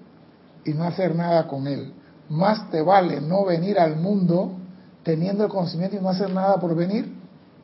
y 0.66 0.74
no 0.74 0.84
hacer 0.84 1.16
nada 1.16 1.48
con 1.48 1.68
él. 1.68 1.94
Más 2.30 2.70
te 2.70 2.82
vale 2.82 3.22
no 3.22 3.46
venir 3.46 3.80
al 3.80 3.96
mundo 3.96 4.58
teniendo 5.04 5.46
el 5.46 5.50
conocimiento 5.50 5.96
y 5.98 6.00
no 6.00 6.10
hacer 6.10 6.32
nada 6.32 6.60
por 6.60 6.76
venir. 6.76 7.14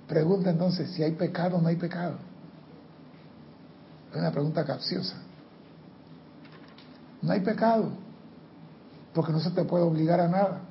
Pregunta 0.07 0.49
entonces 0.49 0.91
si 0.91 1.03
hay 1.03 1.11
pecado 1.11 1.57
o 1.57 1.61
no 1.61 1.67
hay 1.67 1.76
pecado. 1.76 2.15
Es 4.11 4.17
una 4.17 4.32
pregunta 4.32 4.65
capciosa. 4.65 5.15
No 7.22 7.34
hay 7.34 7.41
pecado, 7.41 7.89
porque 9.13 9.32
no 9.32 9.39
se 9.39 9.51
te 9.51 9.63
puede 9.63 9.84
obligar 9.84 10.20
a 10.20 10.28
nada. 10.28 10.61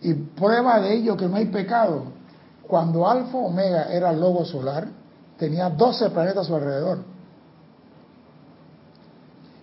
Y 0.00 0.14
prueba 0.14 0.80
de 0.80 0.94
ello 0.94 1.16
que 1.16 1.26
no 1.26 1.36
hay 1.36 1.46
pecado. 1.46 2.19
Cuando 2.70 3.08
Alfa 3.08 3.36
Omega 3.36 3.92
era 3.92 4.12
el 4.12 4.20
logo 4.20 4.44
solar, 4.44 4.86
tenía 5.36 5.68
12 5.68 6.10
planetas 6.10 6.44
a 6.44 6.48
su 6.48 6.54
alrededor. 6.54 6.98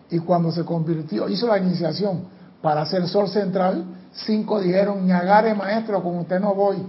Y 0.09 0.19
cuando 0.19 0.51
se 0.51 0.65
convirtió, 0.65 1.29
hizo 1.29 1.47
la 1.47 1.57
iniciación 1.57 2.25
para 2.61 2.85
ser 2.85 3.07
sol 3.07 3.29
central, 3.29 3.85
cinco 4.11 4.59
dijeron, 4.59 5.07
ñagare 5.07 5.55
maestro, 5.55 6.03
con 6.03 6.17
usted 6.17 6.41
no 6.41 6.53
voy. 6.53 6.85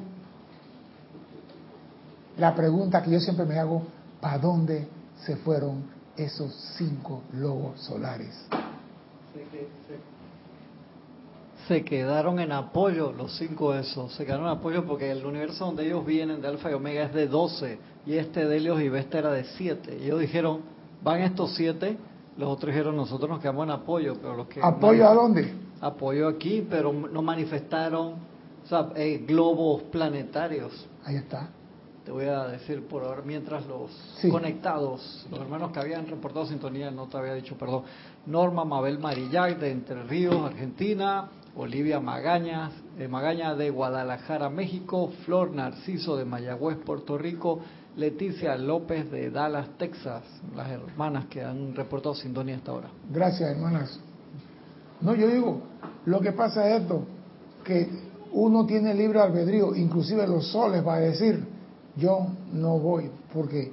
La 2.37 2.53
pregunta 2.53 3.01
que 3.01 3.12
yo 3.12 3.21
siempre 3.21 3.47
me 3.47 3.57
hago, 3.57 3.85
¿para 4.21 4.39
dónde 4.39 4.89
se 5.25 5.37
fueron 5.37 5.85
esos 6.16 6.53
cinco 6.77 7.23
logos 7.35 7.81
solares? 7.81 8.35
Se 11.69 11.85
quedaron 11.85 12.41
en 12.41 12.51
apoyo, 12.51 13.12
los 13.12 13.37
cinco 13.37 13.75
esos, 13.75 14.12
se 14.14 14.25
quedaron 14.25 14.47
en 14.47 14.53
apoyo 14.53 14.87
porque 14.87 15.11
el 15.11 15.25
universo 15.27 15.66
donde 15.66 15.85
ellos 15.87 16.05
vienen 16.05 16.41
de 16.41 16.49
Alfa 16.49 16.71
y 16.71 16.75
Omega 16.75 17.05
es 17.05 17.12
de 17.12 17.27
12 17.29 17.79
y 18.07 18.14
este 18.14 18.47
de 18.47 18.57
Helios 18.57 18.81
y 18.81 18.89
Vesta 18.89 19.19
era 19.19 19.31
de 19.31 19.45
7. 19.45 19.99
Y 20.01 20.05
ellos 20.07 20.21
dijeron, 20.21 20.62
van 21.05 21.21
estos 21.21 21.55
siete, 21.55 21.99
los 22.39 22.49
otros 22.49 22.73
dijeron, 22.73 22.97
nosotros 22.97 23.29
nos 23.29 23.41
quedamos 23.41 23.64
en 23.64 23.71
apoyo, 23.73 24.14
pero 24.21 24.35
los 24.35 24.49
que... 24.49 24.61
¿Apoyo 24.62 25.07
a 25.07 25.12
dónde? 25.14 25.53
Apoyo 25.83 26.27
aquí, 26.27 26.66
pero 26.69 26.91
no 26.93 27.21
manifestaron 27.21 28.14
o 28.64 28.69
sea, 28.69 28.89
eh, 28.97 29.25
globos 29.27 29.83
planetarios. 29.85 30.87
Ahí 31.05 31.16
está. 31.16 31.51
Te 32.05 32.12
voy 32.12 32.25
a 32.25 32.45
decir 32.45 32.87
por 32.87 33.05
ahora, 33.05 33.21
mientras 33.23 33.66
los 33.66 33.91
Sí. 34.21 34.31
conectados, 34.31 35.27
los 35.31 35.39
hermanos 35.41 35.73
que 35.73 35.81
habían 35.81 36.07
reportado 36.07 36.47
sintonía, 36.47 36.91
no 36.91 37.07
te 37.09 37.19
había 37.19 37.35
dicho, 37.35 37.57
perdón, 37.59 37.83
Norma 38.25 38.64
Mabel 38.64 38.99
Marillac 38.99 39.59
de 39.59 39.71
Entre 39.71 40.03
Ríos, 40.05 40.35
Argentina, 40.43 41.29
Olivia 41.57 42.01
Magaña, 42.01 42.70
eh, 42.99 43.09
Magaña 43.09 43.55
de 43.55 43.70
Guadalajara, 43.70 44.49
México, 44.51 45.12
Flor 45.24 45.53
Narciso 45.53 46.16
de 46.16 46.24
Mayagüez, 46.24 46.78
Puerto 46.78 47.18
Rico, 47.18 47.61
Leticia 47.96 48.57
López 48.57 49.11
de 49.11 49.30
Dallas, 49.30 49.68
Texas, 49.76 50.22
las 50.55 50.70
hermanas 50.70 51.26
que 51.26 51.42
han 51.42 51.74
reportado 51.74 52.14
sintonía 52.14 52.57
hasta 52.57 52.70
ahora. 52.70 52.88
Gracias, 53.11 53.51
hermanas. 53.51 54.01
No, 55.01 55.14
yo 55.14 55.28
digo, 55.28 55.62
lo 56.07 56.20
que 56.20 56.32
pasa 56.32 56.68
es 56.68 56.82
esto, 56.82 57.05
que 57.64 57.88
uno 58.32 58.66
tiene 58.66 58.94
libre 58.94 59.20
albedrío, 59.20 59.74
inclusive 59.74 60.26
los 60.26 60.46
soles 60.51 60.86
va 60.86 60.96
a 60.96 61.01
decir, 61.01 61.44
yo 61.96 62.28
no 62.53 62.78
voy, 62.78 63.11
porque 63.32 63.72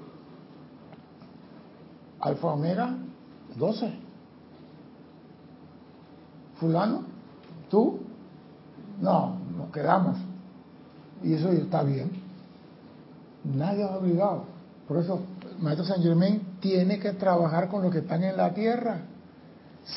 Alfa 2.20 2.48
Omega, 2.48 2.96
12. 3.56 3.94
Fulano, 6.56 7.04
no, 9.02 9.38
nos 9.58 9.72
quedamos. 9.72 10.18
Y 11.24 11.34
eso 11.34 11.50
está 11.52 11.84
bien. 11.84 12.12
Nadie 13.44 13.84
ha 13.84 13.98
obligado. 13.98 14.44
Por 14.88 14.98
eso, 14.98 15.20
Maestro 15.60 15.86
San 15.86 16.02
Germain 16.02 16.58
tiene 16.60 17.00
que 17.00 17.14
trabajar 17.14 17.70
con 17.70 17.82
los 17.82 17.92
que 17.92 18.00
están 18.00 18.24
en 18.24 18.38
la 18.38 18.54
tierra 18.54 19.02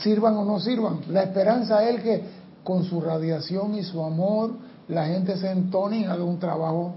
sirvan 0.02 0.36
o 0.36 0.44
no 0.44 0.60
sirvan. 0.60 1.00
La 1.08 1.22
esperanza 1.22 1.82
es 1.88 2.02
que 2.02 2.22
con 2.62 2.84
su 2.84 3.00
radiación 3.00 3.74
y 3.74 3.82
su 3.82 4.02
amor 4.02 4.52
la 4.88 5.06
gente 5.06 5.36
se 5.36 5.50
entone 5.50 6.00
y 6.00 6.04
haga 6.04 6.24
un 6.24 6.38
trabajo. 6.38 6.94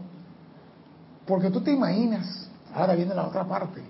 Porque 1.25 1.49
tú 1.49 1.61
te 1.61 1.71
imaginas, 1.71 2.49
ahora 2.73 2.95
viene 2.95 3.15
la 3.15 3.27
otra 3.27 3.45
parte, 3.45 3.81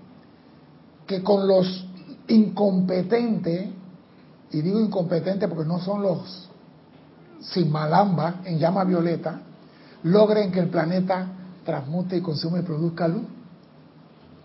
que 1.06 1.22
con 1.22 1.48
los 1.48 1.86
incompetentes, 2.28 3.70
y 4.52 4.60
digo 4.60 4.80
incompetentes 4.80 5.48
porque 5.48 5.64
no 5.66 5.80
son 5.80 6.02
los 6.02 6.48
sin 7.42 7.70
malamba 7.70 8.36
en 8.44 8.58
llama 8.58 8.84
violeta, 8.84 9.40
logren 10.04 10.50
que 10.52 10.60
el 10.60 10.68
planeta 10.68 11.26
transmute 11.64 12.16
y 12.16 12.20
consume 12.20 12.60
y 12.60 12.62
produzca 12.62 13.08
luz. 13.08 13.24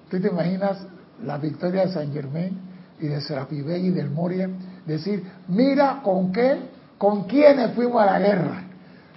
¿Tú 0.09 0.19
te 0.19 0.27
imaginas 0.29 0.77
la 1.23 1.37
victoria 1.37 1.85
de 1.85 1.93
San 1.93 2.11
Germain 2.13 2.57
y 2.99 3.07
de 3.07 3.21
Serapi 3.21 3.57
y 3.57 3.89
del 3.91 4.09
Moria? 4.09 4.49
Decir, 4.85 5.23
mira 5.47 6.01
con 6.03 6.31
qué, 6.31 6.57
con 6.97 7.23
quiénes 7.25 7.73
fuimos 7.73 8.01
a 8.01 8.05
la 8.05 8.19
guerra. 8.19 8.63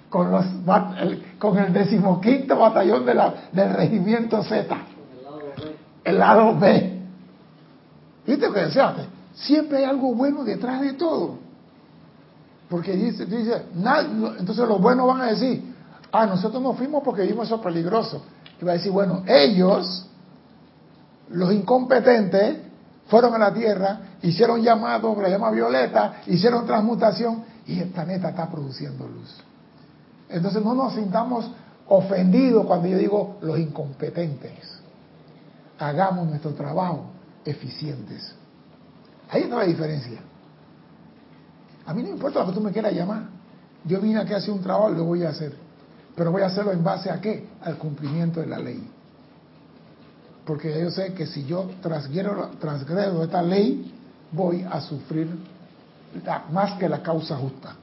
Con, 0.09 0.29
los, 0.29 0.45
el- 0.99 1.23
con 1.39 1.57
el 1.57 1.71
decimoquinto 1.71 2.57
batallón 2.59 3.05
de 3.05 3.13
la, 3.13 3.33
del 3.53 3.73
regimiento 3.73 4.43
Z, 4.43 4.75
el 6.03 6.19
lado 6.19 6.59
B. 6.59 6.99
¿Viste 8.27 8.47
lo 8.47 8.53
que 8.53 8.59
decía? 8.61 8.93
Siempre 9.33 9.77
hay 9.77 9.83
algo 9.85 10.13
bueno 10.13 10.43
detrás 10.43 10.81
de 10.81 10.93
todo. 10.93 11.37
Porque 12.71 12.93
dice, 12.95 13.23
entonces 14.39 14.65
los 14.65 14.79
buenos 14.81 15.05
van 15.05 15.19
a 15.19 15.25
decir, 15.25 15.75
ah, 16.09 16.25
nosotros 16.25 16.63
no 16.63 16.71
fuimos 16.71 17.03
porque 17.03 17.23
vimos 17.23 17.47
eso 17.47 17.61
peligroso. 17.61 18.23
Y 18.61 18.63
va 18.63 18.71
a 18.71 18.75
decir, 18.75 18.93
bueno, 18.93 19.23
ellos, 19.27 20.07
los 21.31 21.51
incompetentes, 21.51 22.59
fueron 23.07 23.35
a 23.35 23.37
la 23.37 23.53
Tierra, 23.53 23.99
hicieron 24.21 24.61
llamados, 24.61 25.17
la 25.17 25.27
llama 25.27 25.51
violeta, 25.51 26.21
hicieron 26.27 26.65
transmutación 26.65 27.43
y 27.67 27.77
el 27.77 27.89
planeta 27.89 28.29
está 28.29 28.49
produciendo 28.49 29.05
luz. 29.05 29.35
Entonces 30.29 30.63
no 30.63 30.73
nos 30.73 30.93
sintamos 30.93 31.51
ofendidos 31.89 32.65
cuando 32.65 32.87
yo 32.87 32.97
digo 32.97 33.37
los 33.41 33.59
incompetentes. 33.59 34.79
Hagamos 35.77 36.25
nuestro 36.25 36.53
trabajo 36.53 37.07
eficientes. 37.43 38.33
Ahí 39.29 39.41
está 39.41 39.57
la 39.57 39.65
diferencia. 39.65 40.21
A 41.85 41.93
mí 41.93 42.03
no 42.03 42.09
importa 42.09 42.39
lo 42.39 42.47
que 42.47 42.53
tú 42.53 42.61
me 42.61 42.71
quieras 42.71 42.93
llamar. 42.93 43.23
Yo 43.85 43.99
vine 43.99 44.19
aquí 44.19 44.33
a 44.33 44.37
hacer 44.37 44.51
un 44.51 44.61
trabajo 44.61 44.89
lo 44.89 45.05
voy 45.05 45.23
a 45.23 45.29
hacer. 45.29 45.55
Pero 46.15 46.31
voy 46.31 46.41
a 46.41 46.47
hacerlo 46.47 46.71
en 46.71 46.83
base 46.83 47.09
a 47.09 47.19
qué? 47.19 47.47
Al 47.61 47.77
cumplimiento 47.77 48.39
de 48.39 48.47
la 48.47 48.59
ley. 48.59 48.87
Porque 50.45 50.79
yo 50.79 50.91
sé 50.91 51.13
que 51.13 51.25
si 51.25 51.45
yo 51.45 51.69
transgredo, 51.81 52.51
transgredo 52.59 53.23
esta 53.23 53.41
ley, 53.41 53.93
voy 54.31 54.65
a 54.69 54.81
sufrir 54.81 55.29
más 56.51 56.77
que 56.77 56.89
la 56.89 57.01
causa 57.01 57.37
justa. 57.37 57.75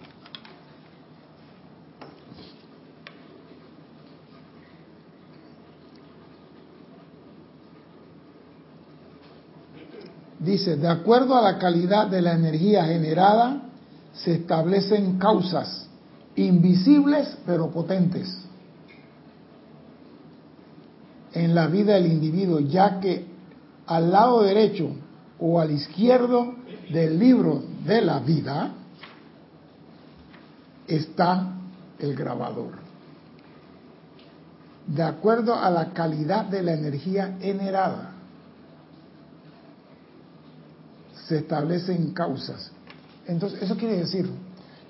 Dice, 10.39 10.77
de 10.77 10.89
acuerdo 10.89 11.37
a 11.37 11.43
la 11.43 11.59
calidad 11.59 12.07
de 12.07 12.23
la 12.23 12.33
energía 12.33 12.85
generada, 12.85 13.68
se 14.13 14.35
establecen 14.35 15.19
causas 15.19 15.89
invisibles 16.37 17.37
pero 17.47 17.71
potentes 17.71 18.49
en 21.33 21.55
la 21.55 21.67
vida 21.67 21.95
del 21.95 22.07
individuo, 22.07 22.61
ya 22.61 23.01
que 23.01 23.27
al 23.87 24.11
lado 24.11 24.43
derecho 24.43 24.91
o 25.39 25.61
al 25.61 25.71
izquierdo 25.71 26.55
del 26.91 27.19
libro 27.19 27.63
de 27.85 28.03
la 28.03 28.19
vida 28.21 28.73
está 30.87 31.55
el 31.99 32.15
grabador. 32.15 32.73
De 34.87 35.03
acuerdo 35.03 35.55
a 35.55 35.71
la 35.71 35.93
calidad 35.93 36.47
de 36.47 36.63
la 36.63 36.73
energía 36.73 37.37
generada, 37.41 38.13
se 41.27 41.39
establecen 41.39 42.15
causas. 42.15 42.73
Entonces, 43.29 43.63
eso 43.63 43.77
quiere 43.77 43.99
decir 43.99 44.29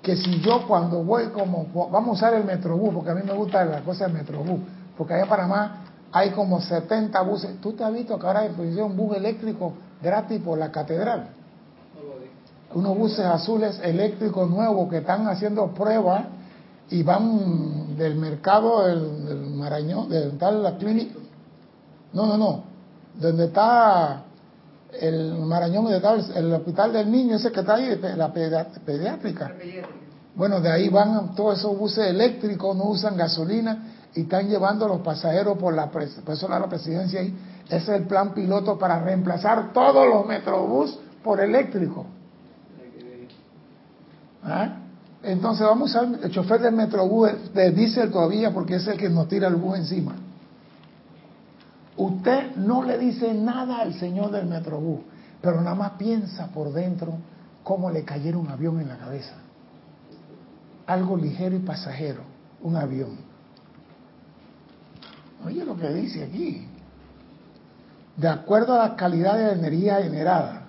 que 0.01 0.15
si 0.15 0.39
yo 0.39 0.65
cuando 0.65 1.03
voy 1.03 1.27
como, 1.27 1.67
vamos 1.91 2.09
a 2.09 2.11
usar 2.13 2.33
el 2.33 2.45
Metrobús, 2.45 2.93
porque 2.93 3.11
a 3.11 3.15
mí 3.15 3.21
me 3.23 3.33
gusta 3.33 3.65
la 3.65 3.81
cosa 3.81 4.05
del 4.05 4.13
Metrobús, 4.13 4.61
porque 4.97 5.13
allá 5.13 5.23
en 5.23 5.29
Panamá 5.29 5.83
hay 6.11 6.31
como 6.31 6.61
70 6.61 7.21
buses. 7.21 7.61
¿Tú 7.61 7.73
te 7.73 7.83
has 7.83 7.93
visto 7.93 8.17
que 8.17 8.25
ahora 8.25 8.47
pusieron 8.55 8.91
un 8.91 8.97
bus 8.97 9.17
eléctrico 9.17 9.73
gratis 10.01 10.41
por 10.41 10.57
la 10.57 10.71
catedral? 10.71 11.29
Unos 12.73 12.97
buses 12.97 13.25
azules 13.25 13.79
eléctricos 13.83 14.49
nuevos 14.49 14.89
que 14.89 14.97
están 14.97 15.27
haciendo 15.27 15.67
pruebas 15.73 16.25
y 16.89 17.03
van 17.03 17.97
del 17.97 18.15
mercado 18.15 18.85
del 18.85 19.49
Marañón, 19.55 20.09
de 20.09 20.29
tal 20.31 20.63
la 20.63 20.77
clínica. 20.77 21.15
No, 22.13 22.25
no, 22.25 22.37
no. 22.37 22.63
Donde 23.19 23.45
está 23.45 24.23
el 24.99 25.35
Marañón, 25.39 25.91
está 25.93 26.13
el, 26.13 26.53
hospital 26.53 26.93
del 26.93 27.11
niño, 27.11 27.35
ese 27.35 27.51
que 27.51 27.59
está 27.59 27.75
ahí, 27.75 27.99
la 28.15 28.33
pediátrica. 28.33 29.51
Bueno, 30.35 30.61
de 30.61 30.71
ahí 30.71 30.89
van 30.89 31.35
todos 31.35 31.59
esos 31.59 31.77
buses 31.77 32.07
eléctricos, 32.07 32.75
no 32.75 32.85
usan 32.85 33.17
gasolina 33.17 33.93
y 34.15 34.21
están 34.21 34.47
llevando 34.47 34.85
a 34.85 34.87
los 34.87 35.01
pasajeros 35.01 35.57
por 35.57 35.73
la 35.73 35.89
persona 35.91 36.55
de 36.55 36.61
la 36.61 36.69
presidencia 36.69 37.19
ahí. 37.19 37.35
Ese 37.65 37.77
es 37.77 37.89
el 38.01 38.07
plan 38.07 38.33
piloto 38.33 38.77
para 38.77 38.99
reemplazar 38.99 39.73
todos 39.73 40.07
los 40.07 40.25
metrobús 40.25 40.97
por 41.23 41.39
eléctrico. 41.39 42.05
¿Ah? 44.43 44.77
Entonces 45.21 45.67
vamos 45.67 45.95
a 45.95 46.01
usar 46.03 46.19
el 46.23 46.31
chofer 46.31 46.61
del 46.61 46.73
metrobús 46.73 47.53
de 47.53 47.71
diésel 47.71 48.09
todavía 48.09 48.51
porque 48.53 48.75
es 48.75 48.87
el 48.87 48.97
que 48.97 49.09
nos 49.09 49.27
tira 49.27 49.47
el 49.47 49.55
bus 49.55 49.77
encima. 49.77 50.15
Usted 51.99 52.55
no 52.55 52.81
le 52.81 52.97
dice 52.97 53.33
nada 53.33 53.81
al 53.81 53.93
señor 53.93 54.31
del 54.31 54.45
metrobús, 54.45 55.01
pero 55.41 55.59
nada 55.59 55.75
más 55.75 55.91
piensa 55.91 56.47
por 56.47 56.71
dentro 56.71 57.17
cómo 57.61 57.91
le 57.91 58.05
cayera 58.05 58.37
un 58.37 58.47
avión 58.47 58.79
en 58.79 58.87
la 58.87 58.97
cabeza. 58.97 59.33
Algo 60.87 61.17
ligero 61.17 61.57
y 61.57 61.59
pasajero, 61.59 62.21
un 62.61 62.77
avión. 62.77 63.17
Oye 65.45 65.65
lo 65.65 65.75
que 65.75 65.89
dice 65.89 66.23
aquí. 66.23 66.67
De 68.15 68.29
acuerdo 68.29 68.75
a 68.75 68.87
la 68.87 68.95
calidad 68.95 69.37
de 69.37 69.47
la 69.47 69.53
energía 69.53 69.97
generada. 69.97 70.67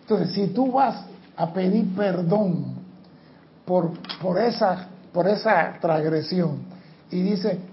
Entonces, 0.00 0.32
si 0.34 0.48
tú 0.48 0.72
vas 0.72 1.04
a 1.36 1.52
pedir 1.52 1.94
perdón 1.94 2.74
por, 3.64 3.92
por, 4.20 4.36
esa, 4.40 4.88
por 5.12 5.28
esa 5.28 5.78
transgresión 5.80 6.58
y 7.08 7.22
dice, 7.22 7.69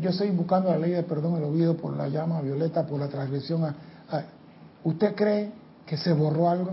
yo 0.00 0.10
estoy 0.10 0.30
buscando 0.30 0.70
la 0.70 0.78
ley 0.78 0.92
de 0.92 1.02
perdón 1.02 1.36
el 1.36 1.44
olvido 1.44 1.76
por 1.76 1.96
la 1.96 2.08
llama 2.08 2.40
violeta, 2.42 2.86
por 2.86 3.00
la 3.00 3.08
transgresión, 3.08 3.64
a- 3.64 3.74
¿usted 4.84 5.14
cree 5.14 5.52
que 5.86 5.96
se 5.96 6.12
borró 6.12 6.48
algo? 6.48 6.72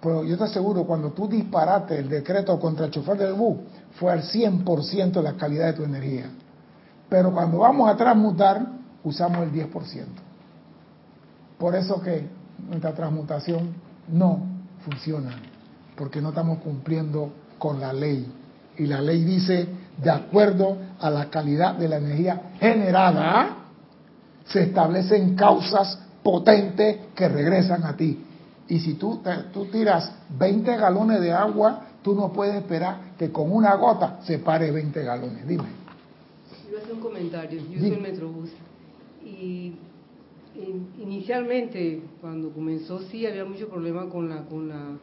Pero 0.00 0.24
yo 0.24 0.36
te 0.36 0.44
aseguro, 0.44 0.84
cuando 0.84 1.12
tú 1.12 1.28
disparaste 1.28 1.98
el 1.98 2.08
decreto 2.08 2.58
contra 2.58 2.86
el 2.86 2.90
chofer 2.90 3.16
del 3.18 3.34
bus, 3.34 3.58
fue 3.92 4.12
al 4.12 4.22
100% 4.22 5.12
de 5.12 5.22
la 5.22 5.34
calidad 5.36 5.66
de 5.66 5.72
tu 5.74 5.84
energía. 5.84 6.26
Pero 7.08 7.32
cuando 7.32 7.58
vamos 7.58 7.88
a 7.88 7.96
transmutar, 7.96 8.66
usamos 9.04 9.38
el 9.44 9.52
10%. 9.52 10.06
Por 11.58 11.76
eso 11.76 12.00
que 12.02 12.26
nuestra 12.68 12.92
transmutación 12.94 13.74
no 14.08 14.40
funciona, 14.84 15.30
porque 15.96 16.20
no 16.20 16.30
estamos 16.30 16.58
cumpliendo 16.58 17.32
con 17.58 17.78
la 17.80 17.92
ley. 17.92 18.26
Y 18.78 18.86
la 18.86 19.00
ley 19.00 19.22
dice, 19.22 19.68
de 20.02 20.10
acuerdo 20.10 20.76
a 21.00 21.10
la 21.10 21.30
calidad 21.30 21.74
de 21.76 21.88
la 21.88 21.96
energía 21.96 22.52
generada, 22.58 23.56
se 24.46 24.64
establecen 24.64 25.34
causas 25.34 25.98
potentes 26.22 26.98
que 27.14 27.28
regresan 27.28 27.84
a 27.84 27.96
ti. 27.96 28.18
Y 28.68 28.78
si 28.78 28.94
tú, 28.94 29.20
tú 29.52 29.66
tiras 29.66 30.12
20 30.38 30.76
galones 30.76 31.20
de 31.20 31.32
agua, 31.32 31.86
tú 32.02 32.14
no 32.14 32.32
puedes 32.32 32.54
esperar 32.56 33.14
que 33.18 33.30
con 33.30 33.52
una 33.52 33.74
gota 33.74 34.20
se 34.22 34.38
pare 34.38 34.70
20 34.70 35.02
galones. 35.02 35.46
Dime. 35.46 35.64
Yo 36.70 36.78
hacer 36.78 36.94
un 36.94 37.00
comentario. 37.00 37.60
Yo 37.70 37.80
soy 37.80 37.90
el 37.90 38.00
Metrobús. 38.00 38.50
Y 39.24 39.74
inicialmente, 40.98 42.02
cuando 42.20 42.50
comenzó, 42.50 43.00
sí 43.02 43.26
había 43.26 43.44
mucho 43.44 43.68
problema 43.68 44.08
con, 44.08 44.28
la, 44.28 44.42
con 44.44 44.68
la, 44.68 44.96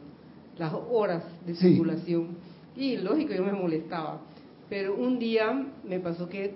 las 0.58 0.72
horas 0.90 1.22
de 1.46 1.54
circulación. 1.54 2.28
Y 2.76 2.96
lógico, 2.96 3.34
yo 3.34 3.44
me 3.44 3.52
molestaba. 3.52 4.20
Pero 4.70 4.94
un 4.94 5.18
día 5.18 5.66
me 5.84 5.98
pasó 5.98 6.28
que 6.28 6.54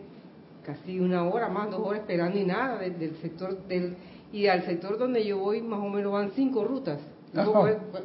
casi 0.64 1.00
una 1.00 1.24
hora 1.24 1.48
más, 1.48 1.70
dos 1.70 1.80
horas 1.80 2.02
esperando 2.02 2.38
y 2.38 2.44
nada 2.44 2.78
del, 2.78 3.16
sector 3.16 3.66
del 3.66 3.96
y 4.32 4.46
al 4.46 4.64
sector 4.64 4.96
donde 4.96 5.24
yo 5.26 5.38
voy 5.38 5.60
más 5.60 5.80
o 5.80 5.88
menos 5.88 6.12
van 6.12 6.30
cinco 6.34 6.64
rutas, 6.64 7.00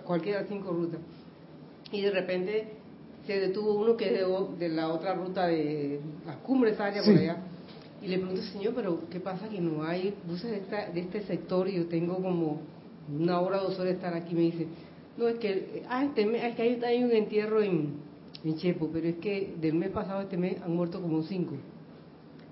cualquiera 0.03 0.43
cinco 0.49 0.71
rutas. 0.71 0.99
Y 1.91 2.01
de 2.01 2.11
repente 2.11 2.73
se 3.25 3.39
detuvo 3.39 3.75
uno 3.75 3.95
que 3.95 4.07
es 4.07 4.59
de, 4.59 4.69
la 4.69 4.89
otra 4.89 5.13
ruta 5.13 5.47
de 5.47 5.99
las 6.25 6.37
cumbres 6.37 6.79
área 6.79 7.03
por 7.03 7.13
allá. 7.15 7.37
Y 8.01 8.07
le 8.07 8.17
pregunto, 8.17 8.41
señor, 8.41 8.73
pero 8.75 9.01
¿qué 9.11 9.19
pasa 9.19 9.47
que 9.49 9.59
no 9.59 9.83
hay 9.83 10.15
buses 10.27 10.49
de, 10.51 10.57
esta, 10.57 10.89
de 10.89 11.01
este 11.01 11.21
sector 11.21 11.67
y 11.67 11.75
yo 11.75 11.87
tengo 11.87 12.15
como 12.15 12.61
una 13.13 13.41
hora, 13.41 13.57
dos 13.57 13.73
horas 13.73 13.85
de 13.85 13.91
estar 13.91 14.13
aquí? 14.13 14.33
Me 14.33 14.41
dice, 14.41 14.67
no, 15.17 15.27
es 15.27 15.37
que, 15.37 15.83
ah, 15.89 16.05
este 16.05 16.21
es 16.21 16.55
que 16.55 16.61
hay, 16.61 16.81
hay 16.83 17.03
un 17.03 17.11
entierro 17.11 17.61
en, 17.61 18.08
en 18.43 18.55
Chepo, 18.55 18.89
pero 18.91 19.07
es 19.07 19.17
que 19.17 19.55
del 19.59 19.75
mes 19.75 19.89
pasado 19.89 20.21
este 20.21 20.37
mes 20.37 20.61
han 20.61 20.75
muerto 20.75 21.01
como 21.01 21.21
cinco. 21.23 21.55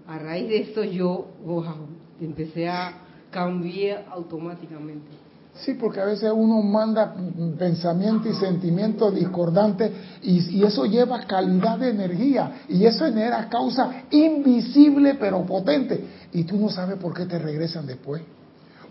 A 0.08 0.18
raíz 0.18 0.48
de 0.50 0.58
esto 0.60 0.84
yo, 0.84 1.28
wow, 1.46 1.88
empecé 2.22 2.68
a 2.68 2.94
cambiar 3.32 4.06
automáticamente. 4.10 5.08
Sí, 5.56 5.74
porque 5.74 6.00
a 6.00 6.06
veces 6.06 6.32
uno 6.34 6.62
manda 6.62 7.16
pensamiento 7.58 8.30
y 8.30 8.34
sentimientos 8.34 9.16
discordantes 9.16 9.92
y, 10.22 10.60
y, 10.60 10.64
eso 10.64 10.86
lleva 10.86 11.26
calidad 11.26 11.80
de 11.80 11.90
energía 11.90 12.62
y 12.70 12.86
eso 12.86 13.06
genera 13.06 13.50
causa 13.50 14.04
invisible 14.12 15.16
pero 15.16 15.44
potente 15.48 16.00
y 16.32 16.44
tú 16.44 16.58
no 16.58 16.70
sabes 16.70 16.98
por 16.98 17.14
qué 17.14 17.26
te 17.26 17.40
regresan 17.40 17.88
después. 17.88 18.22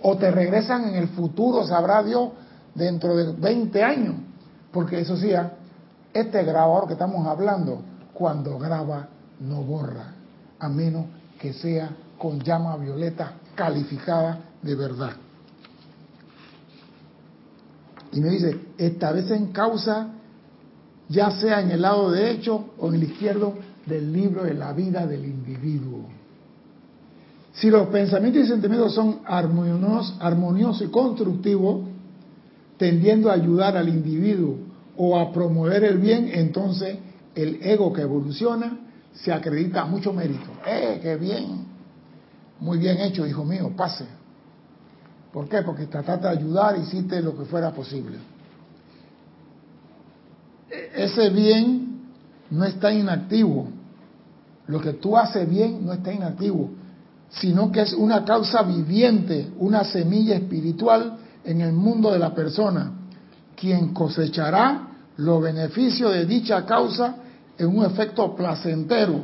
O 0.02 0.16
te 0.16 0.30
regresan 0.30 0.88
en 0.88 0.96
el 0.96 1.08
futuro, 1.08 1.64
sabrá 1.64 2.02
Dios, 2.02 2.30
dentro 2.74 3.16
de 3.16 3.32
20 3.32 3.82
años. 3.82 4.14
Porque 4.72 5.00
eso 5.00 5.16
sí, 5.16 5.32
¿ah? 5.32 5.55
Este 6.20 6.42
grabador 6.44 6.86
que 6.86 6.94
estamos 6.94 7.26
hablando, 7.26 7.82
cuando 8.14 8.58
graba, 8.58 9.08
no 9.40 9.62
borra, 9.62 10.14
a 10.58 10.68
menos 10.68 11.06
que 11.38 11.52
sea 11.52 11.90
con 12.18 12.40
llama 12.40 12.76
violeta 12.76 13.34
calificada 13.54 14.40
de 14.62 14.74
verdad. 14.74 15.12
Y 18.12 18.20
me 18.20 18.30
dice, 18.30 18.58
establecen 18.78 19.48
causa, 19.52 20.08
ya 21.08 21.30
sea 21.32 21.60
en 21.60 21.70
el 21.70 21.82
lado 21.82 22.10
derecho 22.10 22.70
o 22.78 22.88
en 22.88 22.94
el 22.94 23.04
izquierdo 23.04 23.54
del 23.84 24.12
libro 24.12 24.44
de 24.44 24.54
la 24.54 24.72
vida 24.72 25.06
del 25.06 25.24
individuo. 25.24 26.06
Si 27.52 27.70
los 27.70 27.88
pensamientos 27.88 28.44
y 28.44 28.46
sentimientos 28.46 28.94
son 28.94 29.20
armoniosos, 29.24 30.16
armoniosos 30.20 30.88
y 30.88 30.90
constructivos, 30.90 31.86
tendiendo 32.78 33.30
a 33.30 33.34
ayudar 33.34 33.76
al 33.76 33.88
individuo 33.88 34.65
o 34.96 35.18
a 35.18 35.32
promover 35.32 35.84
el 35.84 35.98
bien, 35.98 36.30
entonces 36.32 36.98
el 37.34 37.62
ego 37.62 37.92
que 37.92 38.02
evoluciona 38.02 38.78
se 39.12 39.32
acredita 39.32 39.84
mucho 39.84 40.12
mérito. 40.12 40.50
¡Eh, 40.66 41.00
qué 41.02 41.16
bien! 41.16 41.66
Muy 42.60 42.78
bien 42.78 42.98
hecho, 43.00 43.26
hijo 43.26 43.44
mío, 43.44 43.72
pase. 43.76 44.06
¿Por 45.32 45.48
qué? 45.48 45.62
Porque 45.62 45.86
trataste 45.86 46.26
de 46.26 46.32
ayudar, 46.32 46.78
hiciste 46.78 47.20
lo 47.20 47.36
que 47.36 47.44
fuera 47.44 47.70
posible. 47.72 48.16
E, 50.70 51.04
ese 51.04 51.28
bien 51.30 52.00
no 52.50 52.64
está 52.64 52.92
inactivo. 52.92 53.68
Lo 54.66 54.80
que 54.80 54.94
tú 54.94 55.16
haces 55.16 55.48
bien 55.48 55.84
no 55.84 55.92
está 55.92 56.12
inactivo, 56.12 56.70
sino 57.28 57.70
que 57.70 57.82
es 57.82 57.92
una 57.92 58.24
causa 58.24 58.62
viviente, 58.62 59.50
una 59.58 59.84
semilla 59.84 60.36
espiritual 60.36 61.18
en 61.44 61.60
el 61.60 61.72
mundo 61.72 62.10
de 62.10 62.18
la 62.18 62.34
persona, 62.34 62.92
quien 63.56 63.92
cosechará 63.92 64.88
los 65.16 65.42
beneficios 65.42 66.12
de 66.12 66.26
dicha 66.26 66.64
causa 66.64 67.16
en 67.58 67.66
un 67.66 67.84
efecto 67.84 68.34
placentero 68.36 69.20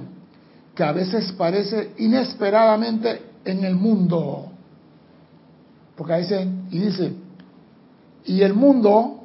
que 0.74 0.82
a 0.82 0.92
veces 0.92 1.32
parece 1.32 1.92
inesperadamente 1.98 3.22
en 3.44 3.64
el 3.64 3.74
mundo. 3.74 4.50
Porque 5.96 6.12
ahí 6.14 6.22
dice, 6.22 6.48
y 6.70 6.78
dice, 6.78 7.12
y 8.24 8.40
el 8.40 8.54
mundo 8.54 9.24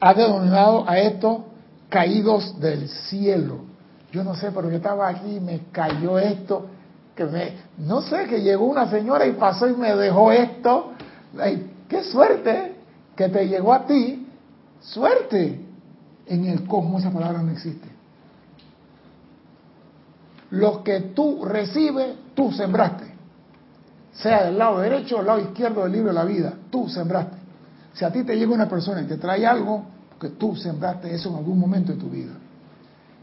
ha 0.00 0.14
denominado 0.14 0.88
a 0.88 0.98
estos 0.98 1.42
caídos 1.88 2.58
del 2.60 2.88
cielo. 2.88 3.60
Yo 4.12 4.24
no 4.24 4.34
sé, 4.34 4.50
pero 4.52 4.70
yo 4.70 4.76
estaba 4.76 5.08
aquí 5.08 5.36
y 5.36 5.40
me 5.40 5.60
cayó 5.70 6.18
esto, 6.18 6.66
que 7.14 7.24
me, 7.24 7.52
no 7.78 8.00
sé, 8.00 8.26
que 8.26 8.40
llegó 8.40 8.66
una 8.66 8.88
señora 8.88 9.26
y 9.26 9.32
pasó 9.32 9.68
y 9.68 9.74
me 9.74 9.94
dejó 9.94 10.32
esto. 10.32 10.92
Ay, 11.38 11.70
qué 11.88 12.02
suerte 12.04 12.76
que 13.14 13.28
te 13.28 13.48
llegó 13.48 13.74
a 13.74 13.86
ti, 13.86 14.27
suerte. 14.80 15.64
En 16.26 16.44
el 16.44 16.66
cosmos 16.66 17.00
esa 17.00 17.10
palabra 17.10 17.42
no 17.42 17.52
existe. 17.52 17.88
Lo 20.50 20.82
que 20.82 21.00
tú 21.00 21.44
recibes, 21.44 22.16
tú 22.34 22.52
sembraste. 22.52 23.14
Sea 24.12 24.44
del 24.44 24.58
lado 24.58 24.80
derecho 24.80 25.16
o 25.16 25.18
del 25.18 25.26
lado 25.26 25.40
izquierdo 25.40 25.84
del 25.84 25.92
libro 25.92 26.08
de 26.08 26.14
la 26.14 26.24
vida, 26.24 26.52
tú 26.70 26.88
sembraste. 26.88 27.36
Si 27.94 28.04
a 28.04 28.12
ti 28.12 28.24
te 28.24 28.36
llega 28.36 28.52
una 28.52 28.68
persona 28.68 29.00
y 29.02 29.06
te 29.06 29.16
trae 29.16 29.46
algo, 29.46 29.84
porque 30.10 30.36
tú 30.36 30.54
sembraste 30.54 31.14
eso 31.14 31.30
en 31.30 31.36
algún 31.36 31.58
momento 31.58 31.92
de 31.92 31.98
tu 31.98 32.10
vida. 32.10 32.32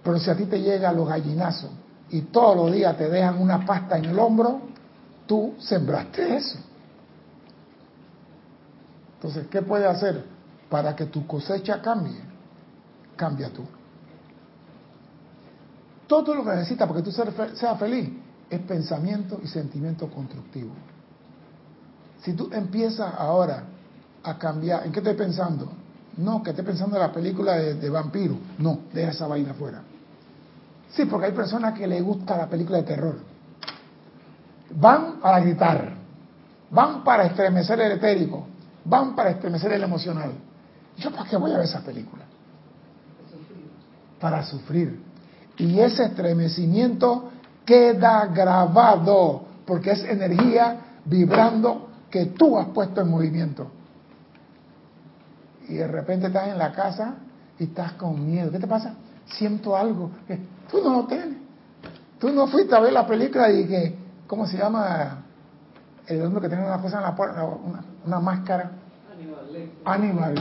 Pero 0.04 0.20
si 0.20 0.30
a 0.30 0.36
ti 0.36 0.46
te 0.46 0.60
llega 0.60 0.92
los 0.92 1.08
gallinazos 1.08 1.70
y 2.10 2.22
todos 2.22 2.56
los 2.56 2.72
días 2.72 2.98
te 2.98 3.10
dejan 3.10 3.40
una 3.40 3.66
pasta 3.66 3.98
en 3.98 4.06
el 4.06 4.18
hombro, 4.18 4.62
tú 5.26 5.54
sembraste 5.60 6.38
eso. 6.38 6.58
Entonces, 9.16 9.48
¿qué 9.48 9.62
puedes 9.62 9.88
hacer 9.88 10.35
para 10.70 10.96
que 10.96 11.06
tu 11.06 11.26
cosecha 11.28 11.82
cambie? 11.82 12.22
Cambia 13.16 13.50
tú. 13.50 13.64
Todo 16.08 16.36
lo 16.36 16.44
que 16.44 16.52
necesitas 16.52 16.88
para 16.88 17.02
que 17.02 17.06
tú 17.06 17.12
seas 17.12 17.80
feliz 17.80 18.10
es 18.50 18.60
pensamiento 18.62 19.40
y 19.44 19.48
sentimiento 19.48 20.08
constructivo. 20.10 20.72
Si 22.22 22.34
tú 22.34 22.50
empiezas 22.52 23.14
ahora 23.18 23.64
a 24.24 24.38
cambiar, 24.38 24.86
¿en 24.86 24.92
qué 24.92 25.00
estoy 25.00 25.16
pensando? 25.16 25.72
No, 26.18 26.42
que 26.42 26.52
esté 26.52 26.64
pensando 26.64 26.96
en 26.96 27.02
la 27.02 27.12
película 27.12 27.54
de, 27.56 27.90
vampiro. 27.90 28.36
No, 28.58 28.80
deja 28.94 29.12
esa 29.12 29.28
vaina 29.28 29.52
afuera. 29.52 29.82
Sí, 30.92 31.06
porque 31.06 31.28
hay 31.28 31.34
personas 31.34 31.78
que 31.78 31.88
les 31.88 32.02
gusta 32.02 32.38
la 32.38 32.48
película 32.48 32.78
de 32.78 32.84
terror. 32.84 33.16
Van 34.72 35.20
para 35.20 35.40
gritar, 35.42 35.94
van 36.72 37.04
para 37.04 37.26
estremecer 37.26 37.80
el 37.82 37.94
etérico, 37.94 38.46
van 38.86 39.16
para 39.16 39.32
estremecer 39.32 39.74
el 39.74 39.84
emocional. 39.84 40.32
¿Yo 40.98 41.12
para 41.12 41.30
qué 41.30 41.38
voy 41.38 41.52
a 41.52 41.58
ver 41.58 41.66
esa 41.66 41.82
película? 41.82 42.24
Para 44.20 44.44
sufrir. 44.44 45.02
Y 45.58 45.80
ese 45.80 46.06
estremecimiento 46.06 47.32
queda 47.66 48.28
grabado, 48.28 49.46
porque 49.66 49.92
es 49.92 50.04
energía 50.04 50.78
vibrando 51.06 51.90
que 52.10 52.28
tú 52.28 52.58
has 52.58 52.68
puesto 52.68 53.02
en 53.02 53.10
movimiento. 53.10 53.72
Y 55.68 55.76
de 55.76 55.88
repente 55.88 56.28
estás 56.28 56.50
en 56.50 56.58
la 56.58 56.72
casa 56.72 57.16
y 57.58 57.66
estás 57.66 57.94
con 57.94 58.26
miedo. 58.26 58.52
¿Qué 58.52 58.60
te 58.60 58.68
pasa? 58.68 58.96
Siento 59.26 59.76
algo. 59.76 60.12
Tú 60.70 60.82
no 60.84 60.98
lo 60.98 61.06
tienes. 61.06 61.38
Tú 62.20 62.30
no 62.32 62.48
fuiste 62.48 62.76
a 62.76 62.80
ver 62.80 62.94
la 62.94 63.06
película 63.06 63.52
y 63.52 63.66
que, 63.66 63.96
¿cómo 64.28 64.48
se 64.48 64.58
llama? 64.58 65.24
El 66.08 66.22
hombre 66.22 66.42
que 66.42 66.50
tiene 66.50 66.66
una 66.66 66.80
cosa 66.80 66.98
en 66.98 67.04
la 67.04 67.16
puerta, 67.16 67.44
una, 68.06 68.20
máscara. 68.20 68.72
Animal. 69.86 70.36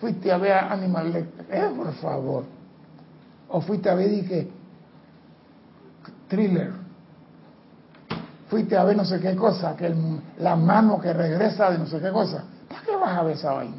Fuiste 0.00 0.30
a 0.30 0.38
ver 0.38 0.52
a 0.52 0.72
Animal 0.72 1.14
Eh, 1.50 1.70
por 1.76 1.92
favor. 1.94 2.44
O 3.48 3.60
fuiste 3.60 3.88
a 3.88 3.94
ver 3.94 4.26
que 4.26 4.48
thriller. 6.28 6.72
Fuiste 8.48 8.76
a 8.76 8.84
ver 8.84 8.96
no 8.96 9.04
sé 9.04 9.20
qué 9.20 9.34
cosa, 9.36 9.76
que 9.76 9.94
la 10.38 10.56
mano 10.56 11.00
que 11.00 11.12
regresa 11.12 11.70
de 11.70 11.78
no 11.78 11.86
sé 11.86 12.00
qué 12.00 12.10
cosa. 12.10 12.44
¿Para 12.68 12.82
qué 12.82 12.96
vas 12.96 13.18
a 13.18 13.22
ver 13.22 13.36
esa 13.36 13.52
vaina? 13.52 13.76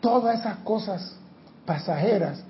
Todas 0.00 0.40
esas 0.40 0.58
cosas 0.58 1.16
pasajeras 1.64 2.42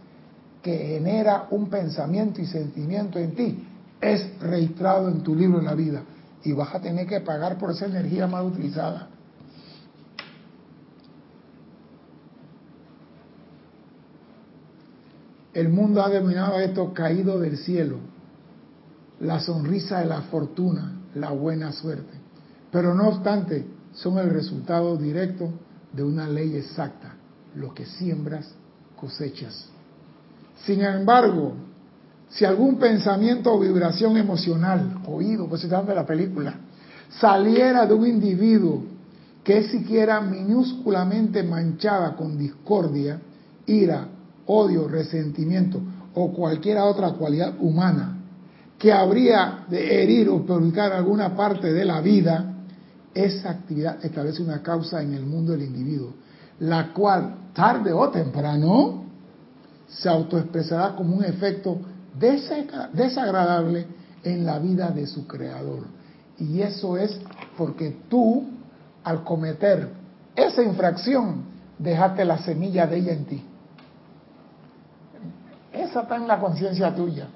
que 0.62 0.76
genera 0.76 1.46
un 1.50 1.68
pensamiento 1.68 2.40
y 2.40 2.46
sentimiento 2.46 3.18
en 3.18 3.34
ti 3.34 3.68
es 4.00 4.40
registrado 4.40 5.08
en 5.08 5.22
tu 5.22 5.34
libro 5.34 5.58
de 5.58 5.64
la 5.64 5.74
vida 5.74 6.02
y 6.42 6.52
vas 6.52 6.74
a 6.74 6.80
tener 6.80 7.06
que 7.06 7.20
pagar 7.20 7.56
por 7.56 7.70
esa 7.70 7.86
energía 7.86 8.26
mal 8.26 8.46
utilizada. 8.46 9.08
El 15.54 15.68
mundo 15.68 16.02
ha 16.02 16.10
denominado 16.10 16.58
esto 16.58 16.92
caído 16.92 17.38
del 17.38 17.56
cielo, 17.56 17.98
la 19.20 19.38
sonrisa 19.40 20.00
de 20.00 20.06
la 20.06 20.22
fortuna, 20.22 21.00
la 21.14 21.30
buena 21.30 21.72
suerte. 21.72 22.12
Pero 22.72 22.92
no 22.92 23.08
obstante, 23.08 23.64
son 23.92 24.18
el 24.18 24.30
resultado 24.30 24.96
directo 24.96 25.48
de 25.92 26.02
una 26.02 26.28
ley 26.28 26.56
exacta. 26.56 27.14
Lo 27.54 27.72
que 27.72 27.86
siembras, 27.86 28.50
cosechas. 28.96 29.68
Sin 30.66 30.82
embargo, 30.82 31.54
si 32.28 32.44
algún 32.44 32.78
pensamiento 32.78 33.54
o 33.54 33.60
vibración 33.60 34.16
emocional, 34.16 35.02
oído, 35.06 35.46
pues 35.46 35.62
estamos 35.62 35.86
de 35.86 35.94
la 35.94 36.04
película, 36.04 36.54
saliera 37.20 37.86
de 37.86 37.94
un 37.94 38.06
individuo 38.08 38.82
que 39.44 39.58
es 39.58 39.70
siquiera 39.70 40.20
minúsculamente 40.20 41.44
manchada 41.44 42.16
con 42.16 42.36
discordia, 42.36 43.20
ira, 43.66 44.08
odio, 44.46 44.88
resentimiento 44.88 45.80
o 46.14 46.32
cualquier 46.32 46.78
otra 46.78 47.12
cualidad 47.12 47.54
humana 47.60 48.18
que 48.78 48.92
habría 48.92 49.64
de 49.68 50.02
herir 50.02 50.28
o 50.28 50.44
perjudicar 50.44 50.92
alguna 50.92 51.34
parte 51.34 51.72
de 51.72 51.84
la 51.84 52.00
vida, 52.00 52.52
esa 53.14 53.50
actividad 53.50 54.04
establece 54.04 54.42
una 54.42 54.62
causa 54.62 55.00
en 55.00 55.14
el 55.14 55.24
mundo 55.24 55.52
del 55.52 55.62
individuo, 55.62 56.14
la 56.60 56.92
cual 56.92 57.50
tarde 57.54 57.92
o 57.92 58.10
temprano 58.10 59.04
se 59.88 60.08
autoexpresará 60.08 60.94
como 60.96 61.16
un 61.16 61.24
efecto 61.24 61.78
desagradable 62.92 63.86
en 64.22 64.44
la 64.44 64.58
vida 64.58 64.90
de 64.90 65.06
su 65.06 65.26
creador. 65.26 65.84
Y 66.38 66.60
eso 66.60 66.96
es 66.96 67.18
porque 67.56 67.96
tú, 68.08 68.44
al 69.04 69.22
cometer 69.22 69.88
esa 70.34 70.62
infracción, 70.62 71.44
dejaste 71.78 72.24
la 72.24 72.38
semilla 72.38 72.86
de 72.86 72.96
ella 72.96 73.12
en 73.12 73.24
ti. 73.24 73.44
Esa 75.74 76.02
está 76.02 76.16
en 76.16 76.28
la 76.28 76.38
conciencia 76.38 76.94
tuya. 76.94 77.26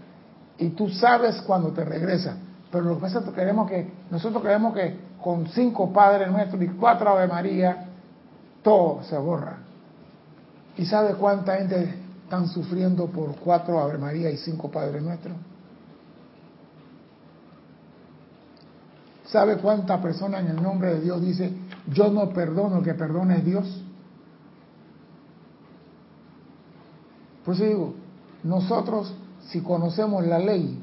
Y 0.59 0.71
tú 0.71 0.89
sabes 0.89 1.43
cuando 1.43 1.71
te 1.71 1.85
regresa. 1.85 2.37
Pero 2.71 2.85
lo 2.85 2.95
que 2.97 3.01
pasa 3.03 3.21
es 3.21 3.25
que 3.25 3.33
queremos 3.33 3.69
que, 3.69 3.91
nosotros 4.11 4.43
queremos 4.43 4.75
que 4.75 4.97
con 5.23 5.49
cinco 5.49 5.93
padres 5.93 6.31
nuestros 6.31 6.63
y 6.63 6.69
cuatro 6.69 7.11
Ave 7.11 7.27
María, 7.27 7.89
todo 8.63 9.03
se 9.03 9.17
borra. 9.19 9.59
¿Y 10.77 10.85
sabe 10.85 11.15
cuánta 11.15 11.57
gente 11.57 11.95
están 12.23 12.47
sufriendo 12.47 13.07
por 13.07 13.35
cuatro 13.37 13.81
Ave 13.81 13.99
María 13.99 14.31
y 14.31 14.37
cinco 14.37 14.71
Padres 14.71 15.03
Nuestros? 15.03 15.35
¿Sabe 19.27 19.57
cuánta 19.57 20.01
persona 20.01 20.39
en 20.39 20.49
el 20.49 20.63
nombre 20.63 20.95
de 20.95 21.01
Dios 21.01 21.21
dice, 21.21 21.53
yo 21.89 22.11
no 22.11 22.31
perdono, 22.31 22.83
que 22.83 22.95
perdone 22.95 23.41
Dios? 23.41 23.83
Por 27.45 27.55
eso 27.55 27.65
digo, 27.65 27.95
nosotros 28.45 29.15
si 29.49 29.61
conocemos 29.61 30.25
la 30.27 30.39
ley 30.39 30.79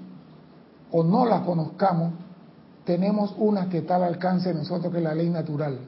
o 0.92 1.04
no 1.04 1.26
la 1.26 1.44
conozcamos, 1.44 2.14
tenemos 2.84 3.34
una 3.38 3.70
que 3.70 3.80
está 3.80 3.96
al 3.96 4.04
alcance 4.04 4.50
de 4.50 4.56
nosotros, 4.56 4.92
que 4.92 5.00
es 5.00 5.04
la 5.04 5.16
ley 5.16 5.30
natural, 5.30 5.80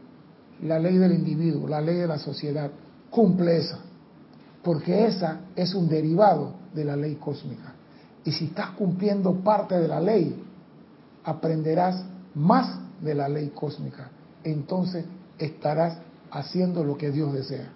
la 0.64 0.80
ley 0.80 0.98
del 0.98 1.14
individuo, 1.14 1.68
la 1.68 1.82
ley 1.82 1.98
de 1.98 2.08
la 2.08 2.18
sociedad. 2.18 2.70
Cumple 3.10 3.58
esa, 3.58 3.80
porque 4.64 5.06
esa 5.06 5.42
es 5.56 5.74
un 5.74 5.88
derivado 5.88 6.54
de 6.74 6.84
la 6.84 6.96
ley 6.96 7.16
cósmica. 7.16 7.74
Y 8.26 8.32
si 8.32 8.46
estás 8.46 8.72
cumpliendo 8.72 9.36
parte 9.36 9.80
de 9.80 9.88
la 9.88 10.02
ley, 10.02 10.44
aprenderás 11.24 12.04
más 12.36 12.80
de 13.02 13.16
la 13.16 13.30
ley 13.30 13.52
cósmica. 13.56 14.10
Entonces 14.44 15.06
estarás 15.38 16.00
haciendo 16.32 16.84
lo 16.84 16.98
que 16.98 17.12
Dios 17.12 17.32
desea. 17.32 17.70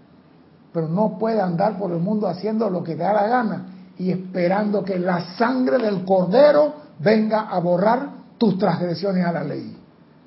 Pero 0.74 0.90
no 0.90 1.18
puedes 1.18 1.42
andar 1.42 1.78
por 1.78 1.92
el 1.92 2.00
mundo 2.00 2.28
haciendo 2.28 2.70
lo 2.70 2.84
que 2.84 2.96
te 2.96 3.04
da 3.04 3.14
la 3.14 3.28
gana 3.28 3.66
y 4.02 4.10
esperando 4.10 4.84
que 4.84 4.98
la 4.98 5.36
sangre 5.36 5.78
del 5.78 6.04
cordero 6.04 6.74
venga 6.98 7.42
a 7.42 7.60
borrar 7.60 8.10
tus 8.40 8.58
transgresiones 8.58 9.24
a 9.24 9.32
la 9.32 9.44
ley. 9.44 9.78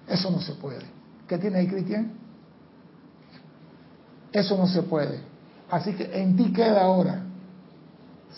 Eso 0.06 0.30
no 0.30 0.40
se 0.40 0.52
puede. 0.52 0.84
¿Qué 1.26 1.38
tiene 1.38 1.58
ahí, 1.58 1.66
Cristian? 1.66 2.12
Eso 4.32 4.56
no 4.56 4.68
se 4.68 4.82
puede. 4.82 5.18
Así 5.68 5.92
que 5.94 6.04
en 6.22 6.36
ti 6.36 6.52
queda 6.52 6.82
ahora 6.82 7.24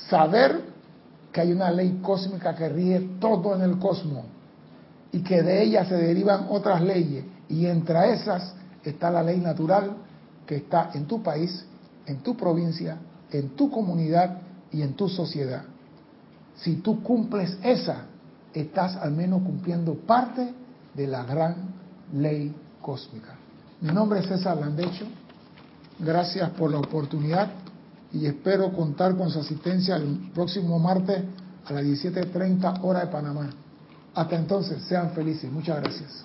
saber 0.08 0.58
que 1.30 1.42
hay 1.42 1.52
una 1.52 1.70
ley 1.70 2.00
cósmica 2.02 2.54
que 2.54 2.70
rige 2.70 3.00
todo 3.20 3.54
en 3.56 3.60
el 3.60 3.78
cosmos 3.78 4.24
y 5.12 5.20
que 5.20 5.42
de 5.42 5.64
ella 5.64 5.84
se 5.84 5.96
derivan 5.96 6.46
otras 6.48 6.80
leyes 6.80 7.26
y 7.50 7.66
entre 7.66 8.14
esas 8.14 8.54
está 8.82 9.10
la 9.10 9.22
ley 9.22 9.38
natural 9.38 9.98
que 10.46 10.56
está 10.56 10.92
en 10.94 11.04
tu 11.04 11.22
país, 11.22 11.66
en 12.06 12.20
tu 12.20 12.34
provincia, 12.38 12.96
en 13.30 13.50
tu 13.50 13.70
comunidad 13.70 14.45
y 14.72 14.82
en 14.82 14.94
tu 14.94 15.08
sociedad. 15.08 15.64
Si 16.56 16.76
tú 16.76 17.02
cumples 17.02 17.56
esa, 17.62 18.06
estás 18.54 18.96
al 18.96 19.12
menos 19.12 19.42
cumpliendo 19.42 19.94
parte 19.94 20.54
de 20.94 21.06
la 21.06 21.24
gran 21.24 21.74
ley 22.12 22.54
cósmica. 22.80 23.34
Mi 23.80 23.92
nombre 23.92 24.20
es 24.20 24.26
César 24.26 24.56
Landecho. 24.56 25.06
Gracias 25.98 26.50
por 26.50 26.70
la 26.70 26.78
oportunidad 26.78 27.50
y 28.12 28.26
espero 28.26 28.72
contar 28.72 29.16
con 29.16 29.30
su 29.30 29.40
asistencia 29.40 29.96
el 29.96 30.30
próximo 30.34 30.78
martes 30.78 31.22
a 31.66 31.72
las 31.72 31.84
17.30 31.84 32.80
hora 32.82 33.00
de 33.00 33.06
Panamá. 33.08 33.50
Hasta 34.14 34.36
entonces, 34.36 34.82
sean 34.84 35.10
felices. 35.10 35.50
Muchas 35.52 35.82
gracias. 35.82 36.24